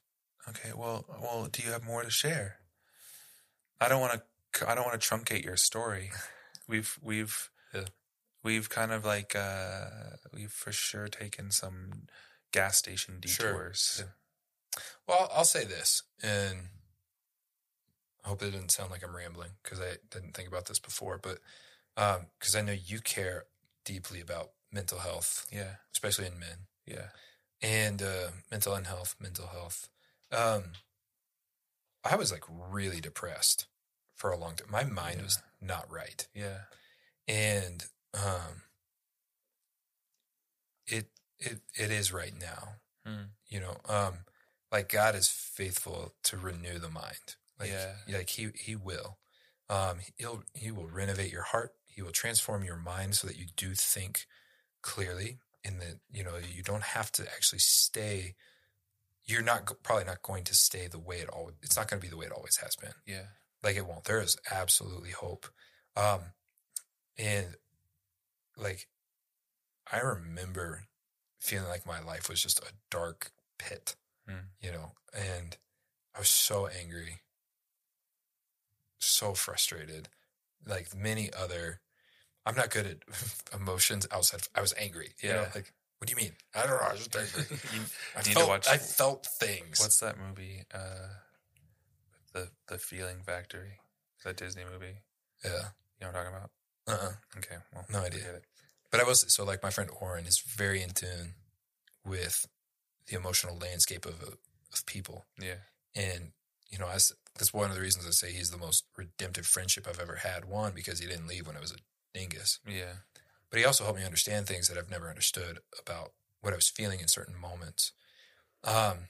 Okay, 0.48 0.72
well, 0.72 1.04
well, 1.20 1.46
do 1.46 1.62
you 1.62 1.72
have 1.72 1.84
more 1.84 2.02
to 2.02 2.10
share? 2.10 2.60
I 3.80 3.88
don't 3.88 4.00
want 4.00 4.12
to. 4.14 4.22
I 4.66 4.74
don't 4.74 4.84
want 4.84 5.00
to 5.00 5.09
truncate 5.09 5.44
your 5.44 5.57
story. 5.57 6.11
We've 6.68 6.98
we've 7.02 7.50
Yeah. 7.74 7.84
we've 8.42 8.68
kind 8.68 8.92
of 8.92 9.04
like 9.04 9.34
uh 9.36 10.16
we've 10.32 10.52
for 10.52 10.72
sure 10.72 11.09
taken 11.09 11.50
some 11.50 12.07
gas 12.52 12.76
station 12.76 13.20
Sure. 13.26 13.52
detours. 13.52 14.02
Yeah. 14.04 14.80
Well, 15.07 15.30
I'll 15.32 15.44
say 15.44 15.64
this, 15.64 16.02
and 16.22 16.68
I 18.24 18.28
hope 18.28 18.42
it 18.42 18.50
didn't 18.50 18.70
sound 18.72 18.90
like 18.90 19.04
I'm 19.04 19.14
rambling 19.16 19.52
because 19.62 19.80
I 19.80 19.96
didn't 20.11 20.34
think 20.34 20.48
about 20.48 20.66
this 20.66 20.78
before, 20.78 21.18
but 21.18 21.38
because 21.94 22.54
I 22.54 22.61
know 22.61 22.72
you 22.72 23.00
care 23.00 23.44
deeply 23.84 24.20
about 24.20 24.50
mental 24.72 24.98
health, 24.98 25.46
Yeah, 25.50 25.76
especially 25.92 26.26
in 26.26 26.38
men, 26.38 26.66
yeah, 26.84 27.09
and 27.62 28.02
uh, 28.02 28.28
mental 28.50 28.74
health, 28.74 29.14
mental 29.20 29.46
health. 29.46 29.88
Um, 30.32 30.72
I 32.04 32.16
was 32.16 32.30
like 32.32 32.44
really 32.48 33.00
depressed 33.00 33.66
for 34.16 34.30
a 34.32 34.36
long 34.36 34.56
time. 34.56 34.68
My 34.70 34.82
mind 34.84 35.18
Yeah. 35.18 35.22
was 35.24 35.42
not 35.60 35.90
right, 35.90 36.26
yeah, 36.34 36.62
and 37.28 37.84
um, 38.14 38.62
it 40.86 41.06
it 41.38 41.60
it 41.74 41.90
is 41.90 42.12
right 42.12 42.34
now. 42.38 42.76
Hmm. 43.04 43.24
You 43.48 43.60
know, 43.60 43.76
um, 43.88 44.24
like 44.72 44.88
God 44.88 45.14
is 45.14 45.28
faithful 45.28 46.14
to 46.24 46.36
renew 46.36 46.78
the 46.78 46.90
mind. 46.90 47.36
Like, 47.58 47.70
Yeah. 47.70 47.94
like 48.08 48.30
he 48.30 48.50
he 48.54 48.74
will. 48.76 49.18
Um, 49.68 50.00
he'll 50.16 50.42
he 50.54 50.70
will 50.70 50.88
renovate 50.88 51.32
your 51.32 51.42
heart. 51.42 51.74
He 51.86 52.02
will 52.02 52.12
transform 52.12 52.64
your 52.64 52.76
mind 52.76 53.14
so 53.16 53.26
that 53.26 53.36
you 53.36 53.46
do 53.56 53.74
think 53.74 54.26
clearly. 54.82 55.38
And 55.64 55.80
that 55.80 55.98
you 56.12 56.22
know 56.22 56.36
you 56.36 56.62
don't 56.62 56.82
have 56.82 57.10
to 57.12 57.22
actually 57.32 57.58
stay. 57.58 58.36
You're 59.24 59.42
not 59.42 59.82
probably 59.82 60.04
not 60.04 60.22
going 60.22 60.44
to 60.44 60.54
stay 60.54 60.86
the 60.86 61.00
way 61.00 61.16
it 61.16 61.28
always. 61.28 61.56
It's 61.62 61.76
not 61.76 61.88
going 61.88 62.00
to 62.00 62.06
be 62.06 62.10
the 62.10 62.16
way 62.16 62.26
it 62.26 62.32
always 62.32 62.58
has 62.58 62.76
been 62.76 62.92
yeah, 63.04 63.26
like 63.66 63.76
it 63.76 63.86
won't 63.86 64.04
there 64.04 64.20
is 64.20 64.36
absolutely 64.50 65.10
hope 65.10 65.46
um 65.96 66.20
and 67.18 67.46
like 68.56 68.86
i 69.92 69.98
remember 69.98 70.84
feeling 71.40 71.68
like 71.68 71.84
my 71.84 72.00
life 72.00 72.28
was 72.28 72.40
just 72.40 72.60
a 72.60 72.72
dark 72.90 73.32
pit 73.58 73.96
Hmm. 74.28 74.46
you 74.60 74.70
know 74.72 74.92
and 75.12 75.56
i 76.14 76.18
was 76.20 76.28
so 76.28 76.66
angry 76.68 77.20
so 79.00 79.34
frustrated 79.34 80.08
like 80.66 80.94
many 80.96 81.30
other 81.32 81.80
i'm 82.44 82.54
not 82.56 82.70
good 82.70 82.86
at 82.86 82.96
emotions 83.60 84.06
outside 84.10 84.40
of, 84.40 84.48
i 84.54 84.60
was 84.60 84.74
angry 84.78 85.10
you 85.22 85.28
know 85.30 85.42
Yeah. 85.42 85.50
like 85.54 85.72
what 85.98 86.08
do 86.08 86.12
you 86.12 86.16
mean 86.16 86.32
i 86.54 86.60
don't 86.62 86.70
know 86.70 86.76
i 86.88 86.92
was 86.92 87.06
just 87.08 87.14
I 88.16 88.22
need 88.22 88.34
felt, 88.34 88.44
to 88.46 88.48
watch. 88.48 88.68
I 88.68 88.78
felt 88.78 89.26
things 89.40 89.78
What's 89.80 89.98
that 90.00 90.16
movie? 90.18 90.62
Uh, 90.72 91.08
the 92.37 92.49
the 92.68 92.78
Feeling 92.78 93.18
Factory. 93.24 93.80
Is 94.18 94.24
that 94.24 94.37
Disney 94.37 94.62
movie? 94.70 94.99
yeah 95.45 95.51
You 96.01 96.07
know 96.07 96.09
what 96.09 96.09
I'm 96.09 96.12
talking 96.14 96.37
about? 96.37 96.51
Uh-uh. 96.89 97.12
Okay, 97.39 97.57
well, 97.74 97.84
No 97.91 98.01
idea. 98.07 98.20
it. 98.37 98.45
But 98.91 99.01
I 99.01 99.05
was 99.05 99.24
so 99.32 99.45
like 99.45 99.62
my 99.62 99.70
friend 99.70 99.91
Oren 100.01 100.26
is 100.26 100.39
very 100.41 100.82
in 100.82 100.91
tune 100.91 101.34
with 102.05 102.47
the 103.09 103.16
emotional 103.16 103.57
landscape 103.59 104.07
of 104.07 104.22
of 104.72 104.87
people, 104.87 105.24
Yeah, 105.41 105.62
and 105.95 106.32
you 106.68 106.78
know, 106.78 106.87
I 106.87 106.99
that's 107.39 107.53
one 107.55 107.70
of 107.70 107.76
the 107.76 107.82
reasons 107.82 108.07
I 108.07 108.11
say 108.11 108.32
he's 108.32 108.51
the 108.51 108.59
most 108.59 108.84
redemptive 108.97 109.47
friendship 109.47 109.87
I've 109.89 110.01
ever 110.01 110.16
had. 110.16 110.45
One 110.45 110.72
because 110.74 110.99
he 111.01 111.07
didn't 111.07 111.28
leave 111.28 111.47
when 111.47 111.57
I 111.57 111.61
was 111.61 111.72
a 111.72 111.76
dingus, 112.14 112.61
yeah, 112.66 112.95
but 113.51 113.59
he 113.59 113.64
also 113.64 113.84
helped 113.84 113.99
me 113.99 114.05
understand 114.05 114.47
things 114.47 114.68
that 114.68 114.76
I've 114.78 114.91
never 114.91 115.09
understood 115.09 115.61
about 115.80 116.12
what 116.41 116.53
I 116.53 116.57
was 116.57 116.68
feeling 116.68 117.01
in 117.01 117.09
certain 117.09 117.39
moments. 117.39 117.93
Um, 118.64 119.09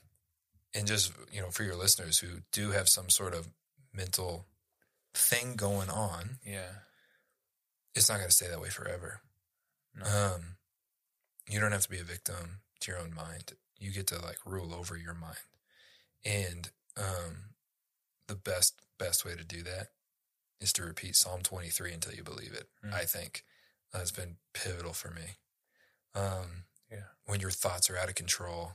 and 0.73 0.87
just 0.87 1.11
you 1.31 1.41
know, 1.41 1.49
for 1.49 1.63
your 1.63 1.75
listeners 1.75 2.19
who 2.19 2.41
do 2.51 2.71
have 2.71 2.87
some 2.89 3.09
sort 3.09 3.33
of 3.33 3.47
mental 3.93 4.45
thing 5.13 5.55
going 5.55 5.89
on, 5.89 6.37
yeah. 6.45 6.83
it's 7.95 8.09
not 8.09 8.17
going 8.17 8.29
to 8.29 8.35
stay 8.35 8.47
that 8.47 8.61
way 8.61 8.69
forever. 8.69 9.21
No. 9.95 10.05
Um, 10.05 10.41
you 11.49 11.59
don't 11.59 11.71
have 11.71 11.83
to 11.83 11.89
be 11.89 11.99
a 11.99 12.03
victim 12.03 12.59
to 12.81 12.91
your 12.91 12.99
own 12.99 13.13
mind. 13.13 13.53
You 13.79 13.91
get 13.91 14.07
to 14.07 14.21
like 14.21 14.37
rule 14.45 14.73
over 14.73 14.97
your 14.97 15.13
mind, 15.13 15.37
and 16.25 16.69
um, 16.97 17.53
the 18.27 18.35
best 18.35 18.73
best 18.99 19.23
way 19.25 19.35
to 19.35 19.43
do 19.43 19.63
that 19.63 19.87
is 20.59 20.73
to 20.73 20.83
repeat 20.83 21.15
Psalm 21.15 21.41
twenty 21.41 21.69
three 21.69 21.93
until 21.93 22.13
you 22.13 22.23
believe 22.23 22.53
it. 22.53 22.67
Mm. 22.85 22.93
I 22.93 23.05
think 23.05 23.43
that's 23.93 24.11
been 24.11 24.37
pivotal 24.53 24.93
for 24.93 25.09
me. 25.11 25.37
Um, 26.15 26.65
Yeah. 26.91 27.03
when 27.25 27.39
your 27.39 27.51
thoughts 27.51 27.89
are 27.89 27.97
out 27.97 28.09
of 28.09 28.15
control, 28.15 28.73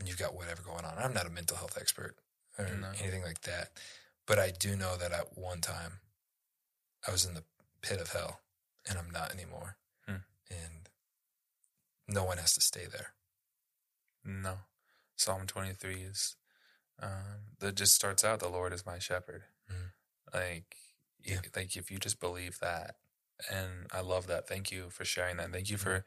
when 0.00 0.06
you've 0.06 0.18
got 0.18 0.34
whatever 0.34 0.62
going 0.62 0.86
on. 0.86 0.96
I'm 0.96 1.12
not 1.12 1.26
a 1.26 1.30
mental 1.30 1.58
health 1.58 1.76
expert 1.78 2.16
or 2.58 2.66
No. 2.68 2.88
anything 2.98 3.22
like 3.22 3.42
that, 3.42 3.78
but 4.26 4.38
I 4.38 4.50
do 4.50 4.74
know 4.74 4.96
that 4.96 5.12
at 5.12 5.36
one 5.36 5.60
time 5.60 6.00
I 7.06 7.10
was 7.12 7.26
in 7.26 7.34
the 7.34 7.44
pit 7.82 8.00
of 8.00 8.10
hell, 8.12 8.40
and 8.88 8.98
I'm 8.98 9.10
not 9.10 9.30
anymore. 9.30 9.76
Hmm. 10.06 10.16
And 10.50 10.88
no 12.08 12.24
one 12.24 12.38
has 12.38 12.54
to 12.54 12.60
stay 12.62 12.86
there. 12.86 13.14
No. 14.24 14.60
Psalm 15.16 15.46
23 15.46 16.02
is, 16.02 16.36
um, 16.98 17.56
that 17.58 17.74
just 17.74 17.94
starts 17.94 18.24
out, 18.24 18.40
the 18.40 18.48
Lord 18.48 18.72
is 18.72 18.86
my 18.86 18.98
shepherd. 18.98 19.44
Mhm. 19.70 19.92
Like, 20.32 20.76
Yeah. 21.18 21.42
like 21.54 21.76
if 21.76 21.90
you 21.90 21.98
just 21.98 22.20
believe 22.20 22.58
that, 22.60 22.96
and 23.50 23.86
I 23.92 24.00
love 24.00 24.26
that. 24.28 24.46
Thank 24.48 24.70
you 24.72 24.88
for 24.90 25.04
sharing 25.04 25.36
that. 25.38 25.50
Thank 25.52 25.68
you 25.68 25.76
for 25.78 26.04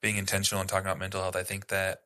being 0.00 0.16
intentional 0.16 0.60
and 0.60 0.68
talking 0.68 0.86
about 0.86 0.98
mental 0.98 1.22
health. 1.22 1.36
I 1.36 1.44
think 1.44 1.68
that 1.68 2.03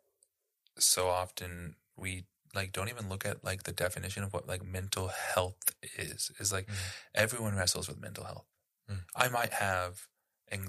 so 0.78 1.08
often 1.08 1.76
we 1.96 2.24
like 2.54 2.72
don't 2.72 2.88
even 2.88 3.08
look 3.08 3.26
at 3.26 3.44
like 3.44 3.64
the 3.64 3.72
definition 3.72 4.22
of 4.22 4.32
what 4.32 4.46
like 4.48 4.64
mental 4.64 5.08
health 5.08 5.74
is. 5.96 6.30
Is 6.38 6.52
like 6.52 6.66
Mhm. 6.66 6.76
everyone 7.14 7.54
wrestles 7.56 7.88
with 7.88 7.98
mental 8.00 8.24
health. 8.24 8.46
Mm. 8.90 9.04
I 9.14 9.28
might 9.28 9.52
have, 9.52 10.08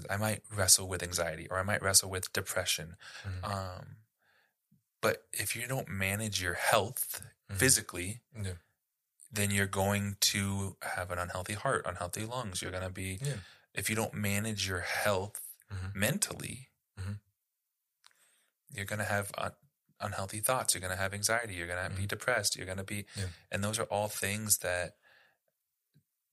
I 0.10 0.18
might 0.18 0.44
wrestle 0.52 0.88
with 0.90 1.02
anxiety, 1.02 1.48
or 1.50 1.58
I 1.58 1.64
might 1.64 1.82
wrestle 1.82 2.10
with 2.10 2.34
depression. 2.34 2.98
Mhm. 3.24 3.44
Um, 3.46 3.96
but 5.02 5.28
if 5.32 5.56
you 5.56 5.68
don't 5.68 5.88
manage 5.88 6.42
your 6.42 6.56
health 6.56 7.22
Mhm. 7.50 7.58
physically, 7.58 8.22
Yeah. 8.36 8.56
then 9.32 9.52
you're 9.52 9.68
going 9.68 10.16
to 10.20 10.76
have 10.82 11.12
an 11.12 11.20
unhealthy 11.20 11.54
heart, 11.54 11.86
unhealthy 11.86 12.26
lungs. 12.26 12.62
You're 12.62 12.72
going 12.72 12.84
to 12.84 12.90
be, 12.90 13.20
Yeah. 13.22 13.38
if 13.74 13.90
you 13.90 13.96
don't 13.96 14.14
manage 14.14 14.68
your 14.68 14.82
health 14.82 15.40
Mhm. 15.72 15.96
mentally, 15.96 16.72
Mhm. 17.00 17.20
you're 18.70 18.86
going 18.86 19.00
to 19.00 19.06
have 19.06 19.32
un- 19.38 19.56
unhealthy 20.02 20.40
thoughts. 20.40 20.74
You're 20.74 20.82
going 20.82 20.96
to 20.96 21.02
have 21.02 21.14
anxiety. 21.14 21.56
You're 21.56 21.68
going 21.68 21.90
to 21.90 21.96
be 21.96 22.04
Mhm. 22.04 22.08
depressed. 22.10 22.56
You're 22.56 22.66
going 22.66 22.78
to 22.78 22.84
be, 22.84 23.06
Yeah. 23.16 23.28
and 23.52 23.64
those 23.64 23.80
are 23.80 23.84
all 23.86 24.08
things 24.10 24.60
that 24.60 24.96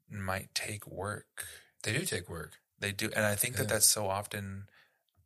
might 0.09 0.55
take 0.55 0.87
work. 0.87 1.47
They 1.83 1.93
do 1.99 2.05
take 2.07 2.29
work. 2.29 2.59
They 2.79 2.93
do, 2.93 3.11
and 3.15 3.25
I 3.25 3.35
think 3.37 3.57
that 3.57 3.69
that's 3.69 3.87
so 3.87 4.09
often. 4.09 4.69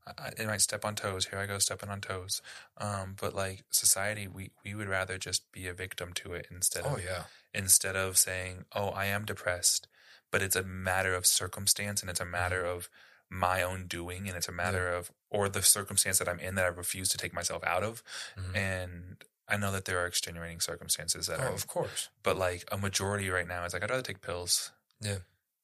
I, 0.06 0.28
it 0.38 0.46
might 0.46 0.62
step 0.62 0.84
on 0.84 0.94
toes. 0.94 1.26
Here 1.26 1.38
I 1.38 1.46
go 1.46 1.58
stepping 1.58 1.88
on 1.90 2.00
toes. 2.00 2.40
Um, 2.78 3.14
but 3.20 3.34
like 3.34 3.64
society, 3.70 4.26
we 4.28 4.50
we 4.64 4.74
would 4.74 4.88
rather 4.88 5.18
just 5.18 5.50
be 5.52 5.66
a 5.66 5.74
victim 5.74 6.12
to 6.14 6.32
it 6.34 6.46
instead 6.50 6.84
Oh 6.86 6.94
of 6.96 7.04
yeah. 7.04 7.24
instead 7.52 7.96
of 7.96 8.16
saying, 8.18 8.64
"Oh, 8.72 8.88
I 8.90 9.06
am 9.06 9.24
depressed," 9.24 9.88
but 10.30 10.42
it's 10.42 10.56
a 10.56 10.62
matter 10.62 11.14
of 11.14 11.26
circumstance 11.26 12.00
and 12.00 12.10
it's 12.10 12.20
a 12.20 12.24
matter 12.24 12.64
of 12.64 12.88
my 13.30 13.62
own 13.62 13.86
doing 13.86 14.26
and 14.28 14.36
it's 14.36 14.48
a 14.48 14.52
matter 14.52 14.88
of 14.88 15.10
or 15.30 15.48
the 15.48 15.62
circumstance 15.62 16.18
that 16.18 16.28
I'm 16.28 16.40
in 16.40 16.56
that 16.56 16.64
I 16.64 16.68
refuse 16.68 17.08
to 17.10 17.18
take 17.18 17.32
myself 17.32 17.62
out 17.64 17.84
of. 17.84 18.02
Mhm. 18.36 18.56
And 18.56 19.24
I 19.46 19.56
know 19.56 19.70
that 19.72 19.84
there 19.84 19.98
are 19.98 20.06
extenuating 20.06 20.60
circumstances 20.60 21.26
that 21.28 21.38
Oh, 21.40 21.44
are, 21.44 21.48
of 21.52 21.66
course. 21.68 22.08
but 22.22 22.36
like 22.36 22.64
a 22.72 22.76
majority 22.76 23.28
right 23.30 23.46
now 23.46 23.64
is 23.64 23.72
like 23.72 23.82
I'd 23.84 23.90
rather 23.90 24.02
take 24.02 24.20
pills, 24.20 24.72
Yeah. 25.00 25.18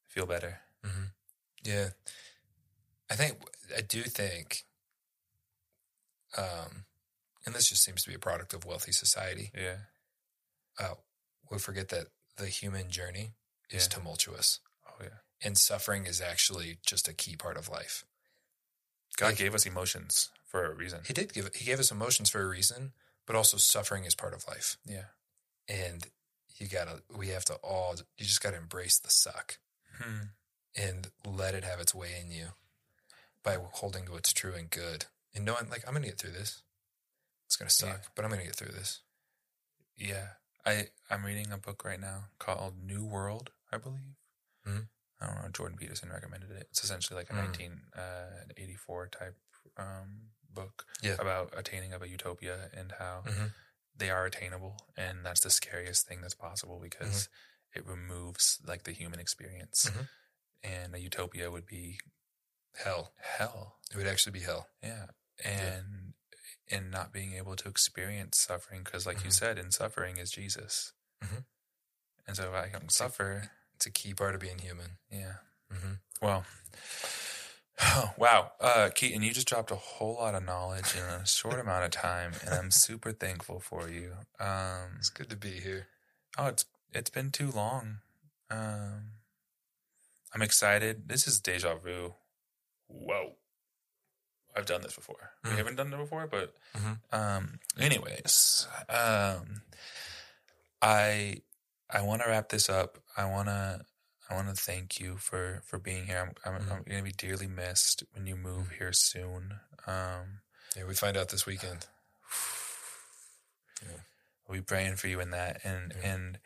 feel 0.07 0.25
better. 0.25 0.61
hmm 0.83 1.05
Yeah. 1.63 1.89
I 3.09 3.15
think, 3.15 3.41
I 3.75 3.81
do 3.81 4.03
think, 4.03 4.65
um, 6.37 6.85
and 7.45 7.55
this 7.55 7.69
just 7.69 7.83
seems 7.83 8.03
to 8.03 8.09
be 8.09 8.15
a 8.15 8.19
product 8.19 8.53
of 8.53 8.65
wealthy 8.65 8.91
society. 8.91 9.51
Yeah, 9.53 9.77
Uh, 10.79 10.95
we 11.49 11.57
forget 11.59 11.89
that 11.89 12.07
the 12.35 12.47
human 12.49 12.89
journey 12.91 13.33
is 13.69 13.83
Yeah. 13.83 13.89
tumultuous 13.89 14.59
oh 14.85 14.97
yeah. 15.01 15.19
And 15.41 15.57
suffering 15.57 16.05
is 16.05 16.19
actually 16.21 16.77
just 16.85 17.07
a 17.07 17.13
key 17.13 17.35
part 17.35 17.57
of 17.57 17.69
life. 17.69 18.05
God 19.17 19.27
Like- 19.27 19.37
gave 19.37 19.55
us 19.55 19.65
emotions 19.65 20.29
for 20.45 20.65
a 20.65 20.73
reason. 20.73 21.03
He 21.05 21.13
did 21.13 21.33
give, 21.33 21.53
he 21.55 21.65
gave 21.65 21.79
us 21.79 21.91
emotions 21.91 22.29
for 22.29 22.41
a 22.41 22.47
reason, 22.47 22.93
but 23.25 23.35
also 23.35 23.57
suffering 23.57 24.05
is 24.05 24.15
part 24.15 24.33
of 24.33 24.47
life. 24.47 24.77
Yeah. 24.85 25.05
And 25.67 26.09
you 26.57 26.67
gotta, 26.67 27.03
we 27.09 27.27
have 27.29 27.45
to 27.45 27.55
all, 27.55 27.95
you 28.17 28.25
just 28.25 28.41
gotta 28.41 28.57
embrace 28.57 28.97
the 28.99 29.09
suck. 29.09 29.57
Hmm. 30.01 30.27
and 30.75 31.09
let 31.25 31.55
it 31.55 31.63
have 31.63 31.79
its 31.79 31.95
way 31.95 32.19
in 32.21 32.29
you 32.29 32.49
by 33.41 33.57
holding 33.71 34.05
to 34.05 34.11
what's 34.11 34.31
true 34.31 34.53
and 34.53 34.69
good 34.69 35.05
and 35.33 35.43
knowing 35.43 35.69
like 35.71 35.83
I'm 35.87 35.93
gonna 35.95 36.05
get 36.05 36.19
through 36.19 36.33
this. 36.33 36.61
It's 37.47 37.55
gonna 37.55 37.71
suck, 37.71 37.89
Yeah. 38.03 38.07
but 38.13 38.23
I'm 38.23 38.29
gonna 38.29 38.43
get 38.45 38.55
through 38.55 38.73
this. 38.73 39.01
Yeah. 39.95 40.33
I 40.67 40.89
I'm 41.09 41.25
reading 41.25 41.51
a 41.51 41.57
book 41.57 41.83
right 41.83 41.99
now 41.99 42.25
called 42.37 42.77
New 42.83 43.03
World, 43.05 43.49
I 43.71 43.77
believe. 43.77 44.17
Mhm. 44.67 44.87
I 45.19 45.25
don't 45.27 45.41
know. 45.41 45.49
Jordan 45.49 45.77
Peterson 45.77 46.09
recommended 46.11 46.51
it. 46.51 46.67
It's 46.69 46.83
essentially 46.83 47.17
like 47.17 47.29
a 47.29 47.33
Mm. 47.33 47.37
1984 47.95 49.07
type 49.07 49.35
um, 49.77 50.29
book 50.49 50.85
Yeah. 51.01 51.15
about 51.19 51.53
attaining 51.55 51.93
of 51.93 52.01
a 52.01 52.07
utopia 52.07 52.69
and 52.73 52.93
how 52.93 53.23
Mhm. 53.27 53.53
they 53.95 54.09
are 54.09 54.25
attainable, 54.25 54.77
and 54.95 55.23
that's 55.25 55.41
the 55.41 55.49
scariest 55.51 56.07
thing 56.07 56.21
that's 56.21 56.33
possible 56.33 56.79
because 56.79 57.27
Mm-hmm. 57.27 57.79
it 57.79 57.85
removes 57.85 58.59
like 58.63 58.83
the 58.83 58.91
human 58.91 59.19
experience, 59.19 59.85
Mhm. 59.85 60.09
and 60.63 60.95
a 60.95 60.99
utopia 60.99 61.51
would 61.51 61.65
be 61.67 61.99
Hell. 62.75 63.13
hell. 63.17 63.79
It 63.91 63.97
would 63.97 64.07
actually 64.07 64.31
be 64.33 64.41
hell. 64.45 64.69
Yeah. 64.81 65.07
And 65.43 66.13
and 66.69 66.91
not 66.91 67.13
being 67.13 67.33
able 67.33 67.55
to 67.55 67.69
experience 67.69 68.37
suffering 68.39 68.83
because 68.83 69.05
like 69.05 69.23
you 69.23 69.29
Mhm. 69.29 69.33
said, 69.33 69.57
in 69.57 69.71
suffering 69.71 70.17
is 70.17 70.31
Jesus. 70.31 70.91
Mhm. 71.21 71.45
And 72.25 72.35
so 72.35 72.49
if 72.49 72.55
I 72.55 72.69
can 72.69 72.89
suffer, 72.89 73.51
It's 73.77 73.85
a 73.85 73.91
key 73.91 74.15
part 74.15 74.33
of 74.33 74.41
being 74.41 74.57
human. 74.57 74.97
yeah. 75.11 75.33
Mm-hmm. 75.71 75.93
Well, 76.19 76.45
wow. 78.17 78.51
Uh, 78.59 78.89
Keaton, 78.95 79.21
you 79.21 79.31
just 79.31 79.47
dropped 79.47 79.69
a 79.69 79.75
whole 79.75 80.15
lot 80.15 80.33
of 80.33 80.43
knowledge 80.43 80.95
in 80.95 81.03
a 81.03 81.27
short 81.27 81.59
amount 81.59 81.85
of 81.85 81.91
time, 81.91 82.31
and 82.43 82.55
I'm 82.55 82.71
super 82.71 83.11
thankful 83.11 83.59
for 83.59 83.87
you. 83.87 84.13
Um, 84.39 84.95
It's 84.97 85.09
good 85.11 85.29
to 85.29 85.35
be 85.35 85.51
here. 85.59 85.87
oh, 86.39 86.47
it's 86.47 86.65
it's 86.91 87.11
been 87.11 87.29
too 87.29 87.51
long. 87.51 87.99
Um, 88.49 89.11
I'm 90.33 90.41
excited. 90.41 91.07
This 91.07 91.27
is 91.27 91.39
deja 91.39 91.75
vu. 91.75 92.15
Whoa. 92.87 93.33
I've 94.55 94.65
done 94.65 94.81
this 94.81 94.95
before. 94.95 95.33
We 95.43 95.51
Mm. 95.51 95.57
haven't 95.57 95.75
done 95.75 95.93
it 95.93 95.97
before, 95.97 96.25
but 96.25 96.55
Mhm. 96.75 96.97
um, 97.13 97.59
anyways, 97.77 98.65
um, 98.89 99.61
I 100.81 101.43
I 101.89 102.01
want 102.01 102.21
to 102.21 102.29
wrap 102.29 102.49
this 102.49 102.69
up. 102.69 102.97
I 103.15 103.25
want 103.25 103.47
to 103.47 103.81
I 104.29 104.35
want 104.35 104.49
to 104.49 104.61
thank 104.61 104.99
you 104.99 105.17
for 105.17 105.61
for 105.65 105.79
being 105.79 106.05
here. 106.07 106.33
I'm 106.45 106.53
I'm, 106.53 106.61
Mhm. 106.61 106.71
I'm 106.71 106.83
going 106.83 106.97
to 106.97 107.03
be 107.03 107.11
dearly 107.11 107.47
missed 107.47 108.03
when 108.11 108.27
you 108.27 108.35
move 108.35 108.71
here 108.71 108.93
soon. 108.93 109.59
Um, 109.85 110.41
Yeah, 110.75 110.85
we 110.85 110.93
find 110.95 111.17
out 111.17 111.29
this 111.29 111.45
weekend. 111.45 111.87
I'll 114.47 114.55
be 114.55 114.61
praying 114.61 114.95
for 114.97 115.07
you 115.07 115.19
in 115.19 115.31
that. 115.31 115.61
And 115.63 115.93
Yeah. 115.95 116.07
and 116.13 116.39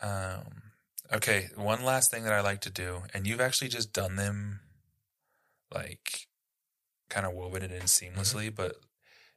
um, 0.00 0.62
okay, 1.12 1.50
one 1.56 1.84
last 1.84 2.10
thing 2.10 2.24
that 2.24 2.32
I 2.32 2.40
like 2.40 2.60
to 2.62 2.70
do, 2.70 3.04
and 3.14 3.26
you've 3.26 3.40
actually 3.40 3.68
just 3.68 3.92
done 3.92 4.16
them, 4.16 4.60
like, 5.72 6.28
kind 7.10 7.26
of 7.26 7.32
woven 7.34 7.62
it 7.62 7.72
in 7.72 7.82
seamlessly. 7.84 8.54
But 8.54 8.76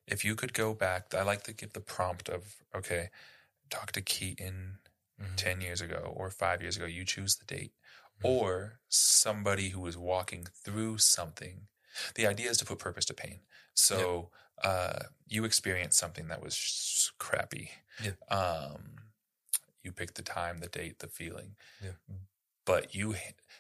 if 0.08 0.24
you 0.26 0.36
could 0.36 0.54
go 0.54 0.74
back, 0.74 1.14
I 1.14 1.22
like 1.24 1.44
to 1.46 1.54
give 1.54 1.74
the 1.74 1.82
prompt 1.82 2.30
of 2.30 2.56
okay, 2.76 3.10
talk 3.70 3.92
to 3.94 4.02
Keaton 4.02 4.80
Mhm. 5.20 5.36
10 5.36 5.62
years 5.62 5.82
ago 5.82 6.14
or 6.16 6.30
five 6.32 6.62
years 6.62 6.78
ago, 6.78 6.86
you 6.86 7.06
choose 7.06 7.36
the 7.38 7.46
date, 7.46 7.74
Mhm. 8.20 8.26
or 8.30 8.80
somebody 8.90 9.70
who 9.70 9.86
is 9.88 9.98
walking 9.98 10.46
through 10.46 10.98
something. 11.00 11.68
The 12.16 12.28
idea 12.28 12.50
is 12.50 12.58
to 12.60 12.66
put 12.66 12.80
purpose 12.80 13.06
to 13.06 13.14
pain. 13.14 13.46
So 13.74 14.32
uh, 14.62 15.06
you 15.26 15.46
experienced 15.46 15.98
something 15.98 16.28
that 16.28 16.42
was 16.42 16.54
sh- 16.54 17.12
crappy. 17.18 17.72
Yeah. 18.04 18.12
Um, 18.30 19.14
you 19.84 19.94
pick 19.94 20.16
the 20.16 20.22
time, 20.22 20.60
the 20.60 20.68
date, 20.68 21.00
the 21.00 21.08
feeling. 21.08 21.56
Yeah. 21.82 21.94
but 22.66 22.94
you 22.94 23.16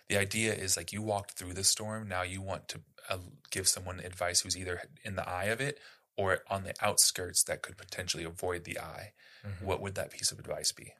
the 0.07 0.18
idea 0.18 0.53
is 0.53 0.78
like 0.78 0.91
you 0.93 1.01
walked 1.01 1.32
through 1.32 1.53
the 1.53 1.64
storm 1.64 2.07
now 2.07 2.22
you 2.22 2.41
want 2.41 2.68
to 2.68 2.84
uh, 3.10 3.18
give 3.49 3.68
someone 3.68 3.99
advice 4.01 4.41
who's 4.41 4.55
either 4.57 4.84
in 5.03 5.16
the 5.16 5.28
eye 5.28 5.45
of 5.45 5.60
it 5.62 5.80
or 6.16 6.43
on 6.47 6.64
the 6.64 6.76
outskirts 6.82 7.41
that 7.43 7.64
could 7.64 7.76
potentially 7.78 8.24
avoid 8.24 8.66
the 8.66 8.78
eye 8.80 9.14
Mhm. 9.43 9.62
what 9.62 9.82
would 9.82 9.95
that 9.95 10.12
piece 10.12 10.32
of 10.32 10.38
advice 10.38 10.72
be 10.72 10.93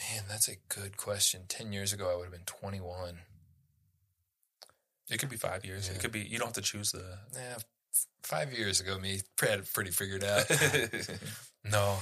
Man, 0.00 0.24
that's 0.28 0.48
a 0.48 0.56
good 0.68 0.96
question. 0.96 1.42
10 1.48 1.72
years 1.72 1.92
ago, 1.92 2.10
I 2.10 2.16
would 2.16 2.24
have 2.24 2.32
been 2.32 2.44
21. 2.46 3.18
it 5.10 5.18
could 5.18 5.28
be 5.28 5.36
five 5.36 5.64
years 5.64 5.88
Yeah. 5.88 5.94
it 5.96 6.00
could 6.00 6.12
be 6.12 6.20
you 6.20 6.38
don't 6.38 6.48
have 6.48 6.54
to 6.54 6.62
choose 6.62 6.92
the 6.92 7.18
Yeah, 7.34 7.54
f- 7.56 7.64
five 8.22 8.52
years 8.52 8.80
ago, 8.80 8.98
me 8.98 9.20
had 9.40 9.58
it 9.60 9.72
pretty 9.72 9.90
figured 9.90 10.24
out. 10.24 10.44
no, 11.64 11.98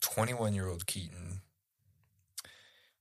21 0.00 0.54
year 0.54 0.68
old 0.68 0.86
Keaton. 0.86 1.40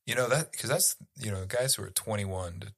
You 0.06 0.16
know, 0.16 0.28
that, 0.28 0.52
because 0.52 0.70
that's, 0.70 0.96
you 1.18 1.30
know, 1.32 1.46
guys 1.46 1.76
who 1.76 1.84
are 1.84 1.92
21 1.92 2.62
to 2.62 2.74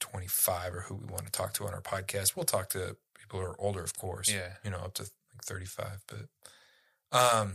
25 0.00 0.74
or 0.74 0.80
who 0.82 0.94
we 0.96 1.06
want 1.06 1.24
to 1.24 1.32
talk 1.32 1.54
to 1.54 1.66
on 1.66 1.72
our 1.74 1.80
podcast. 1.80 2.36
We'll 2.36 2.44
talk 2.44 2.68
to 2.70 2.96
people 3.18 3.40
who 3.40 3.46
are 3.46 3.56
older, 3.60 3.82
of 3.82 3.96
course. 3.98 4.30
yeah 4.30 4.54
you 4.62 4.70
know, 4.70 4.78
up 4.78 4.94
to 4.94 5.02
like 5.04 5.44
35. 5.44 6.02
But 6.06 7.18
um, 7.18 7.54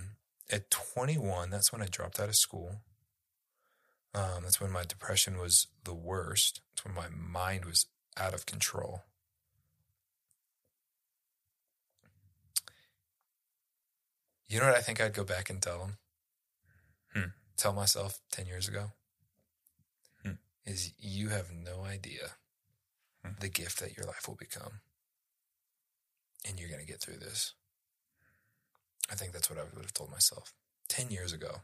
at 0.51 0.71
21, 0.71 1.51
that's 1.51 1.71
when 1.71 1.81
I 1.83 1.85
dropped 1.85 2.19
out 2.19 2.27
of 2.29 2.35
school. 2.35 2.77
Um, 4.15 4.43
that's 4.43 4.61
when 4.61 4.71
my 4.71 4.83
depression 4.83 5.37
was 5.39 5.67
the 5.83 5.93
worst. 5.93 6.61
That's 6.75 6.85
when 6.85 6.93
my 6.95 7.07
mind 7.09 7.65
was 7.65 7.87
out 8.17 8.33
of 8.33 8.45
control. 8.45 9.03
You 14.47 14.59
know 14.59 14.67
what 14.67 14.75
I 14.75 14.81
think 14.81 15.01
I'd 15.01 15.13
go 15.13 15.23
back 15.23 15.49
and 15.49 15.61
tell 15.61 15.79
them? 15.79 15.97
Hmm. 17.13 17.29
Tell 17.57 17.73
myself 17.73 18.19
10 18.31 18.45
years 18.45 18.67
ago? 18.67 18.91
Hmm. 20.23 20.33
Is 20.65 20.93
you 20.99 21.29
have 21.29 21.51
no 21.51 21.83
idea 21.83 22.35
Hmm. 23.23 23.33
the 23.39 23.49
gift 23.49 23.79
that 23.79 23.95
your 23.95 24.05
life 24.05 24.27
will 24.27 24.35
become. 24.35 24.81
And 26.45 26.59
you're 26.59 26.69
going 26.69 26.81
to 26.81 26.91
get 26.91 26.99
through 26.99 27.17
this. 27.17 27.53
I 29.09 29.15
think 29.15 29.31
that's 29.31 29.49
what 29.49 29.59
I 29.59 29.63
would 29.63 29.83
have 29.83 29.93
told 29.93 30.11
myself 30.11 30.53
10 30.89 31.09
years 31.09 31.31
ago. 31.33 31.61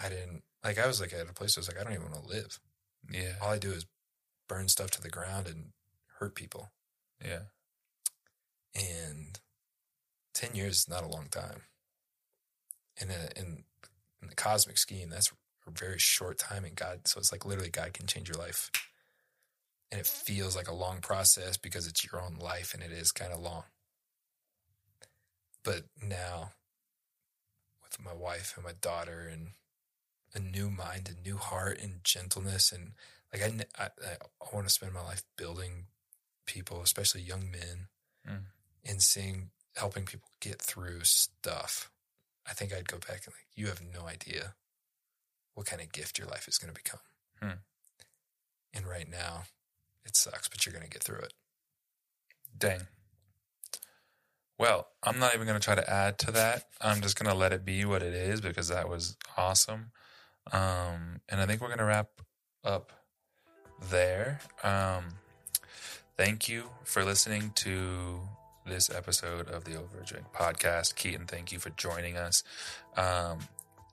I 0.00 0.08
didn't, 0.08 0.44
like, 0.66 0.78
I 0.78 0.86
was 0.86 1.00
like 1.00 1.12
at 1.12 1.28
a 1.28 1.32
place 1.32 1.56
I 1.56 1.60
was 1.60 1.68
like, 1.68 1.78
I 1.80 1.84
don't 1.84 1.92
even 1.92 2.10
want 2.10 2.24
to 2.24 2.28
live. 2.28 2.58
yeah 3.10 3.32
All 3.42 3.50
I 3.50 3.58
do 3.58 3.72
is 3.72 3.86
burn 4.48 4.68
stuff 4.68 4.90
to 4.92 5.02
the 5.02 5.10
ground 5.10 5.46
and 5.46 5.72
hurt 6.18 6.34
people. 6.34 6.70
yeah 7.24 7.40
And 8.74 9.38
10 10.34 10.54
years 10.54 10.78
is 10.80 10.88
not 10.88 11.04
a 11.04 11.08
long 11.08 11.26
time. 11.30 11.62
In, 13.00 13.10
a, 13.10 13.38
in, 13.38 13.64
in 14.22 14.28
the 14.28 14.34
cosmic 14.34 14.78
scheme, 14.78 15.10
that's 15.10 15.30
a 15.66 15.70
very 15.70 15.98
short 15.98 16.38
time 16.38 16.64
in 16.64 16.74
God. 16.74 17.06
So 17.06 17.18
it's 17.18 17.32
like 17.32 17.44
literally 17.44 17.70
God 17.70 17.92
can 17.92 18.06
change 18.06 18.28
your 18.28 18.38
life. 18.38 18.70
And 19.90 20.00
it 20.00 20.06
feels 20.06 20.56
like 20.56 20.68
a 20.68 20.74
long 20.74 21.00
process 21.00 21.56
because 21.56 21.86
it's 21.86 22.04
your 22.04 22.20
own 22.20 22.36
life 22.40 22.74
and 22.74 22.82
it 22.82 22.90
is 22.90 23.12
kind 23.12 23.32
of 23.32 23.40
long. 23.40 23.64
But 25.64 25.84
now, 26.02 26.52
with 27.82 28.04
my 28.04 28.12
wife 28.12 28.54
and 28.56 28.64
my 28.64 28.72
daughter 28.80 29.28
and 29.30 29.48
a 30.36 30.40
new 30.40 30.70
mind 30.70 31.08
a 31.16 31.28
new 31.28 31.36
heart 31.36 31.80
and 31.82 32.04
gentleness 32.04 32.70
and 32.70 32.92
like 33.32 33.42
I, 33.42 33.82
I, 33.82 33.88
I 34.42 34.54
want 34.54 34.68
to 34.68 34.72
spend 34.72 34.92
my 34.92 35.02
life 35.02 35.22
building 35.36 35.86
people, 36.46 36.80
especially 36.82 37.22
young 37.22 37.50
men, 37.50 37.88
Mm. 38.28 38.46
and 38.84 39.02
seeing 39.02 39.50
helping 39.76 40.04
people 40.04 40.28
get 40.40 40.60
through 40.60 41.00
stuff. 41.04 41.90
I 42.48 42.52
think 42.54 42.72
I'd 42.72 42.88
go 42.88 42.98
back 42.98 43.22
and 43.24 43.34
like, 43.34 43.46
you 43.54 43.66
have 43.66 43.80
no 43.82 44.06
idea 44.08 44.54
what 45.54 45.66
kind 45.66 45.80
of 45.82 45.92
gift 45.92 46.18
your 46.18 46.26
life 46.28 46.48
is 46.48 46.58
going 46.58 46.72
to 46.74 46.80
become. 46.82 47.00
Hmm. 47.40 47.58
And 48.74 48.86
right 48.86 49.08
now, 49.08 49.44
it 50.04 50.16
sucks, 50.16 50.48
but 50.48 50.64
you're 50.66 50.72
going 50.72 50.84
to 50.84 50.90
get 50.90 51.02
through 51.04 51.18
it. 51.20 51.34
Dang. 52.56 52.88
Well, 54.58 54.88
I'm 55.02 55.18
not 55.18 55.34
even 55.34 55.46
going 55.46 55.58
to 55.58 55.64
try 55.64 55.74
to 55.74 55.88
add 55.90 56.18
to 56.20 56.30
that. 56.32 56.64
I'm 56.80 57.02
just 57.02 57.18
going 57.18 57.30
to 57.30 57.36
let 57.36 57.52
it 57.52 57.64
be 57.64 57.84
what 57.84 58.02
it 58.02 58.14
is 58.14 58.40
because 58.40 58.68
that 58.68 58.88
was 58.88 59.16
awesome. 59.36 59.90
Um, 60.52 61.20
and 61.28 61.40
I 61.40 61.46
think 61.46 61.60
we're 61.60 61.68
going 61.68 61.78
to 61.78 61.84
wrap 61.84 62.08
up 62.64 62.92
there. 63.90 64.40
Um, 64.62 65.04
thank 66.16 66.48
you 66.48 66.64
for 66.84 67.04
listening 67.04 67.52
to 67.56 68.20
this 68.66 68.90
episode 68.90 69.48
of 69.48 69.64
the 69.64 69.72
Overdrink 69.72 70.32
podcast. 70.34 70.96
Keaton, 70.96 71.26
thank 71.26 71.52
you 71.52 71.58
for 71.58 71.70
joining 71.70 72.16
us. 72.16 72.42
Um, 72.96 73.40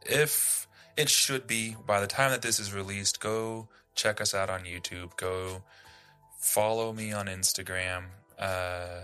if 0.01 0.67
it 0.97 1.09
should 1.09 1.47
be 1.47 1.75
by 1.85 1.99
the 2.01 2.07
time 2.07 2.31
that 2.31 2.41
this 2.41 2.59
is 2.59 2.73
released, 2.73 3.19
go 3.19 3.67
check 3.95 4.21
us 4.21 4.33
out 4.33 4.49
on 4.49 4.61
YouTube. 4.61 5.15
Go 5.17 5.63
follow 6.39 6.93
me 6.93 7.11
on 7.11 7.27
Instagram. 7.27 8.05
Uh, 8.37 9.01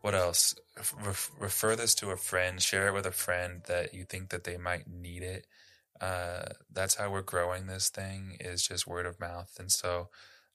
what 0.00 0.14
else? 0.14 0.54
Ref- 1.04 1.30
refer 1.38 1.76
this 1.76 1.94
to 1.96 2.10
a 2.10 2.16
friend. 2.16 2.60
Share 2.60 2.88
it 2.88 2.94
with 2.94 3.06
a 3.06 3.12
friend 3.12 3.62
that 3.68 3.94
you 3.94 4.04
think 4.04 4.30
that 4.30 4.44
they 4.44 4.56
might 4.56 4.88
need 4.88 5.22
it. 5.22 5.46
Uh, 6.04 6.44
that's 6.70 6.96
how 6.96 7.10
we're 7.10 7.22
growing 7.22 7.66
this 7.66 7.88
thing 7.88 8.36
is 8.38 8.66
just 8.66 8.86
word 8.86 9.06
of 9.06 9.18
mouth. 9.18 9.56
And 9.58 9.72
so, 9.72 10.08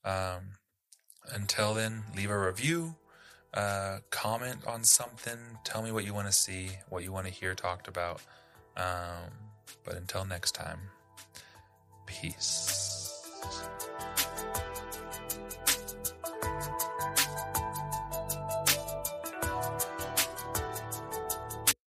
um, 0.04 0.52
until 1.32 1.74
then, 1.74 2.04
leave 2.16 2.30
a 2.30 2.38
review, 2.38 2.94
uh, 3.52 3.98
comment 4.10 4.60
on 4.64 4.84
something. 4.84 5.38
Tell 5.64 5.82
me 5.82 5.90
what 5.90 6.04
you 6.04 6.14
want 6.14 6.28
to 6.28 6.32
see, 6.32 6.70
what 6.88 7.02
you 7.02 7.10
want 7.10 7.26
to 7.26 7.32
hear 7.32 7.56
talked 7.56 7.88
about. 7.88 8.22
Um, 8.76 9.32
but 9.84 9.96
until 9.96 10.24
next 10.24 10.52
time, 10.52 10.78
peace. 12.06 13.26